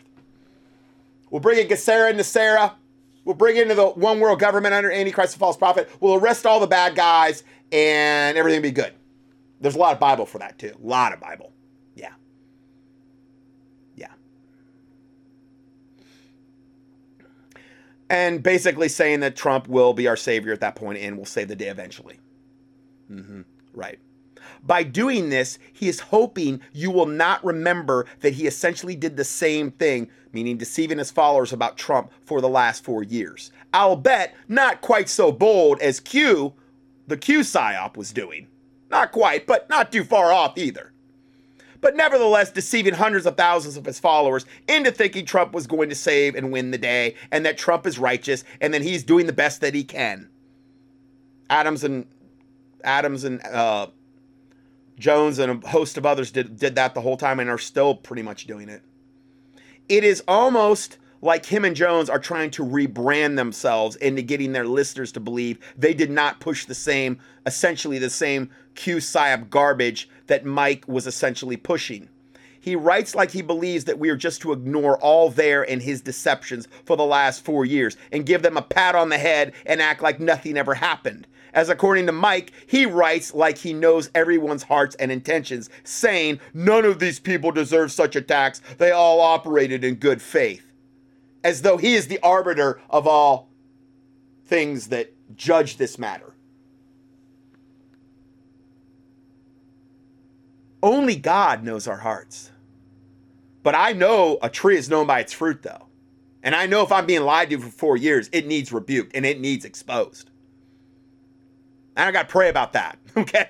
[1.30, 2.74] We'll bring in GESARA and NESARA.
[3.26, 5.90] We'll bring into the one world government under Antichrist and false prophet.
[6.00, 8.94] We'll arrest all the bad guys and everything will be good.
[9.62, 10.74] There's a lot of Bible for that too.
[10.82, 11.52] A lot of Bible.
[11.96, 12.14] Yeah.
[13.96, 14.08] Yeah.
[18.10, 21.48] and basically saying that Trump will be our savior at that point and will save
[21.48, 22.20] the day eventually.
[23.12, 23.42] Mm-hmm.
[23.74, 24.00] Right.
[24.64, 29.24] By doing this, he is hoping you will not remember that he essentially did the
[29.24, 33.52] same thing, meaning deceiving his followers about Trump for the last four years.
[33.74, 36.54] I'll bet not quite so bold as Q,
[37.08, 38.48] the Q PSYOP, was doing.
[38.90, 40.94] Not quite, but not too far off either
[41.82, 45.96] but nevertheless deceiving hundreds of thousands of his followers into thinking Trump was going to
[45.96, 49.34] save and win the day and that Trump is righteous and that he's doing the
[49.34, 50.30] best that he can.
[51.50, 52.06] Adams and
[52.84, 53.88] Adams and uh,
[54.98, 57.96] Jones and a host of others did did that the whole time and are still
[57.96, 58.82] pretty much doing it.
[59.90, 64.68] It is almost like him and Jones are trying to rebrand themselves into getting their
[64.68, 70.08] listeners to believe they did not push the same, essentially the same Q PSYOP garbage
[70.28, 72.08] that Mike was essentially pushing.
[72.60, 76.02] He writes like he believes that we are just to ignore all there in his
[76.02, 79.82] deceptions for the last four years and give them a pat on the head and
[79.82, 81.26] act like nothing ever happened.
[81.54, 86.86] As according to Mike, he writes like he knows everyone's hearts and intentions, saying, None
[86.86, 88.62] of these people deserve such attacks.
[88.78, 90.66] They all operated in good faith.
[91.44, 93.50] As though he is the arbiter of all
[94.46, 96.34] things that judge this matter.
[100.82, 102.52] Only God knows our hearts.
[103.64, 105.88] But I know a tree is known by its fruit, though.
[106.42, 109.26] And I know if I'm being lied to for four years, it needs rebuked and
[109.26, 110.29] it needs exposed.
[112.00, 113.50] And I got to pray about that, okay?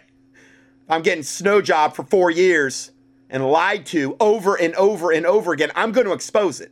[0.90, 2.92] I'm getting snow job for four years
[3.30, 5.72] and lied to over and over and over again.
[5.76, 6.72] I'm going to expose it.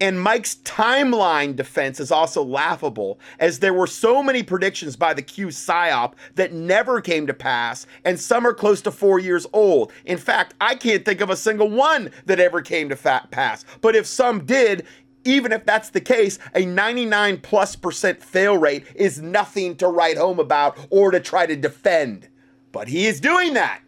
[0.00, 5.22] And Mike's timeline defense is also laughable, as there were so many predictions by the
[5.22, 9.92] Q PSYOP that never came to pass, and some are close to four years old.
[10.06, 13.64] In fact, I can't think of a single one that ever came to fat pass.
[13.80, 14.86] But if some did,
[15.24, 20.16] even if that's the case, a 99 plus percent fail rate is nothing to write
[20.16, 22.28] home about or to try to defend.
[22.72, 23.82] But he is doing that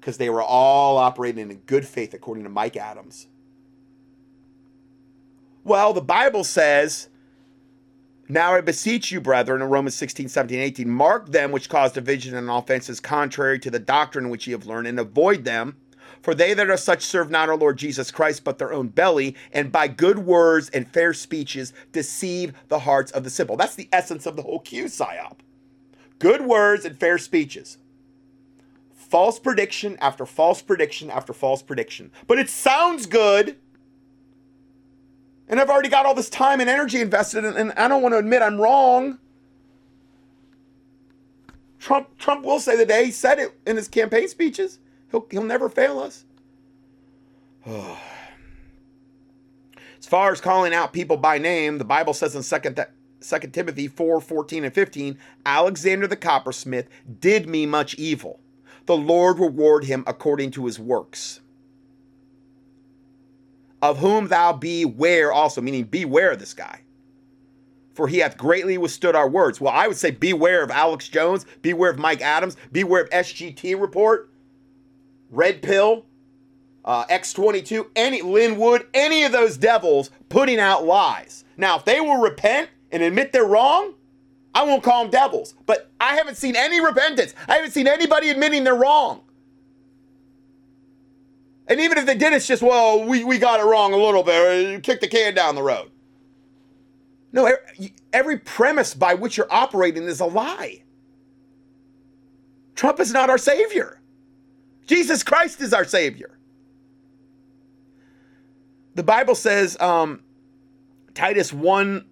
[0.00, 3.26] because they were all operating in good faith, according to Mike Adams.
[5.64, 7.08] Well, the Bible says,
[8.28, 12.36] Now I beseech you, brethren, in Romans 16, 17, 18, mark them which cause division
[12.36, 15.76] and offenses contrary to the doctrine which ye have learned, and avoid them.
[16.24, 19.36] For they that are such serve not our Lord Jesus Christ, but their own belly,
[19.52, 23.58] and by good words and fair speeches deceive the hearts of the simple.
[23.58, 25.36] That's the essence of the whole Q PSYOP.
[26.18, 27.76] Good words and fair speeches.
[28.94, 32.10] False prediction after false prediction after false prediction.
[32.26, 33.58] But it sounds good
[35.46, 38.14] and I've already got all this time and energy invested, in, and I don't want
[38.14, 39.18] to admit I'm wrong.
[41.78, 44.78] Trump Trump will say the day he said it in his campaign speeches.
[45.14, 46.24] He'll he'll never fail us.
[47.66, 47.96] as
[50.08, 52.84] far as calling out people by name, the Bible says in second
[53.20, 56.88] Second Timothy 4, 14 and 15, Alexander the coppersmith
[57.20, 58.40] did me much evil.
[58.86, 61.40] The Lord reward him according to his works
[63.80, 66.80] of whom thou beware also, meaning beware of this guy.
[67.94, 69.60] For he hath greatly withstood our words.
[69.60, 73.80] Well, I would say beware of Alex Jones, beware of Mike Adams, beware of SGT
[73.80, 74.30] Report,
[75.30, 76.04] Red Pill,
[76.84, 81.44] uh, X22, any Lin Wood, any of those devils putting out lies.
[81.56, 83.94] Now, if they will repent and admit they're wrong,
[84.54, 85.54] I won't call them devils.
[85.66, 87.34] But I haven't seen any repentance.
[87.48, 89.22] I haven't seen anybody admitting they're wrong.
[91.66, 94.22] And even if they did, it's just, well, we, we got it wrong a little
[94.22, 94.82] bit.
[94.82, 95.90] Kick the can down the road.
[97.32, 97.50] No,
[98.12, 100.82] every premise by which you're operating is a lie.
[102.76, 104.00] Trump is not our Savior.
[104.86, 106.38] Jesus Christ is our Savior.
[108.94, 110.22] The Bible says, um,
[111.14, 112.04] Titus 1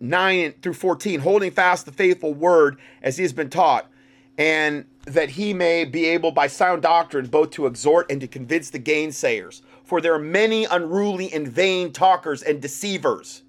[0.00, 3.88] 9 through 14, holding fast the faithful word as he has been taught,
[4.36, 8.70] and that he may be able by sound doctrine both to exhort and to convince
[8.70, 9.62] the gainsayers.
[9.84, 13.42] For there are many unruly and vain talkers and deceivers.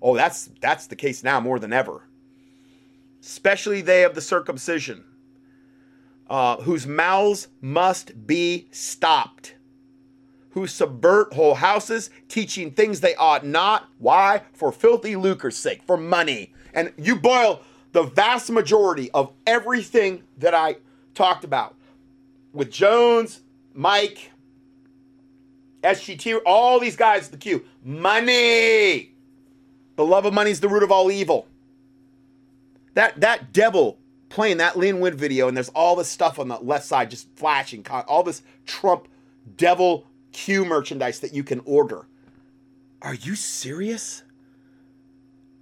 [0.00, 2.02] Oh, that's that's the case now more than ever.
[3.20, 5.02] Especially they of the circumcision,
[6.28, 9.54] uh, whose mouths must be stopped,
[10.50, 13.88] who subvert whole houses, teaching things they ought not.
[13.98, 14.42] Why?
[14.52, 16.52] For filthy lucre's sake, for money.
[16.74, 17.60] And you boil
[17.92, 20.76] the vast majority of everything that I
[21.14, 21.76] talked about
[22.52, 23.40] with Jones,
[23.74, 24.32] Mike,
[25.82, 29.12] SGT, all these guys, the Q, money.
[29.96, 31.46] The love of money is the root of all evil.
[32.94, 33.98] That that devil
[34.36, 37.26] playing that Lin Wood video, and there's all this stuff on the left side just
[37.36, 39.08] flashing, all this Trump
[39.56, 42.06] devil Q merchandise that you can order.
[43.00, 44.24] Are you serious?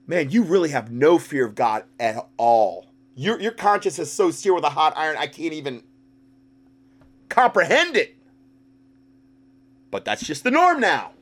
[0.09, 2.87] Man, you really have no fear of God at all.
[3.14, 5.85] Your, your conscience is so seared with a hot iron, I can't even
[7.29, 8.16] comprehend it.
[9.93, 11.12] But that's just the norm now.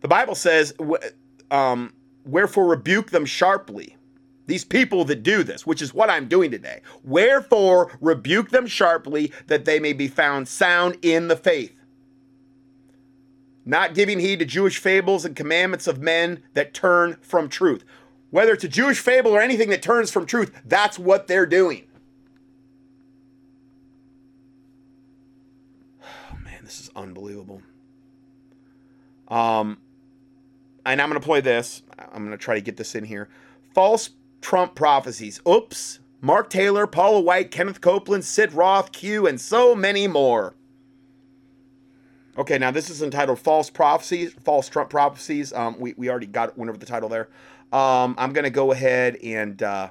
[0.00, 0.74] The Bible says,
[1.50, 1.92] um,
[2.24, 3.96] Wherefore rebuke them sharply.
[4.46, 6.80] These people that do this, which is what I'm doing today.
[7.04, 11.80] Wherefore rebuke them sharply that they may be found sound in the faith.
[13.64, 17.84] Not giving heed to Jewish fables and commandments of men that turn from truth.
[18.30, 21.86] Whether it's a Jewish fable or anything that turns from truth, that's what they're doing.
[26.32, 27.62] Oh, man, this is unbelievable.
[29.28, 29.78] Um,
[30.86, 31.82] and I'm going to play this.
[31.98, 33.28] I'm going to try to get this in here.
[33.74, 34.10] False
[34.40, 35.40] Trump prophecies.
[35.48, 36.00] Oops.
[36.22, 40.54] Mark Taylor, Paula White, Kenneth Copeland, Sid Roth, Q, and so many more.
[42.36, 45.52] Okay, now this is entitled False Prophecies, False Trump Prophecies.
[45.52, 47.28] Um, we, we already got went over the title there.
[47.72, 49.88] Um, I'm going to go ahead and uh,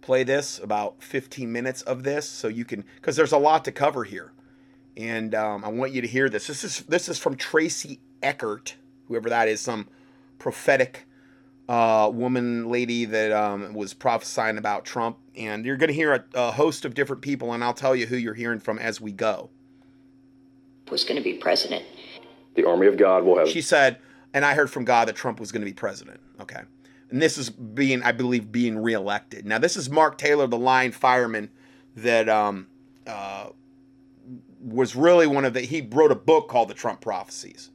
[0.00, 3.72] play this, about 15 minutes of this, so you can, because there's a lot to
[3.72, 4.32] cover here.
[4.96, 6.46] And um, I want you to hear this.
[6.46, 8.76] This is this is from Tracy Eckert
[9.08, 9.88] whoever that is, some
[10.38, 11.06] prophetic
[11.68, 15.18] uh, woman lady that um, was prophesying about Trump.
[15.36, 18.06] And you're going to hear a, a, host of different people, and I'll tell you
[18.06, 19.50] who you're hearing from as we go.
[20.90, 21.84] Was going to be president.
[22.54, 23.48] The army of God will have.
[23.48, 23.98] She said,
[24.32, 26.20] and I heard from God that Trump was going to be president.
[26.40, 26.60] Okay.
[27.10, 29.46] And this is being, I believe, being reelected.
[29.46, 31.50] Now, this is Mark Taylor, the line fireman
[31.96, 32.66] that um,
[33.06, 33.48] uh,
[34.60, 37.70] was really one of the, he wrote a book called The Trump Prophecies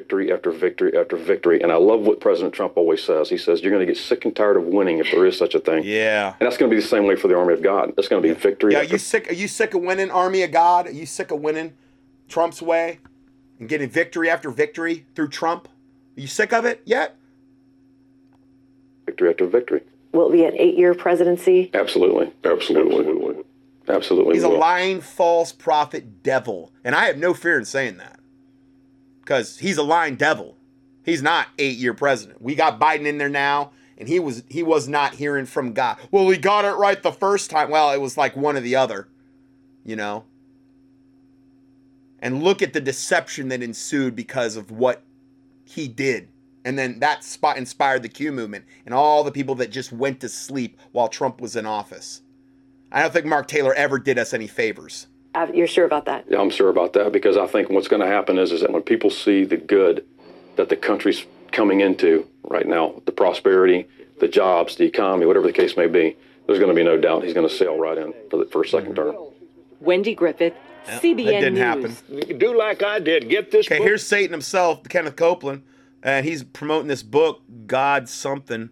[0.00, 1.60] victory after victory after victory.
[1.62, 3.28] And I love what President Trump always says.
[3.28, 5.54] He says, You're going to get sick and tired of winning if there is such
[5.54, 5.84] a thing.
[5.84, 6.34] Yeah.
[6.40, 7.92] And that's going to be the same way for the army of God.
[7.96, 8.72] That's going to be victory.
[8.72, 9.30] Yeah, are you sick?
[9.30, 10.86] Are you sick of winning, army of God?
[10.86, 11.74] Are you sick of winning
[12.28, 13.00] Trump's way
[13.58, 15.68] and getting victory after victory through Trump?
[16.16, 17.16] Are you sick of it yet?
[19.04, 19.82] Victory after victory.
[20.12, 21.70] Will it be an eight year presidency?
[21.74, 22.32] Absolutely.
[22.44, 23.00] Absolutely.
[23.00, 23.44] Absolutely.
[23.88, 24.34] Absolutely.
[24.34, 26.72] He's a lying, false prophet devil.
[26.84, 28.19] And I have no fear in saying that
[29.30, 30.56] because he's a lying devil.
[31.04, 32.42] He's not eight year president.
[32.42, 35.98] We got Biden in there now, and he was he was not hearing from God.
[36.10, 37.70] Well, he got it right the first time.
[37.70, 39.06] Well, it was like one or the other,
[39.84, 40.24] you know.
[42.18, 45.04] And look at the deception that ensued because of what
[45.64, 46.28] he did.
[46.64, 50.18] And then that spot inspired the Q movement and all the people that just went
[50.20, 52.22] to sleep while Trump was in office.
[52.90, 55.06] I don't think Mark Taylor ever did us any favors.
[55.34, 56.24] Uh, you're sure about that?
[56.28, 58.72] Yeah, I'm sure about that because I think what's going to happen is, is that
[58.72, 60.04] when people see the good
[60.56, 63.86] that the country's coming into right now, the prosperity,
[64.18, 66.16] the jobs, the economy, whatever the case may be,
[66.46, 68.72] there's going to be no doubt he's going to sail right in for the first
[68.72, 69.14] second term.
[69.80, 70.54] Wendy Griffith,
[70.86, 72.00] CBN that didn't News.
[72.00, 72.38] happen.
[72.38, 73.28] Do like I did.
[73.28, 73.66] Get this.
[73.66, 73.86] Okay, book.
[73.86, 75.62] here's Satan himself, Kenneth Copeland,
[76.02, 78.70] and he's promoting this book, God something.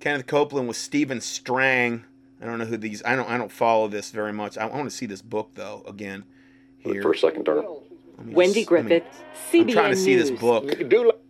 [0.00, 2.04] Kenneth Copeland with Stephen Strang.
[2.44, 3.02] I don't know who these.
[3.04, 3.28] I don't.
[3.28, 4.58] I don't follow this very much.
[4.58, 6.24] I, I want to see this book though again.
[6.78, 7.00] Here.
[7.00, 7.64] For a second term.
[8.26, 9.02] Wendy just, Griffith,
[9.52, 10.30] me, CBN I'm trying to see News.
[10.30, 10.64] this book.
[10.64, 11.20] You can do like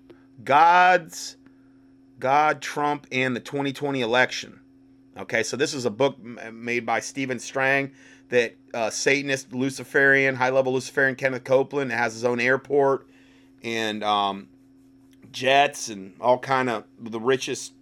[0.43, 1.37] God's
[2.19, 4.61] God, Trump, and the 2020 election.
[5.17, 7.93] Okay, so this is a book made by Stephen Strang
[8.31, 13.07] that uh, Satanist, Luciferian, high level Luciferian Kenneth Copeland it has his own airport
[13.63, 14.49] and um,
[15.31, 17.73] jets and all kind of the richest.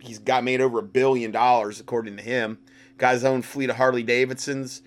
[0.00, 2.58] He's got made over a billion dollars according to him.
[2.98, 4.82] Got his own fleet of Harley Davidsons.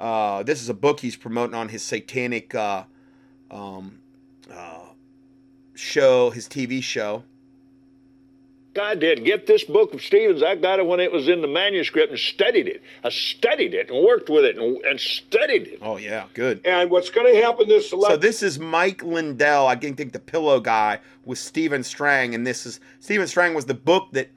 [0.00, 2.84] Uh, this is a book he's promoting on his satanic uh,
[3.50, 3.98] um,
[4.50, 4.86] uh,
[5.74, 7.24] show, his TV show.
[8.78, 9.24] I did.
[9.24, 10.42] Get this book of Stevens.
[10.42, 12.82] I got it when it was in the manuscript and studied it.
[13.02, 15.78] I studied it and worked with it and, and studied it.
[15.82, 16.60] Oh yeah, good.
[16.64, 18.14] And what's going to happen this election?
[18.14, 19.66] So this is Mike Lindell.
[19.66, 23.74] I think the pillow guy with Stephen Strang, and this is Stephen Strang was the
[23.74, 24.30] book that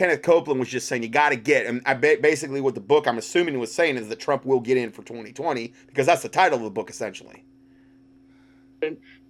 [0.00, 1.66] Kenneth Copeland was just saying you got to get.
[1.66, 4.78] And I basically what the book I'm assuming was saying is that Trump will get
[4.78, 7.44] in for 2020 because that's the title of the book essentially.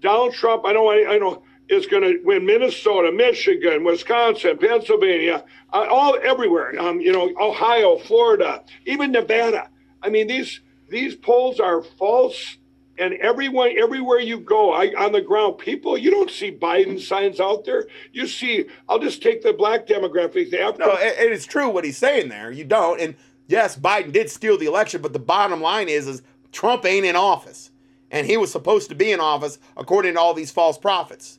[0.00, 5.44] Donald Trump, I know, I, I know, is going to win Minnesota, Michigan, Wisconsin, Pennsylvania,
[5.72, 6.80] uh, all everywhere.
[6.80, 9.70] Um, you know, Ohio, Florida, even Nevada.
[10.04, 12.58] I mean, these these polls are false,
[13.00, 17.40] and everyone, everywhere you go, I, on the ground, people, you don't see Biden signs
[17.40, 17.86] out there.
[18.12, 20.86] You see, I'll just take the black demographic, the African.
[20.86, 22.50] No, it, it's true what he's saying there.
[22.50, 23.16] You don't, and
[23.48, 26.22] yes, Biden did steal the election, but the bottom line is, is
[26.52, 27.70] Trump ain't in office,
[28.10, 31.38] and he was supposed to be in office according to all these false prophets.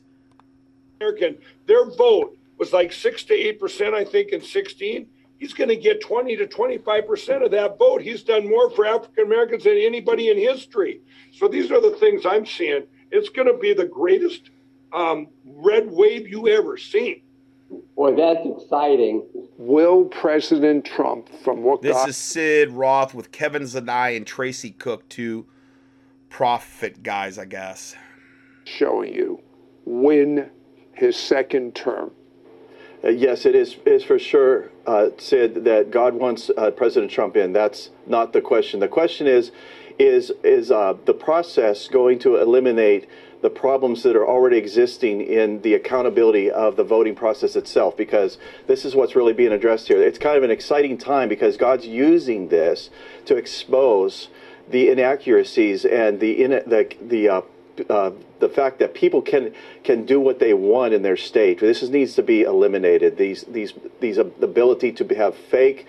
[1.00, 5.06] American, their vote was like six to eight percent, I think, in 16.
[5.42, 8.00] He's going to get 20 to 25 percent of that vote.
[8.00, 11.00] He's done more for African Americans than anybody in history.
[11.32, 12.84] So these are the things I'm seeing.
[13.10, 14.50] It's going to be the greatest
[14.92, 17.22] um, red wave you ever seen.
[17.96, 19.26] Boy, that's exciting.
[19.58, 24.70] Will President Trump, from what This God- is Sid Roth with Kevin Zadai and Tracy
[24.70, 25.48] Cooke, two
[26.28, 27.96] prophet guys, I guess.
[28.64, 29.42] showing you,
[29.86, 30.48] win
[30.92, 32.12] his second term?
[33.04, 37.36] Uh, yes, it is, is for sure, uh, Sid, that God wants uh, President Trump
[37.36, 37.52] in.
[37.52, 38.78] That's not the question.
[38.78, 39.50] The question is,
[39.98, 43.08] is, is uh, the process going to eliminate
[43.40, 47.96] the problems that are already existing in the accountability of the voting process itself?
[47.96, 48.38] Because
[48.68, 50.00] this is what's really being addressed here.
[50.00, 52.88] It's kind of an exciting time because God's using this
[53.26, 54.28] to expose
[54.70, 57.40] the inaccuracies and the in, the the uh,
[57.90, 58.12] uh,
[58.42, 61.60] the fact that people can can do what they want in their state.
[61.60, 63.16] This is, needs to be eliminated.
[63.16, 65.86] These these these uh, the ability to have fake.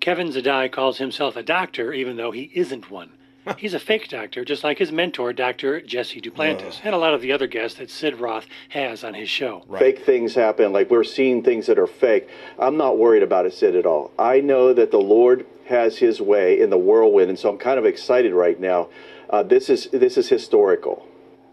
[0.00, 3.12] Kevin Zadai calls himself a doctor, even though he isn't one.
[3.56, 5.80] He's a fake doctor, just like his mentor, Dr.
[5.80, 9.28] Jesse Duplantis, and a lot of the other guests that Sid Roth has on his
[9.28, 9.64] show.
[9.78, 12.28] Fake things happen, like we're seeing things that are fake.
[12.58, 14.10] I'm not worried about it, Sid, at all.
[14.18, 17.78] I know that the Lord has His way in the whirlwind, and so I'm kind
[17.78, 18.88] of excited right now.
[19.30, 21.06] Uh, this is this is historical.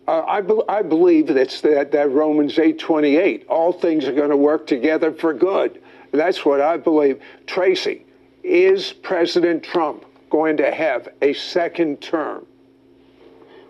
[0.07, 3.45] Uh, I, be- I believe that's that, that Romans 8:28.
[3.47, 5.81] All things are going to work together for good.
[6.11, 7.21] That's what I believe.
[7.47, 8.05] Tracy,
[8.43, 12.45] is President Trump going to have a second term?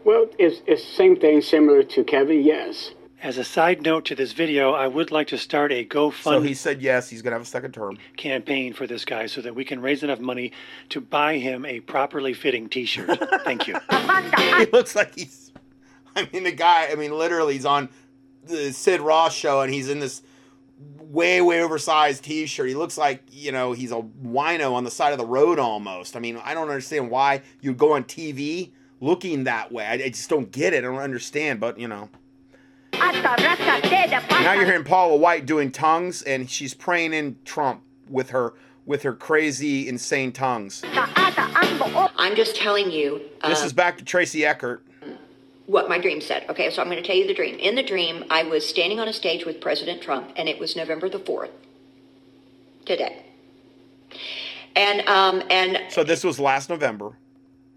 [0.06, 2.92] Well, it's, it's same thing, similar to Kevin, yes.
[3.22, 6.48] As a side note to this video, I would like to start a So GoFundMe
[6.48, 7.98] he said yes, he's going to have a second term.
[8.18, 10.52] campaign for this guy so that we can raise enough money
[10.90, 13.18] to buy him a properly fitting T-shirt.
[13.46, 13.78] Thank you.
[14.60, 15.43] he looks like he's.
[16.16, 16.90] I mean, the guy.
[16.92, 17.90] I mean, literally, he's on
[18.46, 20.22] the Sid Roth show, and he's in this
[21.00, 22.68] way, way oversized T-shirt.
[22.68, 26.16] He looks like you know he's a wino on the side of the road almost.
[26.16, 29.86] I mean, I don't understand why you'd go on TV looking that way.
[29.86, 30.80] I, I just don't get it.
[30.80, 31.60] I don't understand.
[31.60, 32.10] But you know.
[34.44, 38.54] Now you're hearing Paula White doing tongues, and she's praying in Trump with her
[38.86, 40.84] with her crazy, insane tongues.
[42.18, 44.86] I'm just telling you uh, This is back to Tracy Eckert.
[45.66, 46.46] What my dream said.
[46.50, 47.58] Okay, so I'm going to tell you the dream.
[47.60, 50.76] In the dream, I was standing on a stage with President Trump, and it was
[50.76, 51.52] November the 4th,
[52.86, 53.24] today.
[54.76, 57.14] And, um, and So this was last November.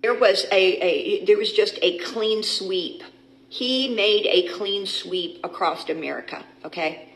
[0.03, 3.03] there was a, a there was just a clean sweep.
[3.49, 7.09] He made a clean sweep across America, okay?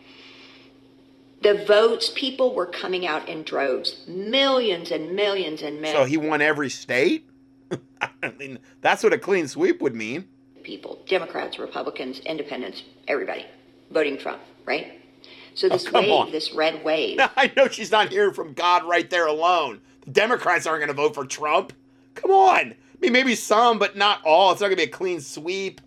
[1.42, 5.98] The votes, people were coming out in droves, millions and millions and millions.
[5.98, 7.26] So he won every state?
[8.00, 10.28] I mean, that's what a clean sweep would mean.
[10.70, 13.44] People, Democrats, Republicans, Independents, everybody
[13.90, 15.00] voting Trump, right?
[15.54, 16.30] So this Oh, wave, on.
[16.30, 19.80] this red wave, I know she's not hearing from God right there alone.
[20.02, 21.72] The Democrats aren't going to vote for Trump.
[22.14, 22.70] Come on.
[22.70, 24.52] I mean, maybe some, but not all.
[24.52, 25.80] It's not going to be a clean sweep.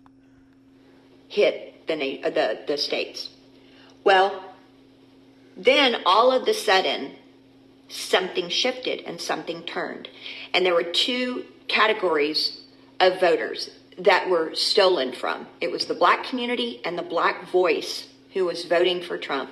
[1.28, 3.30] hit the, na- uh, the the states.
[4.04, 4.44] Well,
[5.56, 7.12] then all of a sudden,
[7.88, 10.08] something shifted and something turned,
[10.52, 12.60] and there were two categories
[13.00, 15.46] of voters that were stolen from.
[15.60, 19.50] It was the black community and the black voice who was voting for Trump,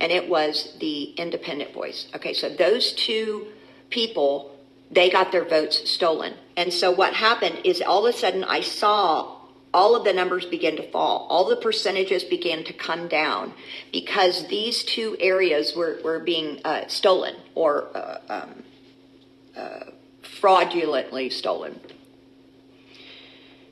[0.00, 2.06] and it was the independent voice.
[2.14, 3.46] Okay, so those two
[3.88, 4.56] people,
[4.90, 6.34] they got their votes stolen.
[6.56, 9.36] And so what happened is all of a sudden I saw
[9.72, 11.26] all of the numbers begin to fall.
[11.30, 13.52] All the percentages began to come down
[13.92, 18.62] because these two areas were, were being uh, stolen or uh, um,
[19.56, 19.84] uh,
[20.22, 21.78] fraudulently stolen.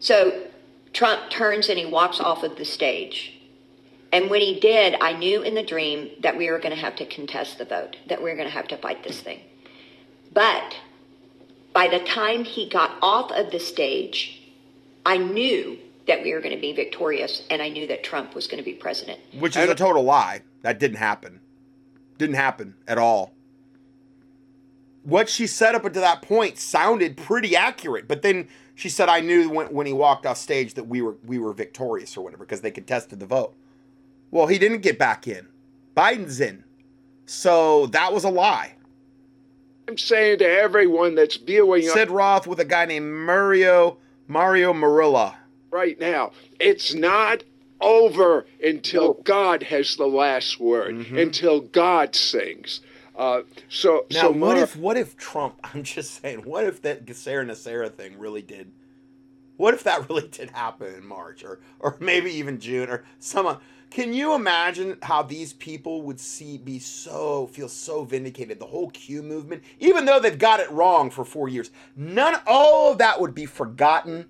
[0.01, 0.49] So
[0.93, 3.35] Trump turns and he walks off of the stage.
[4.13, 6.97] And when he did, I knew in the dream that we were going to have
[6.97, 9.41] to contest the vote, that we were going to have to fight this thing.
[10.33, 10.77] But
[11.75, 14.43] by the time he got off of the stage,
[15.05, 18.47] I knew that we were going to be victorious and I knew that Trump was
[18.47, 19.21] going to be president.
[19.39, 20.43] Which is a total lie.
[20.63, 21.41] That didn't happen.
[22.17, 23.33] Didn't happen at all.
[25.09, 29.21] What she said up until that point sounded pretty accurate, but then she said, "I
[29.21, 32.45] knew when, when he walked off stage that we were we were victorious or whatever
[32.45, 33.55] because they contested the vote."
[34.31, 35.49] Well, he didn't get back in.
[35.97, 36.63] Biden's in,
[37.25, 38.75] so that was a lie.
[39.89, 45.35] I'm saying to everyone that's viewing Sid Roth with a guy named Mario Mario Murillo.
[45.71, 47.45] right now, it's not
[47.81, 51.17] over until God has the last word, mm-hmm.
[51.17, 52.83] until God sings.
[53.19, 55.59] Uh, so, Now, so what if what if Trump?
[55.75, 58.71] I'm just saying, what if that GESARA NESARA thing really did?
[59.57, 63.59] What if that really did happen in March or or maybe even June or some?
[63.91, 68.61] Can you imagine how these people would see be so feel so vindicated?
[68.61, 72.93] The whole Q movement, even though they've got it wrong for four years, none all
[72.93, 74.27] of that would be forgotten.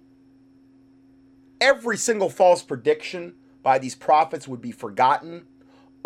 [1.61, 5.47] Every single false prediction by these prophets would be forgotten.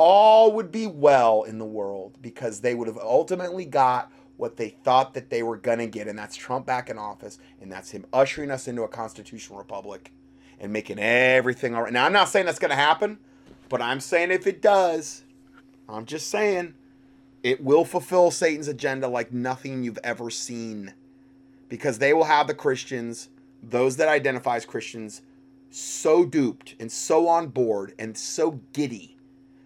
[0.04, 4.70] All would be well in the world because they would have ultimately got what they
[4.70, 7.92] thought that they were going to get, and that's Trump back in office, and that's
[7.92, 10.10] him ushering us into a constitutional republic
[10.58, 11.92] and making everything all right.
[11.92, 13.20] Now, I'm not saying that's going to happen,
[13.68, 15.22] but I'm saying if it does,
[15.88, 16.74] I'm just saying
[17.44, 20.94] it will fulfill Satan's agenda like nothing you've ever seen
[21.68, 23.28] because they will have the Christians,
[23.62, 25.22] those that identify as Christians,
[25.70, 29.16] so duped and so on board and so giddy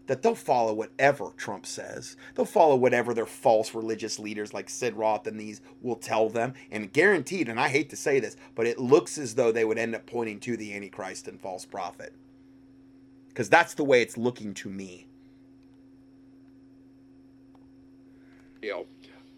[0.07, 2.17] that they'll follow whatever Trump says.
[2.35, 6.55] They'll follow whatever their false religious leaders like Sid Roth and these will tell them.
[6.71, 9.79] And guaranteed, and I hate to say this, but it looks as though they would
[9.79, 12.13] end up pointing to the Antichrist and false prophet.
[13.29, 15.07] Because that's the way it's looking to me.
[18.63, 18.87] You know,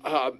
[0.04, 0.30] uh,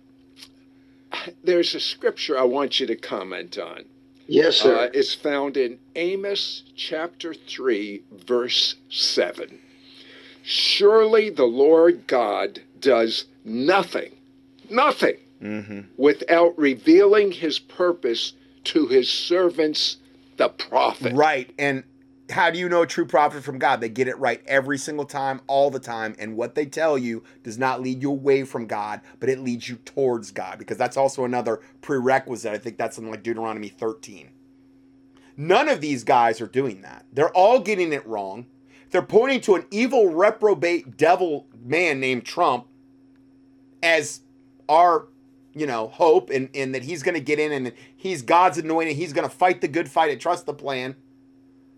[1.43, 3.85] there's a scripture I want you to comment on.
[4.27, 4.77] Yes, sir.
[4.77, 9.59] Uh, it's found in Amos chapter 3, verse 7.
[10.51, 14.17] Surely the Lord God does nothing,
[14.71, 15.81] nothing, mm-hmm.
[15.99, 18.33] without revealing his purpose
[18.65, 19.99] to his servants,
[20.39, 21.13] the prophet.
[21.13, 21.53] Right.
[21.59, 21.85] And
[22.31, 23.83] how do you know a true prophet from God?
[23.83, 26.17] They get it right every single time, all the time.
[26.19, 29.69] And what they tell you does not lead you away from God, but it leads
[29.69, 32.55] you towards God, because that's also another prerequisite.
[32.55, 34.31] I think that's something like Deuteronomy 13.
[35.37, 37.05] None of these guys are doing that.
[37.13, 38.47] They're all getting it wrong.
[38.91, 42.67] They're pointing to an evil, reprobate, devil man named Trump
[43.83, 44.21] as
[44.69, 45.09] our,
[45.55, 48.97] you know, hope and, and that he's going to get in and he's God's anointed.
[48.97, 50.97] He's going to fight the good fight and trust the plan.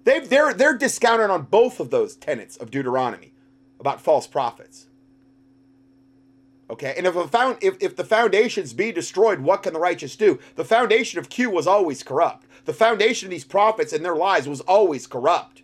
[0.05, 3.32] They've, they're, they're discounted on both of those tenets of Deuteronomy
[3.78, 4.87] about false prophets.
[6.70, 10.15] Okay, and if, a found, if, if the foundations be destroyed, what can the righteous
[10.15, 10.39] do?
[10.55, 12.47] The foundation of Q was always corrupt.
[12.65, 15.60] The foundation of these prophets and their lies was always corrupt.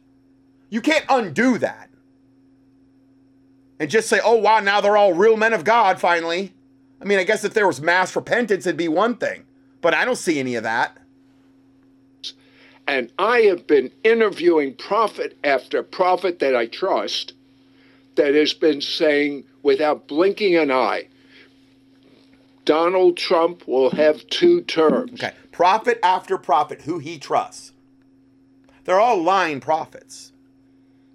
[0.70, 1.90] You can't undo that.
[3.78, 6.54] And just say, oh, wow, now they're all real men of God finally.
[7.00, 9.44] I mean, I guess if there was mass repentance, it'd be one thing,
[9.82, 10.96] but I don't see any of that.
[12.86, 17.34] And I have been interviewing prophet after prophet that I trust
[18.14, 21.08] that has been saying without blinking an eye,
[22.64, 25.22] Donald Trump will have two terms.
[25.22, 25.34] Okay.
[25.52, 27.72] Prophet after prophet who he trusts.
[28.84, 30.32] They're all lying prophets.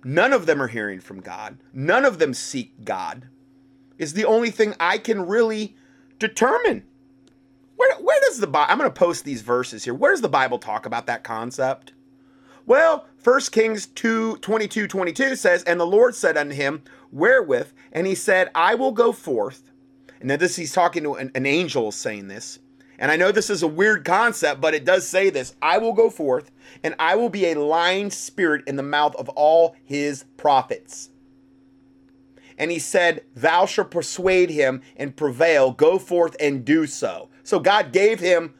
[0.03, 1.57] None of them are hearing from God.
[1.73, 3.27] None of them seek God.
[3.97, 5.75] Is the only thing I can really
[6.17, 6.83] determine.
[7.75, 9.93] Where, where does the Bible, I'm going to post these verses here.
[9.93, 11.93] Where does the Bible talk about that concept?
[12.65, 17.71] Well, 1 Kings 2 22 22 says, And the Lord said unto him, Wherewith?
[17.91, 19.71] And he said, I will go forth.
[20.19, 22.59] And then this, he's talking to an, an angel saying this.
[23.01, 25.91] And I know this is a weird concept, but it does say this I will
[25.91, 26.51] go forth,
[26.83, 31.09] and I will be a lying spirit in the mouth of all his prophets.
[32.59, 37.29] And he said, Thou shalt persuade him and prevail, go forth and do so.
[37.43, 38.53] So God gave him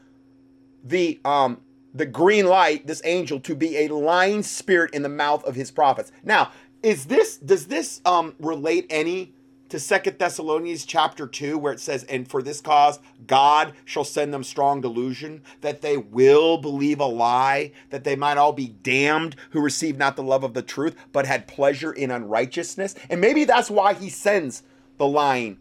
[0.82, 1.60] the um
[1.94, 5.70] the green light, this angel, to be a lying spirit in the mouth of his
[5.70, 6.10] prophets.
[6.24, 6.50] Now,
[6.82, 9.34] is this does this um relate any
[9.72, 14.34] to Second Thessalonians chapter 2, where it says, And for this cause God shall send
[14.34, 19.34] them strong delusion, that they will believe a lie, that they might all be damned
[19.52, 22.94] who received not the love of the truth, but had pleasure in unrighteousness.
[23.08, 24.62] And maybe that's why he sends
[24.98, 25.58] the lying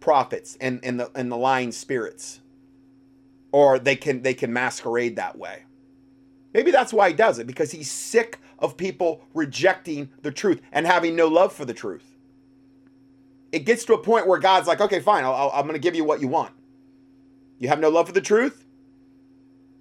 [0.00, 2.40] prophets and, and the and the lying spirits.
[3.52, 5.64] Or they can they can masquerade that way.
[6.54, 10.86] Maybe that's why he does it, because he's sick of people rejecting the truth and
[10.86, 12.13] having no love for the truth
[13.54, 15.94] it gets to a point where God's like, okay, fine, i am going to give
[15.94, 16.52] you what you want.
[17.60, 18.66] You have no love for the truth.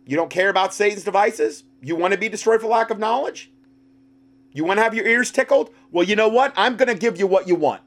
[0.05, 1.63] You don't care about Satan's devices.
[1.81, 3.51] You want to be destroyed for lack of knowledge.
[4.51, 5.71] You want to have your ears tickled?
[5.89, 6.53] Well, you know what?
[6.55, 7.81] I'm going to give you what you want.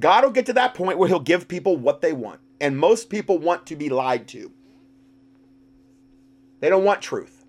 [0.00, 2.40] God will get to that point where he'll give people what they want.
[2.60, 4.50] And most people want to be lied to.
[6.58, 7.44] They don't want truth.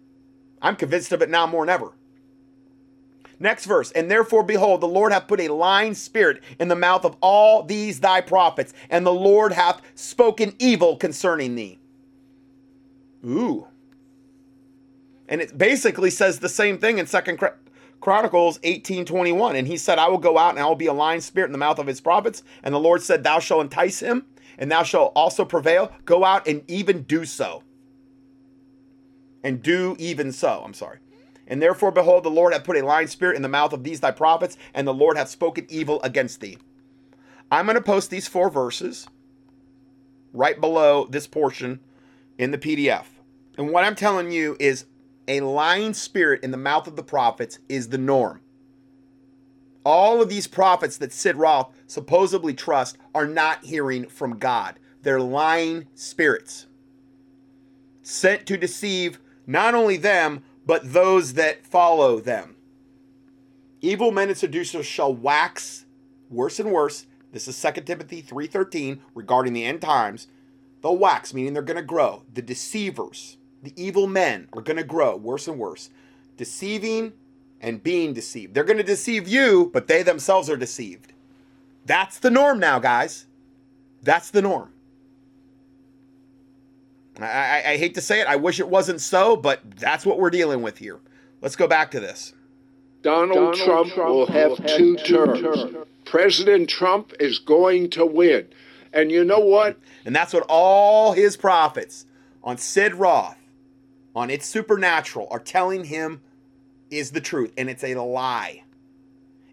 [0.61, 1.93] I'm convinced of it now more than ever.
[3.39, 7.03] Next verse, and therefore, behold, the Lord hath put a lying spirit in the mouth
[7.03, 11.79] of all these thy prophets, and the Lord hath spoken evil concerning thee.
[13.25, 13.67] Ooh.
[15.27, 17.39] And it basically says the same thing in Second
[17.99, 19.55] Chronicles 18:21.
[19.55, 21.51] And he said, I will go out and I will be a lying spirit in
[21.51, 22.43] the mouth of his prophets.
[22.63, 24.25] And the Lord said, Thou shalt entice him,
[24.57, 25.91] and thou shalt also prevail.
[26.05, 27.63] Go out and even do so.
[29.43, 30.61] And do even so.
[30.63, 30.99] I'm sorry.
[31.47, 33.99] And therefore, behold, the Lord hath put a lying spirit in the mouth of these
[33.99, 36.57] thy prophets, and the Lord hath spoken evil against thee.
[37.51, 39.07] I'm going to post these four verses
[40.33, 41.79] right below this portion
[42.37, 43.05] in the PDF.
[43.57, 44.85] And what I'm telling you is
[45.27, 48.41] a lying spirit in the mouth of the prophets is the norm.
[49.85, 54.79] All of these prophets that Sid Roth supposedly trust are not hearing from God.
[55.03, 56.65] They're lying spirits
[58.05, 62.55] sent to deceive not only them, but those that follow them.
[63.81, 65.85] Evil men and seducers shall wax
[66.29, 67.05] worse and worse.
[67.31, 70.27] This is 2 Timothy 3:13 regarding the end times.
[70.81, 72.23] They'll wax, meaning they're going to grow.
[72.33, 75.89] The deceivers, the evil men are going to grow worse and worse,
[76.37, 77.13] deceiving
[77.59, 78.53] and being deceived.
[78.53, 81.13] They're going to deceive you, but they themselves are deceived.
[81.85, 83.25] That's the norm now, guys.
[84.01, 84.71] That's the norm.
[87.19, 88.27] I, I, I, hate to say it.
[88.27, 90.99] I wish it wasn't so, but that's what we're dealing with here.
[91.41, 92.33] Let's go back to this.
[93.01, 95.41] Donald, Donald Trump, Trump, will have, will have two, two terms.
[95.41, 95.75] terms.
[96.05, 98.47] President Trump is going to win.
[98.93, 99.77] And you know what?
[100.05, 102.05] And that's what all his prophets
[102.43, 103.37] on Sid Roth,
[104.15, 106.21] on It's Supernatural, are telling him
[106.89, 107.51] is the truth.
[107.57, 108.63] And it's a lie.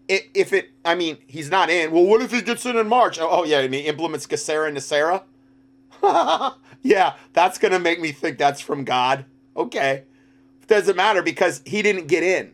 [0.07, 1.91] It, if it, I mean, he's not in.
[1.91, 3.19] Well, what if he gets in in March?
[3.19, 5.23] Oh, oh yeah, and he implements GESARA and NESARA?
[6.83, 9.25] yeah, that's going to make me think that's from God.
[9.55, 10.03] Okay.
[10.67, 12.51] Doesn't matter because he didn't get in.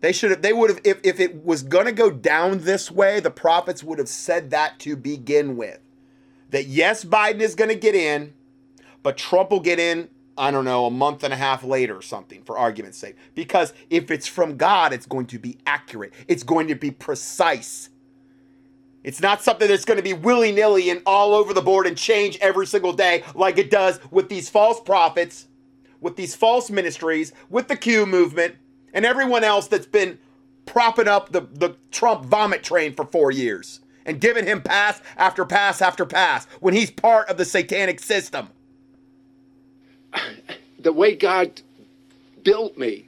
[0.00, 2.90] They should have, they would have, if, if it was going to go down this
[2.90, 5.78] way, the prophets would have said that to begin with.
[6.50, 8.34] That yes, Biden is going to get in,
[9.02, 12.02] but Trump will get in, I don't know, a month and a half later or
[12.02, 13.16] something, for argument's sake.
[13.34, 17.88] Because if it's from God, it's going to be accurate, it's going to be precise.
[19.04, 21.96] It's not something that's going to be willy nilly and all over the board and
[21.96, 25.46] change every single day like it does with these false prophets,
[26.00, 28.56] with these false ministries, with the Q movement,
[28.94, 30.18] and everyone else that's been
[30.66, 35.44] propping up the, the Trump vomit train for four years and giving him pass after
[35.44, 38.48] pass after pass when he's part of the satanic system.
[40.78, 41.62] The way God
[42.42, 43.06] built me,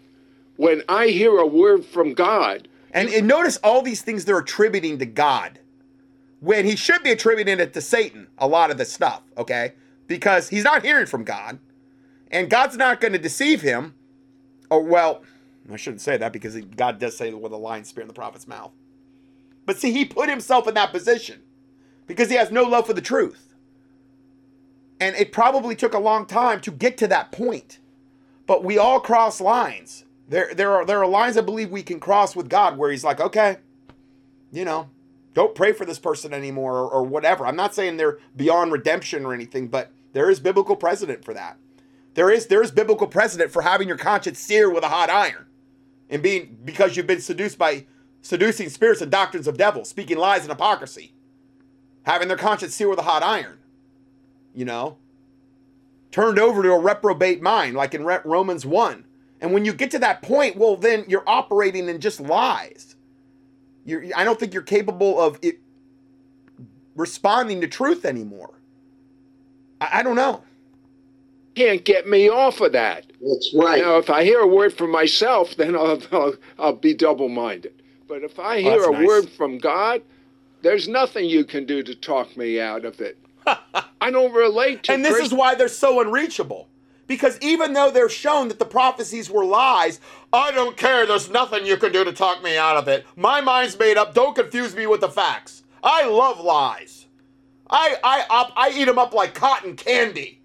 [0.57, 2.69] when I hear a word from God.
[2.93, 5.59] And, and notice all these things they're attributing to God
[6.45, 9.73] when he should be attributing it to Satan, a lot of the stuff, okay?
[10.07, 11.59] Because he's not hearing from God,
[12.31, 13.95] and God's not going to deceive him.
[14.71, 15.23] Or, well,
[15.73, 18.15] I shouldn't say that because God does say it with a lying spirit in the
[18.15, 18.73] prophet's mouth.
[19.65, 21.41] But see, he put himself in that position
[22.07, 23.55] because he has no love for the truth.
[25.01, 27.79] And it probably took a long time to get to that point.
[28.47, 30.05] But we all cross lines.
[30.29, 33.05] There, there are there are lines I believe we can cross with God where he's
[33.05, 33.57] like, okay,
[34.53, 34.89] you know,
[35.35, 37.47] don't pray for this person anymore or, or whatever.
[37.47, 41.59] I'm not saying they're beyond redemption or anything, but there is biblical precedent for that.
[42.15, 45.47] There is there is biblical precedent for having your conscience seared with a hot iron,
[46.09, 47.87] and being because you've been seduced by
[48.23, 51.13] seducing spirits and doctrines of devils, speaking lies and hypocrisy,
[52.05, 53.59] having their conscience seared with a hot iron.
[54.55, 54.99] You know,
[56.13, 59.05] turned over to a reprobate mind, like in Romans one.
[59.41, 62.95] And when you get to that point, well, then you're operating in just lies.
[63.85, 65.59] You're, I don't think you're capable of it
[66.95, 68.55] responding to truth anymore.
[69.81, 70.43] I, I don't know.
[71.55, 73.07] Can't get me off of that.
[73.21, 73.81] That's right.
[73.81, 77.83] Now, if I hear a word from myself, then I'll, I'll, I'll be double minded.
[78.09, 79.07] But if I oh, hear oh, a nice.
[79.07, 80.03] word from God,
[80.63, 83.19] there's nothing you can do to talk me out of it.
[84.01, 86.69] I don't relate to And this Christ- is why they're so unreachable.
[87.07, 90.01] Because even though they're shown that the prophecies were lies,
[90.33, 91.07] I don't care.
[91.07, 93.07] There's nothing you can do to talk me out of it.
[93.17, 94.15] My mind's made up.
[94.15, 95.65] Don't confuse me with the facts.
[95.83, 97.07] I love lies.
[97.69, 100.41] I I I eat them up like cotton candy.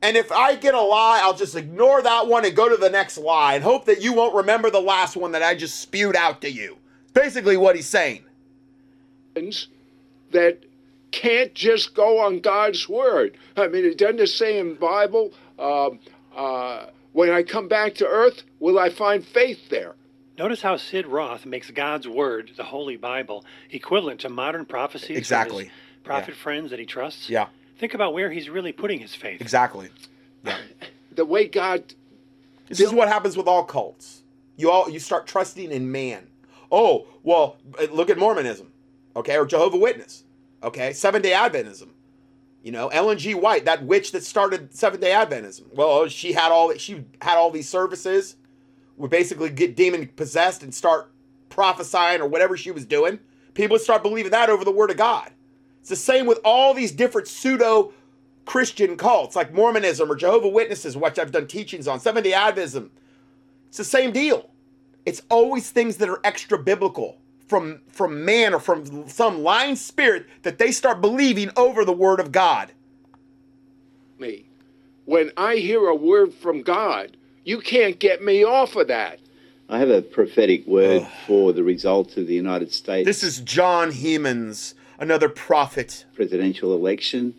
[0.00, 2.90] And if I get a lie, I'll just ignore that one and go to the
[2.90, 6.14] next lie and hope that you won't remember the last one that I just spewed
[6.14, 6.76] out to you.
[7.14, 8.22] Basically, what he's saying.
[10.30, 10.58] That
[11.10, 13.36] can't just go on God's word.
[13.56, 15.98] I mean, it doesn't say in Bible, um,
[16.36, 19.94] uh, when I come back to earth, will I find faith there?
[20.38, 25.16] Notice how Sid Roth makes God's word, the Holy Bible, equivalent to modern prophecies.
[25.16, 25.70] Exactly.
[26.04, 26.42] prophet yeah.
[26.42, 27.28] friends that he trusts.
[27.28, 27.48] Yeah.
[27.78, 29.40] Think about where he's really putting his faith.
[29.40, 29.88] Exactly.
[30.44, 30.58] Yeah.
[31.12, 31.82] the way God.
[32.68, 34.22] This is what happens with all cults.
[34.56, 36.28] You all you start trusting in man.
[36.70, 37.56] Oh well,
[37.90, 38.70] look at Mormonism,
[39.16, 40.24] okay, or Jehovah Witness,
[40.62, 41.88] okay, Seven Day Adventism.
[42.62, 43.34] You know, Ellen G.
[43.34, 45.72] White, that witch that started Seventh Day Adventism.
[45.74, 48.36] Well, she had all she had all these services,
[48.96, 51.12] would basically get demon possessed and start
[51.48, 53.18] prophesying or whatever she was doing.
[53.54, 55.30] People would start believing that over the Word of God.
[55.80, 57.92] It's the same with all these different pseudo
[58.44, 62.90] Christian cults like Mormonism or Jehovah Witnesses, which I've done teachings on, Seventh Day Adventism,
[63.68, 64.50] It's the same deal.
[65.06, 67.18] It's always things that are extra biblical
[67.48, 72.20] from from man or from some lying spirit that they start believing over the word
[72.20, 72.72] of God.
[74.18, 74.44] Me.
[75.06, 79.20] When I hear a word from God, you can't get me off of that.
[79.70, 83.06] I have a prophetic word for the results of the United States.
[83.06, 86.04] This is John Hemans, another prophet.
[86.14, 87.34] Presidential election,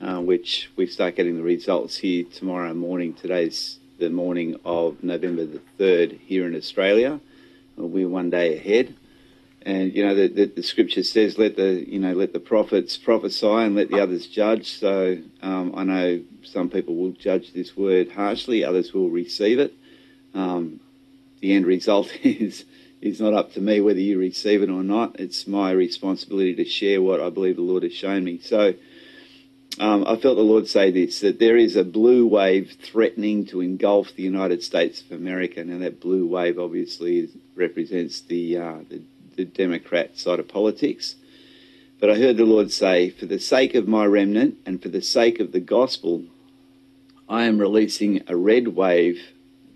[0.00, 3.14] uh, which we start getting the results here tomorrow morning.
[3.14, 7.20] Today's the morning of November the 3rd here in Australia.
[7.76, 8.94] We're one day ahead.
[9.66, 12.96] And, you know, the, the, the, scripture says, let the, you know, let the prophets
[12.96, 14.78] prophesy and let the others judge.
[14.78, 19.74] So um, I know some people will judge this word harshly, others will receive it.
[20.34, 20.78] Um,
[21.40, 22.64] the end result is
[23.02, 25.18] is not up to me whether you receive it or not.
[25.18, 28.38] It's my responsibility to share what I believe the Lord has shown me.
[28.38, 28.74] So
[29.80, 33.60] um, I felt the Lord say this that there is a blue wave threatening to
[33.60, 35.64] engulf the United States of America.
[35.64, 39.02] Now, that blue wave obviously represents the, uh, the,
[39.36, 41.16] the Democrat side of politics.
[42.00, 45.02] But I heard the Lord say, for the sake of my remnant and for the
[45.02, 46.24] sake of the gospel,
[47.28, 49.20] I am releasing a red wave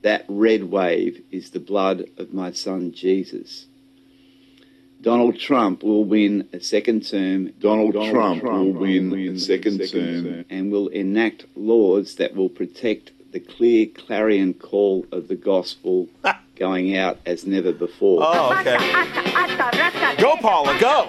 [0.02, 3.66] that red wave is the blood of my son Jesus.
[5.00, 7.52] Donald Trump will win a second term.
[7.58, 10.44] Donald, Donald Trump, Trump, will win, win a second, second term.
[10.50, 16.08] And will enact laws that will protect the clear clarion call of the gospel
[16.60, 18.20] going out as never before.
[18.22, 18.76] Oh, okay.
[20.22, 21.06] go, Paula, go.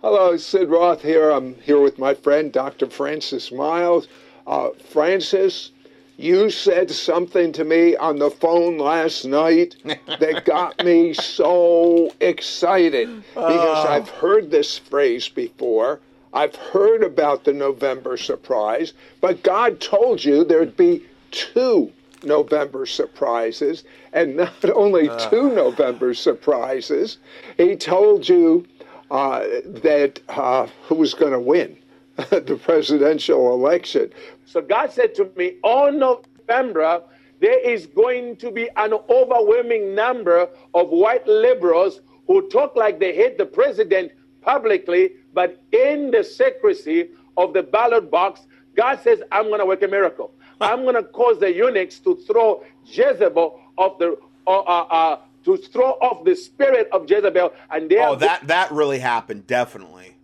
[0.00, 1.30] Hello, Sid Roth here.
[1.30, 2.88] I'm here with my friend, Dr.
[2.88, 4.08] Francis Myles.
[4.46, 5.72] Uh, Francis,
[6.16, 13.08] you said something to me on the phone last night that got me so excited
[13.34, 13.88] because Oh.
[13.88, 16.00] I've heard this phrase before.
[16.32, 21.92] I've heard about the November surprise, but God told you there'd be two
[22.26, 27.18] November surprises, and not only two November surprises,
[27.56, 28.66] He told you
[29.10, 31.76] uh, that uh, who was going to win
[32.16, 34.12] the presidential election.
[34.44, 37.02] So God said to me, on November,
[37.40, 43.14] there is going to be an overwhelming number of white liberals who talk like they
[43.14, 49.48] hate the president publicly, but in the secrecy of the ballot box, God says, I'm
[49.48, 50.32] going to work a miracle.
[50.60, 55.56] I'm going to cause the eunuchs to throw Jezebel off the, uh, uh, uh, to
[55.56, 57.52] throw off the spirit of Jezebel.
[57.70, 60.16] And they Oh, are that that really happened, definitely.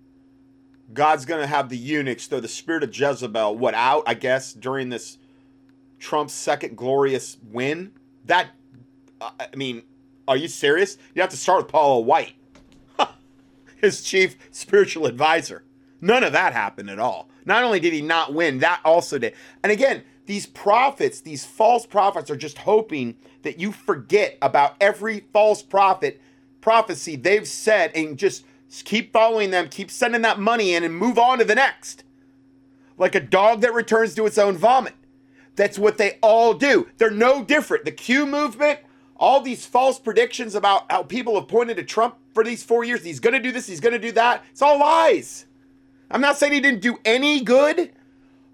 [0.92, 4.52] God's going to have the eunuchs throw the spirit of Jezebel what out, I guess,
[4.52, 5.18] during this
[5.98, 7.92] Trump's second glorious win.
[8.26, 8.48] That
[9.20, 9.82] uh, I mean,
[10.28, 10.98] are you serious?
[11.14, 12.34] You have to start with Paula White,
[13.76, 15.64] his chief spiritual advisor.
[16.00, 17.28] None of that happened at all.
[17.44, 19.34] Not only did he not win, that also did.
[19.62, 25.20] And again, these prophets, these false prophets are just hoping that you forget about every
[25.32, 26.20] false prophet
[26.60, 28.44] prophecy they've said and just
[28.84, 32.04] keep following them, keep sending that money in and move on to the next.
[32.96, 34.94] Like a dog that returns to its own vomit.
[35.56, 36.88] That's what they all do.
[36.96, 37.84] They're no different.
[37.84, 38.78] The Q movement,
[39.16, 43.04] all these false predictions about how people have pointed to Trump for these four years.
[43.04, 44.44] He's going to do this, he's going to do that.
[44.52, 45.46] It's all lies.
[46.10, 47.90] I'm not saying he didn't do any good,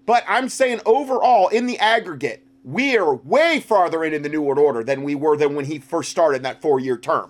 [0.09, 4.41] but I'm saying overall, in the aggregate, we are way farther in in the New
[4.41, 7.29] World Order than we were than when he first started that four year term.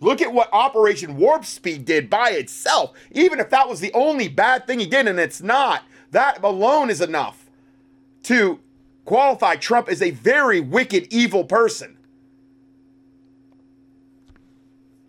[0.00, 2.92] Look at what Operation Warp Speed did by itself.
[3.10, 6.90] Even if that was the only bad thing he did, and it's not, that alone
[6.90, 7.48] is enough
[8.24, 8.60] to
[9.06, 11.96] qualify Trump as a very wicked, evil person.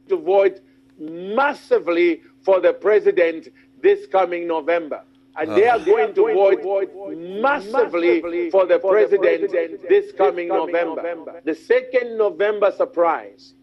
[0.07, 0.61] to vote
[0.97, 3.49] massively for the president
[3.81, 5.03] this coming November.
[5.38, 9.52] And they are going to vote massively for the president
[9.88, 11.41] this coming November.
[11.44, 13.53] The second November surprise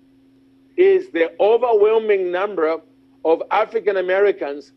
[0.77, 2.81] is the overwhelming number
[3.25, 4.73] of African Americans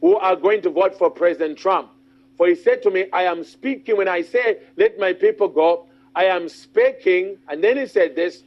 [0.00, 1.90] who are going to vote for President Trump.
[2.36, 5.86] For he said to me, I am speaking, when I say, let my people go,
[6.14, 8.42] I am speaking, and then he said this,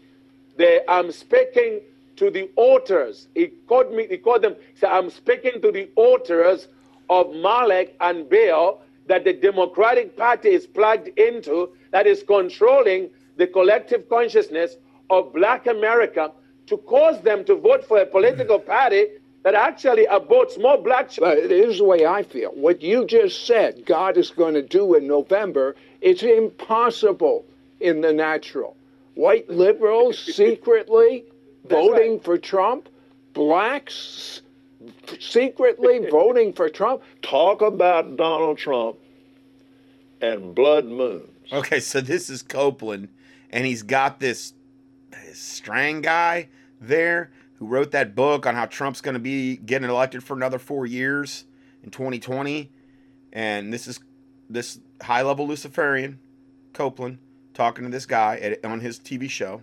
[0.58, 1.82] they, I'm speaking
[2.18, 3.28] to the altars.
[3.34, 6.68] He called me, he called them, he said, I'm speaking to the altars
[7.10, 13.48] of Molech and Baal that the Democratic Party is plugged into, that is controlling the
[13.48, 14.76] collective consciousness
[15.10, 16.32] of black America
[16.68, 19.06] to cause them to vote for a political party
[19.44, 21.44] that actually aborts more black children.
[21.44, 22.50] But here's the way I feel.
[22.50, 27.46] What you just said, God is going to do in November, it's impossible
[27.80, 28.76] in the natural.
[29.14, 31.24] White liberals secretly
[31.70, 32.90] voting for Trump,
[33.34, 34.42] blacks
[35.20, 37.02] secretly voting for Trump.
[37.22, 38.98] Talk about Donald Trump
[40.22, 41.30] and blood moons.
[41.52, 43.10] Okay, so this is Copeland,
[43.52, 44.54] and he's got this,
[45.12, 46.50] this Strang guy
[46.82, 50.60] there who wrote that book on how Trump's going to be getting elected for another
[50.60, 51.46] four years
[51.84, 52.70] in 2020.
[53.34, 54.00] And this is
[54.50, 56.20] this high level Luciferian,
[56.74, 57.20] Copeland,
[57.54, 59.62] talking to this guy at, on his TV show.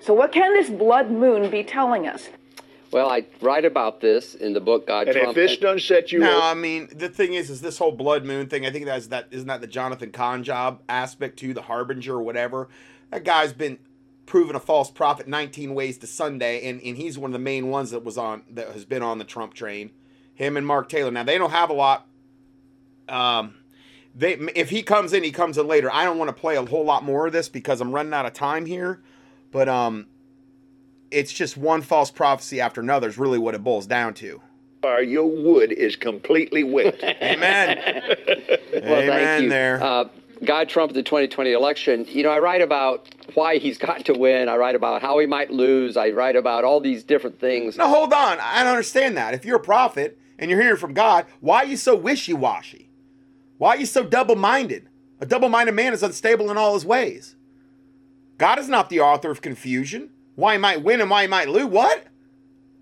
[0.00, 2.28] So, what can this blood moon be telling us?
[2.90, 5.28] Well, I write about this in the book God and Trump.
[5.30, 7.92] if this doesn't set you no, up, I mean the thing is, is this whole
[7.92, 8.64] blood moon thing.
[8.64, 12.22] I think that's that isn't that the Jonathan Cahn job aspect to the harbinger or
[12.22, 12.68] whatever.
[13.10, 13.78] That guy's been
[14.26, 17.68] proven a false prophet 19 ways to Sunday, and, and he's one of the main
[17.68, 19.90] ones that was on that has been on the Trump train.
[20.34, 21.10] Him and Mark Taylor.
[21.10, 22.06] Now they don't have a lot.
[23.08, 23.54] Um,
[24.14, 25.92] they if he comes in, he comes in later.
[25.92, 28.24] I don't want to play a whole lot more of this because I'm running out
[28.24, 29.02] of time here,
[29.50, 30.06] but um,
[31.10, 34.40] it's just one false prophecy after another is really what it boils down to.
[35.04, 37.02] your wood is completely wet.
[37.22, 37.78] Amen.
[38.70, 39.48] Well, Amen thank you.
[39.48, 39.82] there.
[39.82, 40.04] Uh,
[40.44, 42.04] God Trump, the 2020 election.
[42.08, 44.48] You know, I write about why he's got to win.
[44.48, 45.96] I write about how he might lose.
[45.96, 47.76] I write about all these different things.
[47.76, 48.38] Now hold on.
[48.40, 49.34] I don't understand that.
[49.34, 52.90] If you're a prophet and you're hearing from God, why are you so wishy-washy?
[53.56, 54.88] Why are you so double-minded?
[55.20, 57.34] A double-minded man is unstable in all his ways.
[58.36, 60.10] God is not the author of confusion.
[60.38, 61.64] Why he might win and why he might lose.
[61.64, 62.04] What?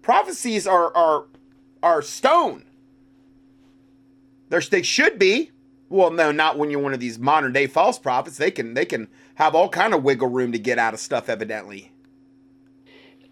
[0.02, 1.24] Prophecies are are
[1.82, 2.64] are stone.
[4.50, 5.52] They're, they should be.
[5.88, 8.36] Well, no, not when you're one of these modern day false prophets.
[8.36, 11.30] They can they can have all kind of wiggle room to get out of stuff,
[11.30, 11.92] evidently.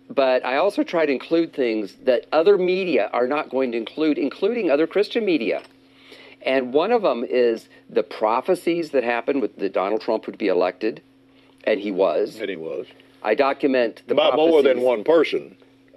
[0.09, 4.17] But I also try to include things that other media are not going to include,
[4.17, 5.61] including other Christian media.
[6.41, 10.49] And one of them is the prophecies that happened with that Donald Trump would be
[10.49, 11.03] elected,
[11.65, 12.37] and he was.
[12.41, 12.87] And he was.
[13.25, 15.57] I document the By more than one person.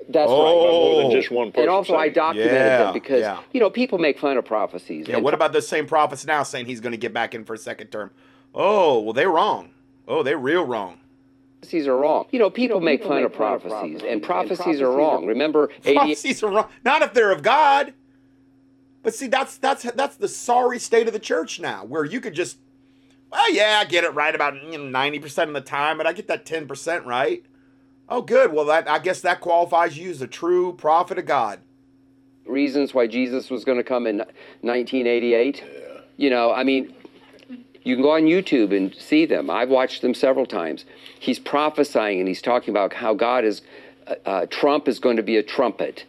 [0.09, 0.37] That's By right.
[0.37, 1.11] more than oh.
[1.11, 1.63] just one person.
[1.63, 2.13] And also, I saying.
[2.13, 3.39] documented Yeah, them because yeah.
[3.51, 5.07] you know people make fun of prophecies.
[5.07, 7.43] Yeah, And what about the same prophets now saying he's going to get back in
[7.43, 8.11] for a second term?
[8.55, 9.71] Oh, well, they're wrong.
[10.07, 10.99] Oh, they're real wrong.
[11.59, 12.25] prophecies are wrong?
[12.31, 15.25] You know, people make fun of prophecies, and prophecies are wrong.
[15.25, 16.69] Remember, 88 Prophecies are wrong.
[16.85, 17.93] Not if they're of God.
[19.03, 22.33] But see, that's that's that's the sorry state of the church now, where you could
[22.33, 22.57] just,
[23.31, 26.27] well, yeah, I get it right about ninety percent of the time, but I get
[26.27, 27.43] that ten percent right.
[28.09, 28.53] Oh, good.
[28.53, 31.59] Well, that I guess that qualifies you as a true prophet of God.
[32.45, 34.19] reasons why Jesus was going to come in
[34.61, 35.63] 1988.
[36.15, 36.93] You know, I mean,
[37.83, 39.49] you can go on YouTube and see them.
[39.49, 40.85] I've watched them several times.
[41.19, 43.61] He's prophesying and he's talking about how God is,
[44.07, 46.05] uh, uh, Trump is going to be a trumpet,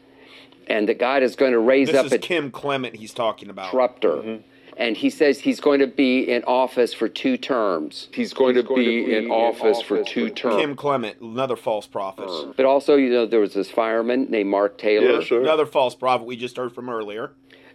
[0.68, 3.50] and that God is going to raise This up is a Kim Clement he's talking
[3.50, 3.66] about.
[3.72, 4.40] disruptor.
[4.78, 8.08] And he says he's going to be in office for two terms.
[8.12, 10.54] He's going, to, be in office for two terms.
[10.54, 12.54] Kim Clement, another false prophet.
[12.56, 15.18] But also, you know, there was this fireman named Mark Taylor.
[15.18, 15.42] Yeah, sure.
[15.42, 17.32] Another false prophet we just heard from earlier.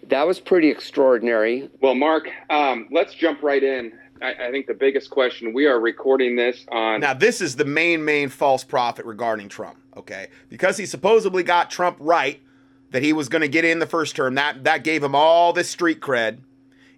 [0.08, 1.70] That was pretty extraordinary.
[1.82, 3.92] Well, Mark, um, let's jump right in.
[4.22, 7.02] I, I think the biggest question we are recording this on.
[7.02, 10.28] Now, this is the main, main false prophet regarding Trump, okay?
[10.50, 12.42] Because he supposedly got Trump right
[12.92, 14.36] that he was going to get in the first term.
[14.36, 16.40] That that gave him all this street cred.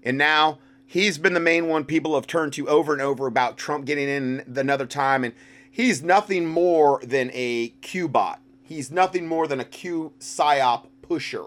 [0.05, 3.57] And now he's been the main one people have turned to over and over about
[3.57, 5.23] Trump getting in another time.
[5.23, 5.33] And
[5.69, 8.39] he's nothing more than a Q bot.
[8.61, 11.45] He's nothing more than a Q psyop pusher.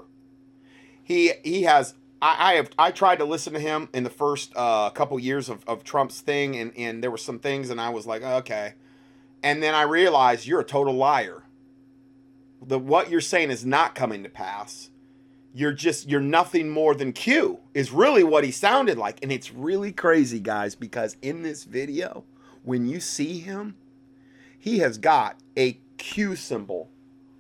[1.02, 4.52] He he has I, I have I tried to listen to him in the first
[4.56, 7.90] uh, couple years of, of Trump's thing and, and there were some things and I
[7.90, 8.74] was like, okay.
[9.42, 11.44] And then I realized you're a total liar.
[12.60, 14.90] The what you're saying is not coming to pass.
[15.54, 19.18] You're just you're nothing more than Q is really what he sounded like.
[19.22, 22.24] And it's really crazy, guys, because in this video,
[22.62, 23.76] when you see him,
[24.58, 26.90] he has got a Q symbol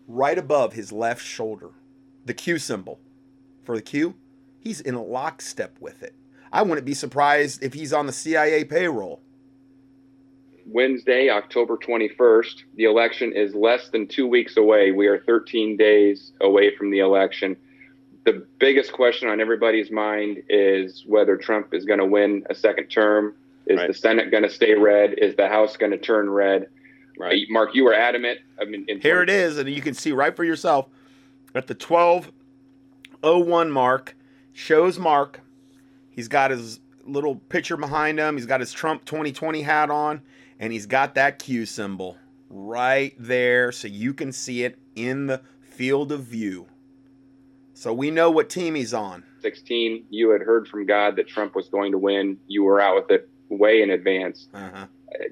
[0.06, 1.70] right above his left shoulder.
[2.24, 2.98] The Q symbol.
[3.62, 4.14] For the Q,
[4.58, 6.14] he's in lockstep with it.
[6.50, 9.20] I wouldn't be surprised if he's on the CIA payroll.
[10.66, 12.64] Wednesday, October 21st.
[12.76, 14.92] The election is less than two weeks away.
[14.92, 17.56] We are 13 days away from the election.
[18.24, 22.88] The biggest question on everybody's mind is whether Trump is going to win a second
[22.88, 23.34] term.
[23.66, 25.14] Is the Senate going to stay red?
[25.18, 26.68] Is the House going to turn red?
[27.18, 27.44] Right.
[27.50, 28.38] Mark, you were adamant.
[28.60, 30.86] I mean, in Here it is, and you can see right for yourself
[31.54, 34.16] at the 1201 mark
[34.52, 35.40] shows Mark.
[36.10, 38.36] He's got his little picture behind him.
[38.36, 40.22] He's got his Trump 2020 hat on,
[40.58, 42.16] and he's got that Q symbol
[42.50, 46.66] right there so you can see it in the field of view.
[47.78, 49.22] So we know what team he's on.
[49.40, 52.36] 16, you had heard from God that Trump was going to win.
[52.48, 54.48] You were out with it way in advance.
[54.52, 54.86] Uh-huh.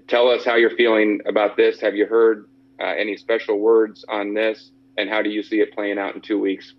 [0.06, 1.81] Tell us how you're feeling about this.
[1.81, 2.48] Have you heard
[2.81, 4.70] uh, any special words on this?
[4.97, 6.74] And how do you see it playing out in two weeks?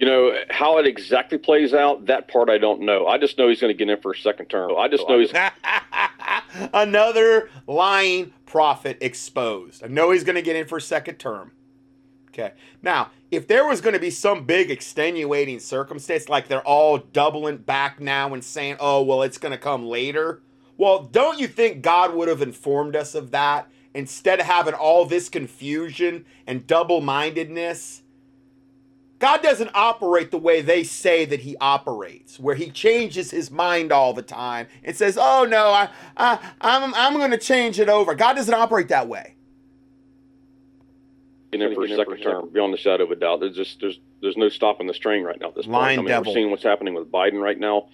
[0.00, 2.06] You know how it exactly plays out.
[2.06, 3.06] That part I don't know.
[3.06, 4.72] I just know he's going to get in for a second term.
[4.76, 5.32] I just know he's.
[6.74, 9.84] Another lying prophet exposed.
[9.84, 11.52] I know he's going to get in for a second term.
[12.28, 12.52] Okay.
[12.82, 17.58] Now, if there was going to be some big extenuating circumstance, like they're all doubling
[17.58, 20.42] back now and saying, oh, well, it's going to come later,
[20.76, 25.04] well, don't you think God would have informed us of that instead of having all
[25.04, 28.02] this confusion and double mindedness?
[29.18, 33.90] God doesn't operate the way they say that he operates, where he changes his mind
[33.90, 37.88] all the time and says, "Oh no, I, I I'm I'm going to change it
[37.88, 39.34] over." God doesn't operate that way.
[41.52, 43.40] In there for a second term, beyond the shadow of a doubt.
[43.40, 45.72] There's just there's there's no stopping the strain right now at this point.
[45.74, 46.32] Lying I mean, devil.
[46.32, 47.88] we're seeing what's happening with Biden right now.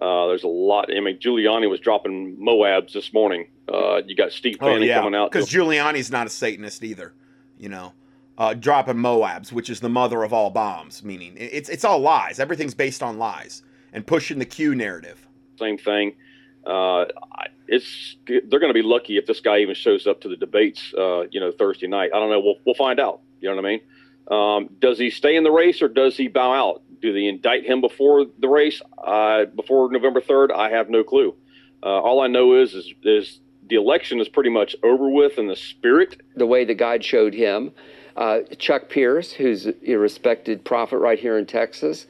[0.00, 0.90] Uh, there's a lot.
[0.94, 3.48] I mean, Giuliani was dropping Moabs this morning.
[3.72, 5.32] Uh, you got Steve Oh yeah, coming out.
[5.32, 7.14] because Giuliani's not a Satanist either.
[7.58, 7.92] You know,
[8.36, 12.38] uh, dropping Moabs, which is the mother of all bombs, meaning it's it's all lies.
[12.38, 13.62] Everything's based on lies
[13.92, 15.26] and pushing the Q narrative.
[15.58, 16.14] same thing.
[16.66, 20.28] Uh, I- it's they're going to be lucky if this guy even shows up to
[20.28, 20.92] the debates.
[20.96, 22.10] Uh, you know, Thursday night.
[22.14, 22.40] I don't know.
[22.40, 23.20] We'll we'll find out.
[23.40, 23.80] You know what I mean?
[24.30, 26.82] Um, does he stay in the race or does he bow out?
[27.00, 28.82] Do they indict him before the race?
[29.02, 30.50] Uh, before November third?
[30.50, 31.34] I have no clue.
[31.82, 35.46] Uh, all I know is, is is the election is pretty much over with in
[35.46, 36.20] the spirit.
[36.36, 37.72] the way the God showed him.
[38.16, 42.06] Uh, Chuck Pierce, who's a respected prophet right here in Texas,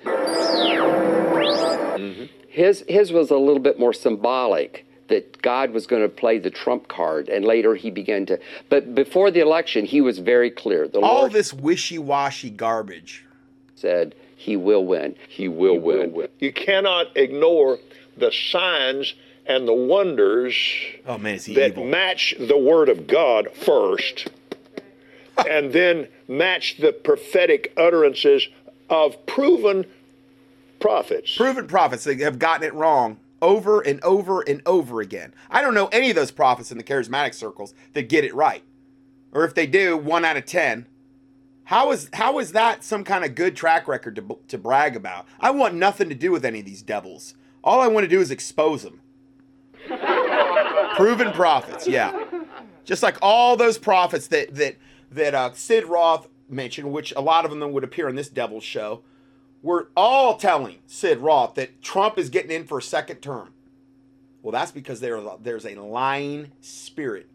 [2.48, 6.50] his his was a little bit more symbolic that God was going to play the
[6.50, 8.38] trump card, and later he began to.
[8.68, 10.86] But before the election, he was very clear.
[10.86, 13.24] The all Lord this wishy-washy garbage.
[13.74, 15.16] said he will win.
[15.28, 16.28] He will win.
[16.38, 17.78] You cannot ignore
[18.16, 19.14] the signs
[19.46, 20.54] and the wonders
[21.06, 21.86] Oh man, is he that evil?
[21.86, 24.28] match the word of God first,
[25.48, 28.46] and then match the prophetic utterances
[28.90, 29.86] of proven
[30.80, 31.34] prophets.
[31.36, 35.34] Proven prophets that have gotten it wrong over and over and over again.
[35.50, 38.62] I don't know any of those prophets in the charismatic circles that get it right.
[39.32, 40.86] Or if they do, one out of 10.
[41.64, 45.26] How is how is that some kind of good track record to, to brag about?
[45.38, 47.34] I want nothing to do with any of these devils.
[47.62, 49.02] All I want to do is expose them.
[50.96, 52.24] Proven prophets, yeah.
[52.84, 54.76] Just like all those prophets that that
[55.10, 58.64] that uh, Sid Roth mentioned, which a lot of them would appear in this devil's
[58.64, 59.02] show,
[59.62, 63.52] were all telling Sid Roth that Trump is getting in for a second term.
[64.42, 67.28] Well, that's because there, there's a lying spirit.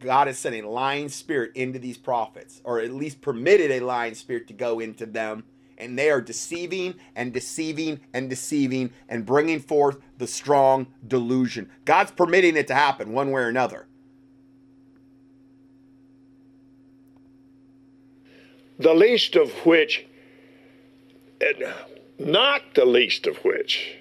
[0.00, 4.14] God has sent a lying spirit into these prophets, or at least permitted a lying
[4.14, 5.44] spirit to go into them.
[5.78, 11.70] And they are deceiving and deceiving and deceiving and bringing forth the strong delusion.
[11.84, 13.86] God's permitting it to happen one way or another.
[18.78, 20.06] the least of which,
[21.40, 21.74] and
[22.18, 23.96] not the least of which,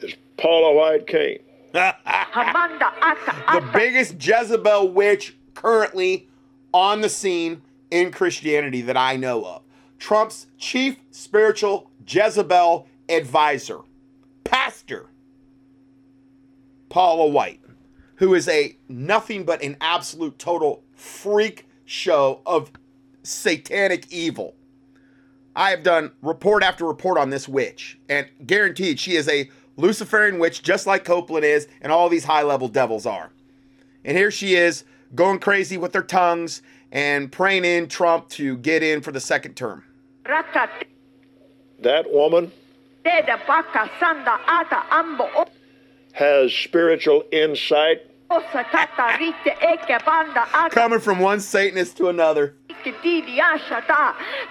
[0.00, 1.38] is Paula White Cain.
[1.72, 6.28] the biggest Jezebel witch currently
[6.72, 9.62] on the scene in Christianity that I know of.
[9.98, 13.78] Trump's chief spiritual Jezebel advisor,
[14.44, 15.06] pastor,
[16.88, 17.60] Paula White,
[18.16, 22.70] who is a nothing but an absolute total freak show of
[23.22, 24.54] satanic evil.
[25.54, 30.38] I have done report after report on this witch, and guaranteed she is a Luciferian
[30.38, 33.30] witch, just like Copeland is, and all these high level devils are.
[34.04, 34.84] And here she is
[35.14, 39.54] going crazy with their tongues and praying in Trump to get in for the second
[39.54, 39.84] term.
[41.80, 42.52] That woman
[46.12, 48.02] has spiritual insight.
[50.70, 52.56] Coming from one Satanist to another.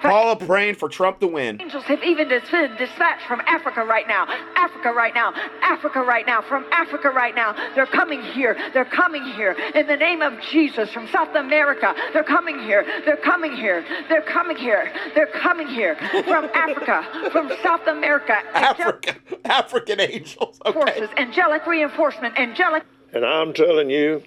[0.00, 1.60] Paula praying for Trump to win.
[1.60, 4.26] Angels have even been dispatched from Africa right now.
[4.56, 5.32] Africa right now.
[5.62, 6.42] Africa right now.
[6.42, 7.54] From Africa right now.
[7.74, 8.56] They're coming here.
[8.72, 9.52] They're coming here.
[9.74, 10.90] In the name of Jesus.
[10.92, 11.94] From South America.
[12.12, 12.84] They're coming here.
[13.04, 13.84] They're coming here.
[14.08, 14.92] They're coming here.
[15.14, 15.96] They're coming here.
[16.24, 17.30] From Africa.
[17.30, 18.38] From South America.
[18.54, 19.16] Africa.
[19.44, 20.60] African angels.
[20.66, 20.72] Okay.
[20.72, 21.08] Forces.
[21.16, 22.38] Angelic reinforcement.
[22.38, 22.84] Angelic.
[23.12, 24.22] And I'm telling you,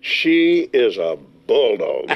[0.00, 2.10] she is a bulldog.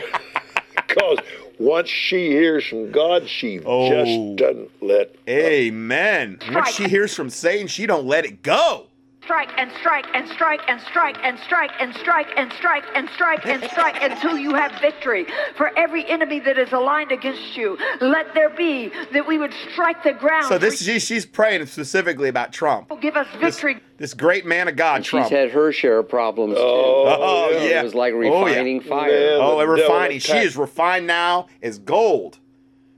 [0.74, 1.18] Because
[1.58, 4.34] once she hears from God, she just oh.
[4.36, 6.38] doesn't let Amen.
[6.52, 8.86] Once she hears from Satan, she don't let it go.
[9.22, 13.46] Strike and strike and strike and strike and strike and strike and strike and strike
[13.46, 15.26] and strike until you have victory.
[15.56, 20.02] For every enemy that is aligned against you, let there be that we would strike
[20.02, 20.46] the ground.
[20.46, 22.90] So this she, she's praying specifically about Trump.
[23.00, 23.78] give us victory.
[23.98, 25.30] This great man of God, She's Trump.
[25.30, 26.60] had her share of problems too.
[26.62, 27.80] Oh, oh yeah.
[27.80, 28.40] It was like Oh, yeah.
[28.54, 29.38] refining fire.
[29.40, 30.18] Oh, and refining.
[30.20, 32.38] She is refined now as gold.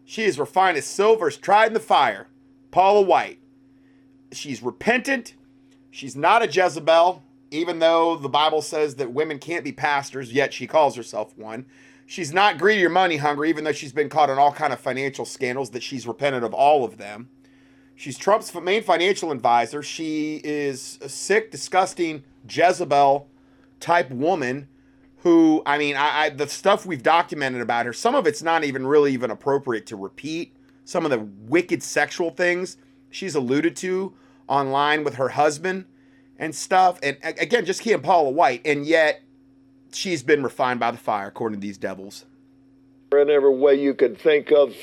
[0.04, 2.28] She is refined as silver, is tried in the fire.
[2.70, 3.38] Paula White.
[4.30, 5.34] She's repentant.
[5.92, 10.54] She's not a Jezebel, even though the Bible says that women can't be pastors, yet
[10.54, 11.66] she calls herself one.
[12.06, 14.80] She's not greedy or money hungry, even though she's been caught in all kind of
[14.80, 17.28] financial scandals that she's repented of all of them.
[17.94, 19.82] She's Trump's main financial advisor.
[19.82, 23.28] She is a sick, disgusting Jezebel
[23.78, 24.68] type woman
[25.18, 28.64] who, I mean, I, I, the stuff we've documented about her, some of it's not
[28.64, 30.56] even really even appropriate to repeat.
[30.86, 32.78] Some of the wicked sexual things
[33.10, 34.14] she's alluded to
[34.52, 35.86] online with her husband
[36.38, 36.98] and stuff.
[37.02, 38.60] And again, just Key Paula White.
[38.66, 39.22] And yet
[39.92, 42.26] she's been refined by the fire, according to these devils.
[43.12, 44.74] In every way you could think of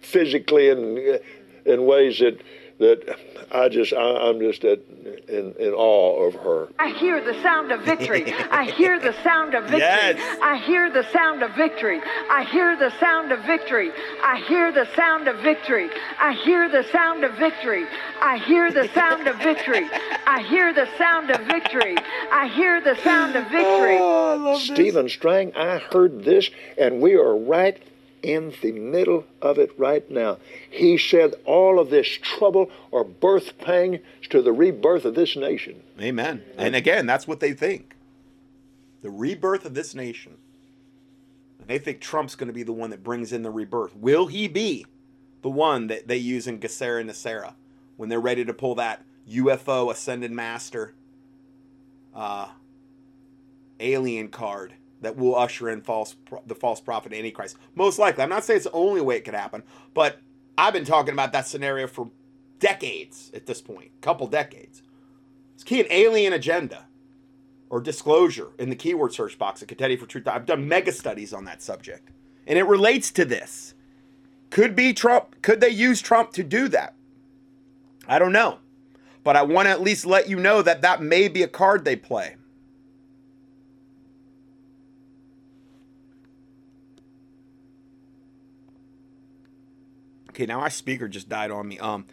[0.00, 1.20] physically and
[1.64, 2.42] in ways that
[2.82, 3.16] that
[3.52, 4.80] I just I, am just at,
[5.28, 6.68] in in awe of her.
[6.78, 8.32] I hear the sound of victory.
[8.50, 9.80] I hear the sound of victory.
[9.80, 10.38] Yes.
[10.42, 12.00] I hear the sound of victory.
[12.30, 13.90] I hear the sound of victory.
[14.22, 15.90] I hear the sound of victory.
[16.20, 17.86] I hear the sound of victory.
[18.18, 19.88] I hear the sound of victory.
[20.26, 21.96] I hear the sound of victory.
[22.32, 23.98] I hear the sound of victory.
[24.00, 27.78] Oh, Stephen Strang, I heard this, and we are right
[28.22, 30.38] in the middle of it right now.
[30.70, 34.00] He said all of this trouble or birth pangs
[34.30, 35.82] to the rebirth of this nation.
[36.00, 36.42] Amen.
[36.56, 37.96] And again, that's what they think.
[39.02, 40.36] The rebirth of this nation.
[41.58, 43.94] And they think Trump's going to be the one that brings in the rebirth.
[43.96, 44.86] Will he be
[45.42, 47.54] the one that they use in GESARA NESARA
[47.96, 50.94] when they're ready to pull that UFO ascended master
[52.14, 52.48] uh,
[53.80, 56.16] alien card that will usher in false
[56.46, 57.56] the false prophet antichrist.
[57.74, 59.62] Most likely, I'm not saying it's the only way it could happen,
[59.94, 60.18] but
[60.56, 62.10] I've been talking about that scenario for
[62.58, 64.82] decades at this point, couple decades.
[65.54, 66.86] It's key an alien agenda
[67.68, 70.28] or disclosure in the keyword search box at Contending for Truth.
[70.28, 72.10] I've done mega studies on that subject,
[72.46, 73.74] and it relates to this.
[74.50, 75.42] Could be Trump.
[75.42, 76.94] Could they use Trump to do that?
[78.06, 78.58] I don't know,
[79.24, 81.84] but I want to at least let you know that that may be a card
[81.84, 82.36] they play.
[90.32, 91.78] Okay, now my speaker just died on me.
[91.78, 92.06] Um,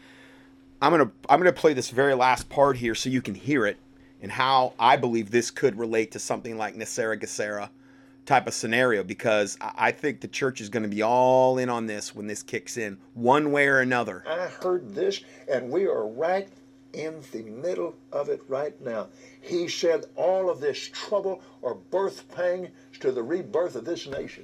[0.81, 3.77] I'm gonna I'm gonna play this very last part here so you can hear it
[4.21, 7.69] and how I believe this could relate to something like NESARA GESARA
[8.25, 11.87] type of scenario because I think the church is going to be all in on
[11.87, 14.23] this when this kicks in, one way or another.
[14.27, 16.49] I heard this, and we are right
[16.91, 19.07] in the middle of it right now.
[19.39, 22.69] He said all of this trouble or birth pangs
[22.99, 24.43] to the rebirth of this nation.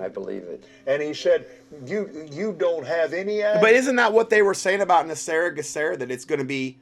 [0.00, 0.64] I believe it.
[0.86, 1.46] And he said,
[1.84, 3.58] "You you don't have any." Idea.
[3.60, 5.98] But isn't that what they were saying about NESARA GESARA?
[5.98, 6.78] That it's going to be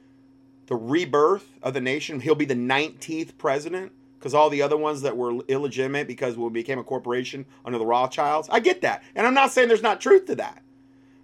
[0.67, 2.19] the rebirth of the nation.
[2.19, 6.49] He'll be the 19th president because all the other ones that were illegitimate because we
[6.49, 8.49] became a corporation under the Rothschilds.
[8.51, 10.61] I get that, and I'm not saying there's not truth to that.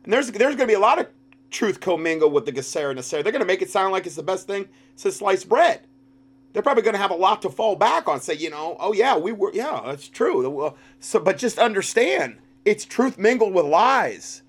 [0.03, 1.07] And there's there's going to be a lot of
[1.51, 3.23] truth commingled with the GESARA NESARA.
[3.23, 5.81] They're going to make it sound like it's the best thing since sliced bread
[6.53, 8.21] they're probably going to have a lot to fall back on.
[8.21, 10.73] Say, you know, oh yeah, we were, yeah, that's true.
[10.99, 14.43] So, but just understand, it's truth mingled with lies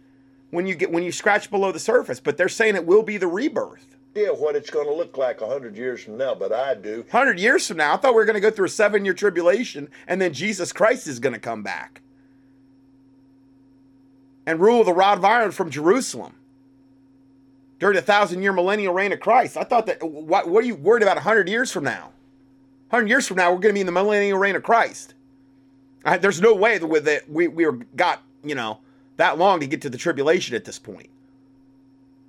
[0.50, 2.20] when you get when you scratch below the surface.
[2.20, 3.96] But they're saying it will be the rebirth.
[4.14, 7.04] Yeah, what it's going to look like a hundred years from now, but I do.
[7.10, 9.88] Hundred years from now, I thought we were going to go through a seven-year tribulation,
[10.06, 12.00] and then Jesus Christ is going to come back
[14.46, 16.36] and rule the rod of iron from Jerusalem
[17.84, 19.58] during the thousand year millennial reign of Christ.
[19.58, 22.12] I thought that, what, what are you worried about 100 years from now?
[22.88, 25.12] 100 years from now, we're going to be in the millennial reign of Christ.
[26.02, 28.78] I, there's no way that, we, we got, you know,
[29.18, 31.10] that long to get to the tribulation at this point.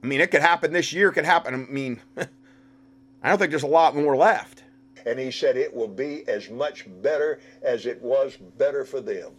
[0.04, 1.54] I mean, it could happen this year, it could happen.
[1.54, 4.64] I mean, I don't think there's a lot more left.
[5.06, 9.32] And he said it will be as much better as it was better for them.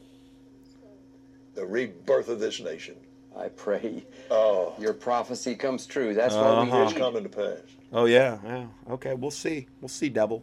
[1.54, 2.96] The rebirth of this nation.
[3.38, 4.74] I pray oh.
[4.78, 6.14] your prophecy comes true.
[6.14, 6.66] That's uh-huh.
[6.66, 7.58] what we It's coming to pass.
[7.92, 8.66] Oh yeah, yeah.
[8.90, 9.66] Okay, we'll see.
[9.80, 10.42] We'll see, devil.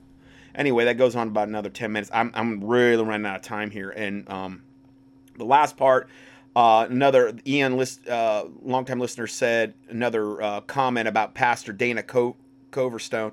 [0.56, 2.12] Anyway, that goes on about another ten minutes.
[2.14, 4.64] I'm I'm really running out of time here, and um,
[5.38, 6.10] the last part.
[6.56, 12.36] Uh, another Ian list, uh, longtime listener said another uh, comment about Pastor Dana Co-
[12.70, 13.32] Coverstone,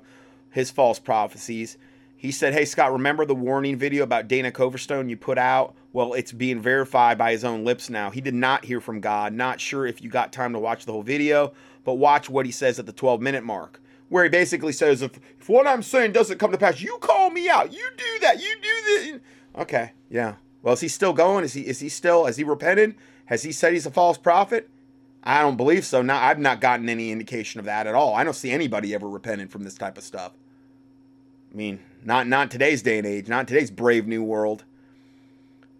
[0.49, 1.77] his false prophecies.
[2.17, 5.75] He said, "Hey Scott, remember the warning video about Dana Coverstone you put out?
[5.93, 8.11] Well, it's being verified by his own lips now.
[8.11, 9.33] He did not hear from God.
[9.33, 11.53] Not sure if you got time to watch the whole video,
[11.83, 15.19] but watch what he says at the 12 minute mark, where he basically says, if,
[15.39, 17.73] if what I'm saying doesn't come to pass, you call me out.
[17.73, 18.41] You do that.
[18.41, 19.21] You do this.
[19.57, 20.35] Okay, yeah.
[20.61, 21.43] Well, is he still going?
[21.43, 22.95] Is he is he still has he repented?
[23.25, 24.69] Has he said he's a false prophet?
[25.23, 26.01] I don't believe so.
[26.01, 28.15] Now I've not gotten any indication of that at all.
[28.15, 30.33] I don't see anybody ever repenting from this type of stuff.
[31.51, 34.63] I mean, not not today's day and age, not today's brave new world.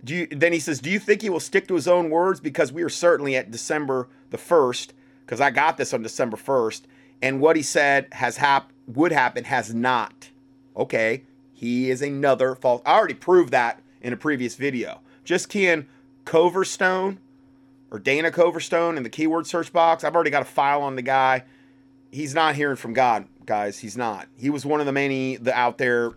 [0.04, 2.40] Do you, then he says, Do you think he will stick to his own words?
[2.40, 4.90] Because we are certainly at December the 1st,
[5.26, 6.82] because I got this on December 1st,
[7.22, 10.30] and what he said has hap- would happen has not.
[10.76, 11.24] Okay,
[11.54, 12.82] he is another false.
[12.86, 15.02] I already proved that in a previous video.
[15.24, 15.88] Just key in
[16.26, 17.18] Coverstone
[17.92, 20.04] or Dana Coverstone in the keyword search box.
[20.04, 21.44] I've already got a file on the guy.
[22.12, 23.80] He's not hearing from God, guys.
[23.80, 24.28] He's not.
[24.38, 26.14] He was one of the many the out there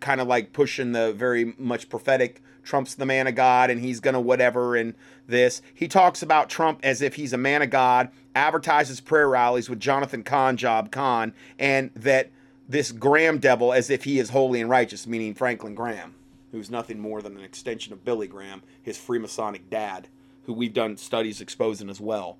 [0.00, 4.00] kind of like pushing the very much prophetic Trump's the man of God and he's
[4.00, 4.94] going to whatever and
[5.26, 5.62] this.
[5.74, 9.80] He talks about Trump as if he's a man of God, advertises prayer rallies with
[9.80, 12.30] Jonathan Cahn, Jon Cahn, and that
[12.68, 16.14] this Graham devil as if he is holy and righteous, meaning Franklin Graham,
[16.52, 20.08] who's nothing more than an extension of Billy Graham, his Freemasonic dad,
[20.46, 22.38] who we've done studies exposing as well.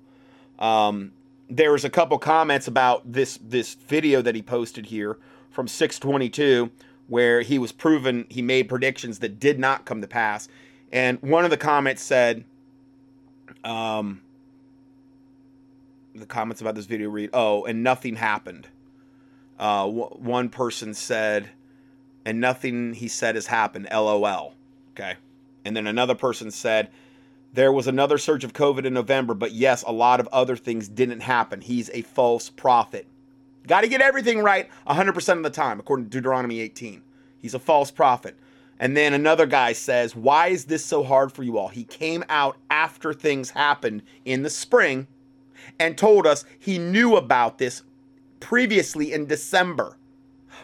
[0.59, 1.11] Um,
[1.49, 5.17] there was a couple comments about this this video that he posted here
[5.51, 6.71] from 622
[7.07, 10.47] where he was proven he made predictions that did not come to pass.
[10.91, 12.43] And one of the comments said,
[13.63, 14.21] um,
[16.13, 18.67] the comments about this video read, oh, and nothing happened.
[19.59, 21.49] Uh, w- one person said,
[22.25, 24.53] and nothing he said has happened, lol.
[24.93, 25.15] Okay.
[25.63, 26.89] And then another person said,
[27.53, 30.87] there was another surge of COVID in November, but yes, a lot of other things
[30.89, 31.61] didn't happen.
[31.61, 33.07] He's a false prophet.
[33.67, 37.01] Got to get everything right 100% of the time, according to Deuteronomy 18.
[37.39, 38.35] He's a false prophet.
[38.79, 41.69] And then another guy says, Why is this so hard for you all?
[41.69, 45.07] He came out after things happened in the spring
[45.79, 47.83] and told us he knew about this
[48.39, 49.97] previously in December.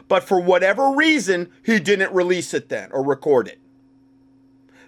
[0.07, 3.59] But for whatever reason, he didn't release it then or record it.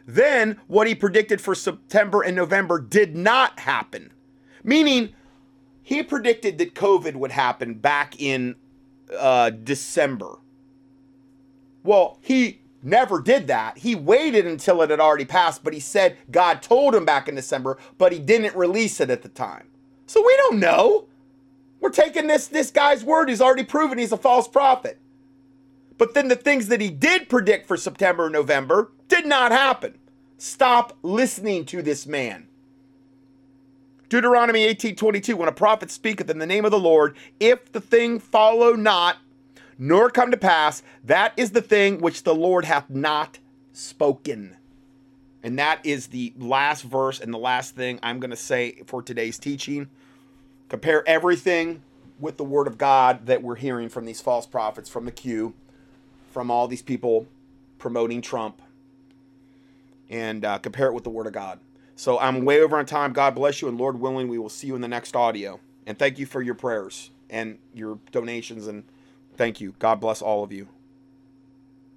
[0.06, 4.11] Then what he predicted for September and November did not happen.
[4.64, 5.14] Meaning,
[5.84, 8.55] he predicted that COVID would happen back in
[9.15, 10.38] uh, December.
[11.84, 13.77] Well, he never did that.
[13.77, 17.35] He waited until it had already passed, but he said God told him back in
[17.35, 19.68] December, but he didn't release it at the time.
[20.07, 21.07] So we don't know.
[21.81, 23.27] We're taking this this guy's word.
[23.27, 24.97] He's already proven he's a false prophet.
[25.97, 29.99] But then the things that he did predict for September and November did not happen.
[30.38, 32.47] Stop listening to this man.
[34.14, 38.19] Deuteronomy 18:22 when a prophet speaketh in the name of the Lord if the thing
[38.19, 39.18] follow not
[39.80, 43.40] nor come to pass that is the thing which the Lord hath not
[43.72, 44.56] spoken.
[45.41, 49.02] And that is the last verse and the last thing I'm going to say for
[49.02, 49.90] today's teaching.
[50.69, 51.81] Compare everything
[52.19, 55.56] with the word of God that we're hearing from these false prophets from the Q,
[56.30, 57.26] from all these people
[57.80, 58.61] promoting Trump
[60.07, 61.60] and uh, compare it with the word of God.
[61.95, 63.14] So I'm way over on time.
[63.14, 65.60] God bless you, and Lord willing, we will see you in the next audio.
[65.88, 68.68] And thank you for your prayers and your donations.
[68.68, 68.84] And
[69.38, 69.76] thank you.
[69.80, 70.68] God bless all of you.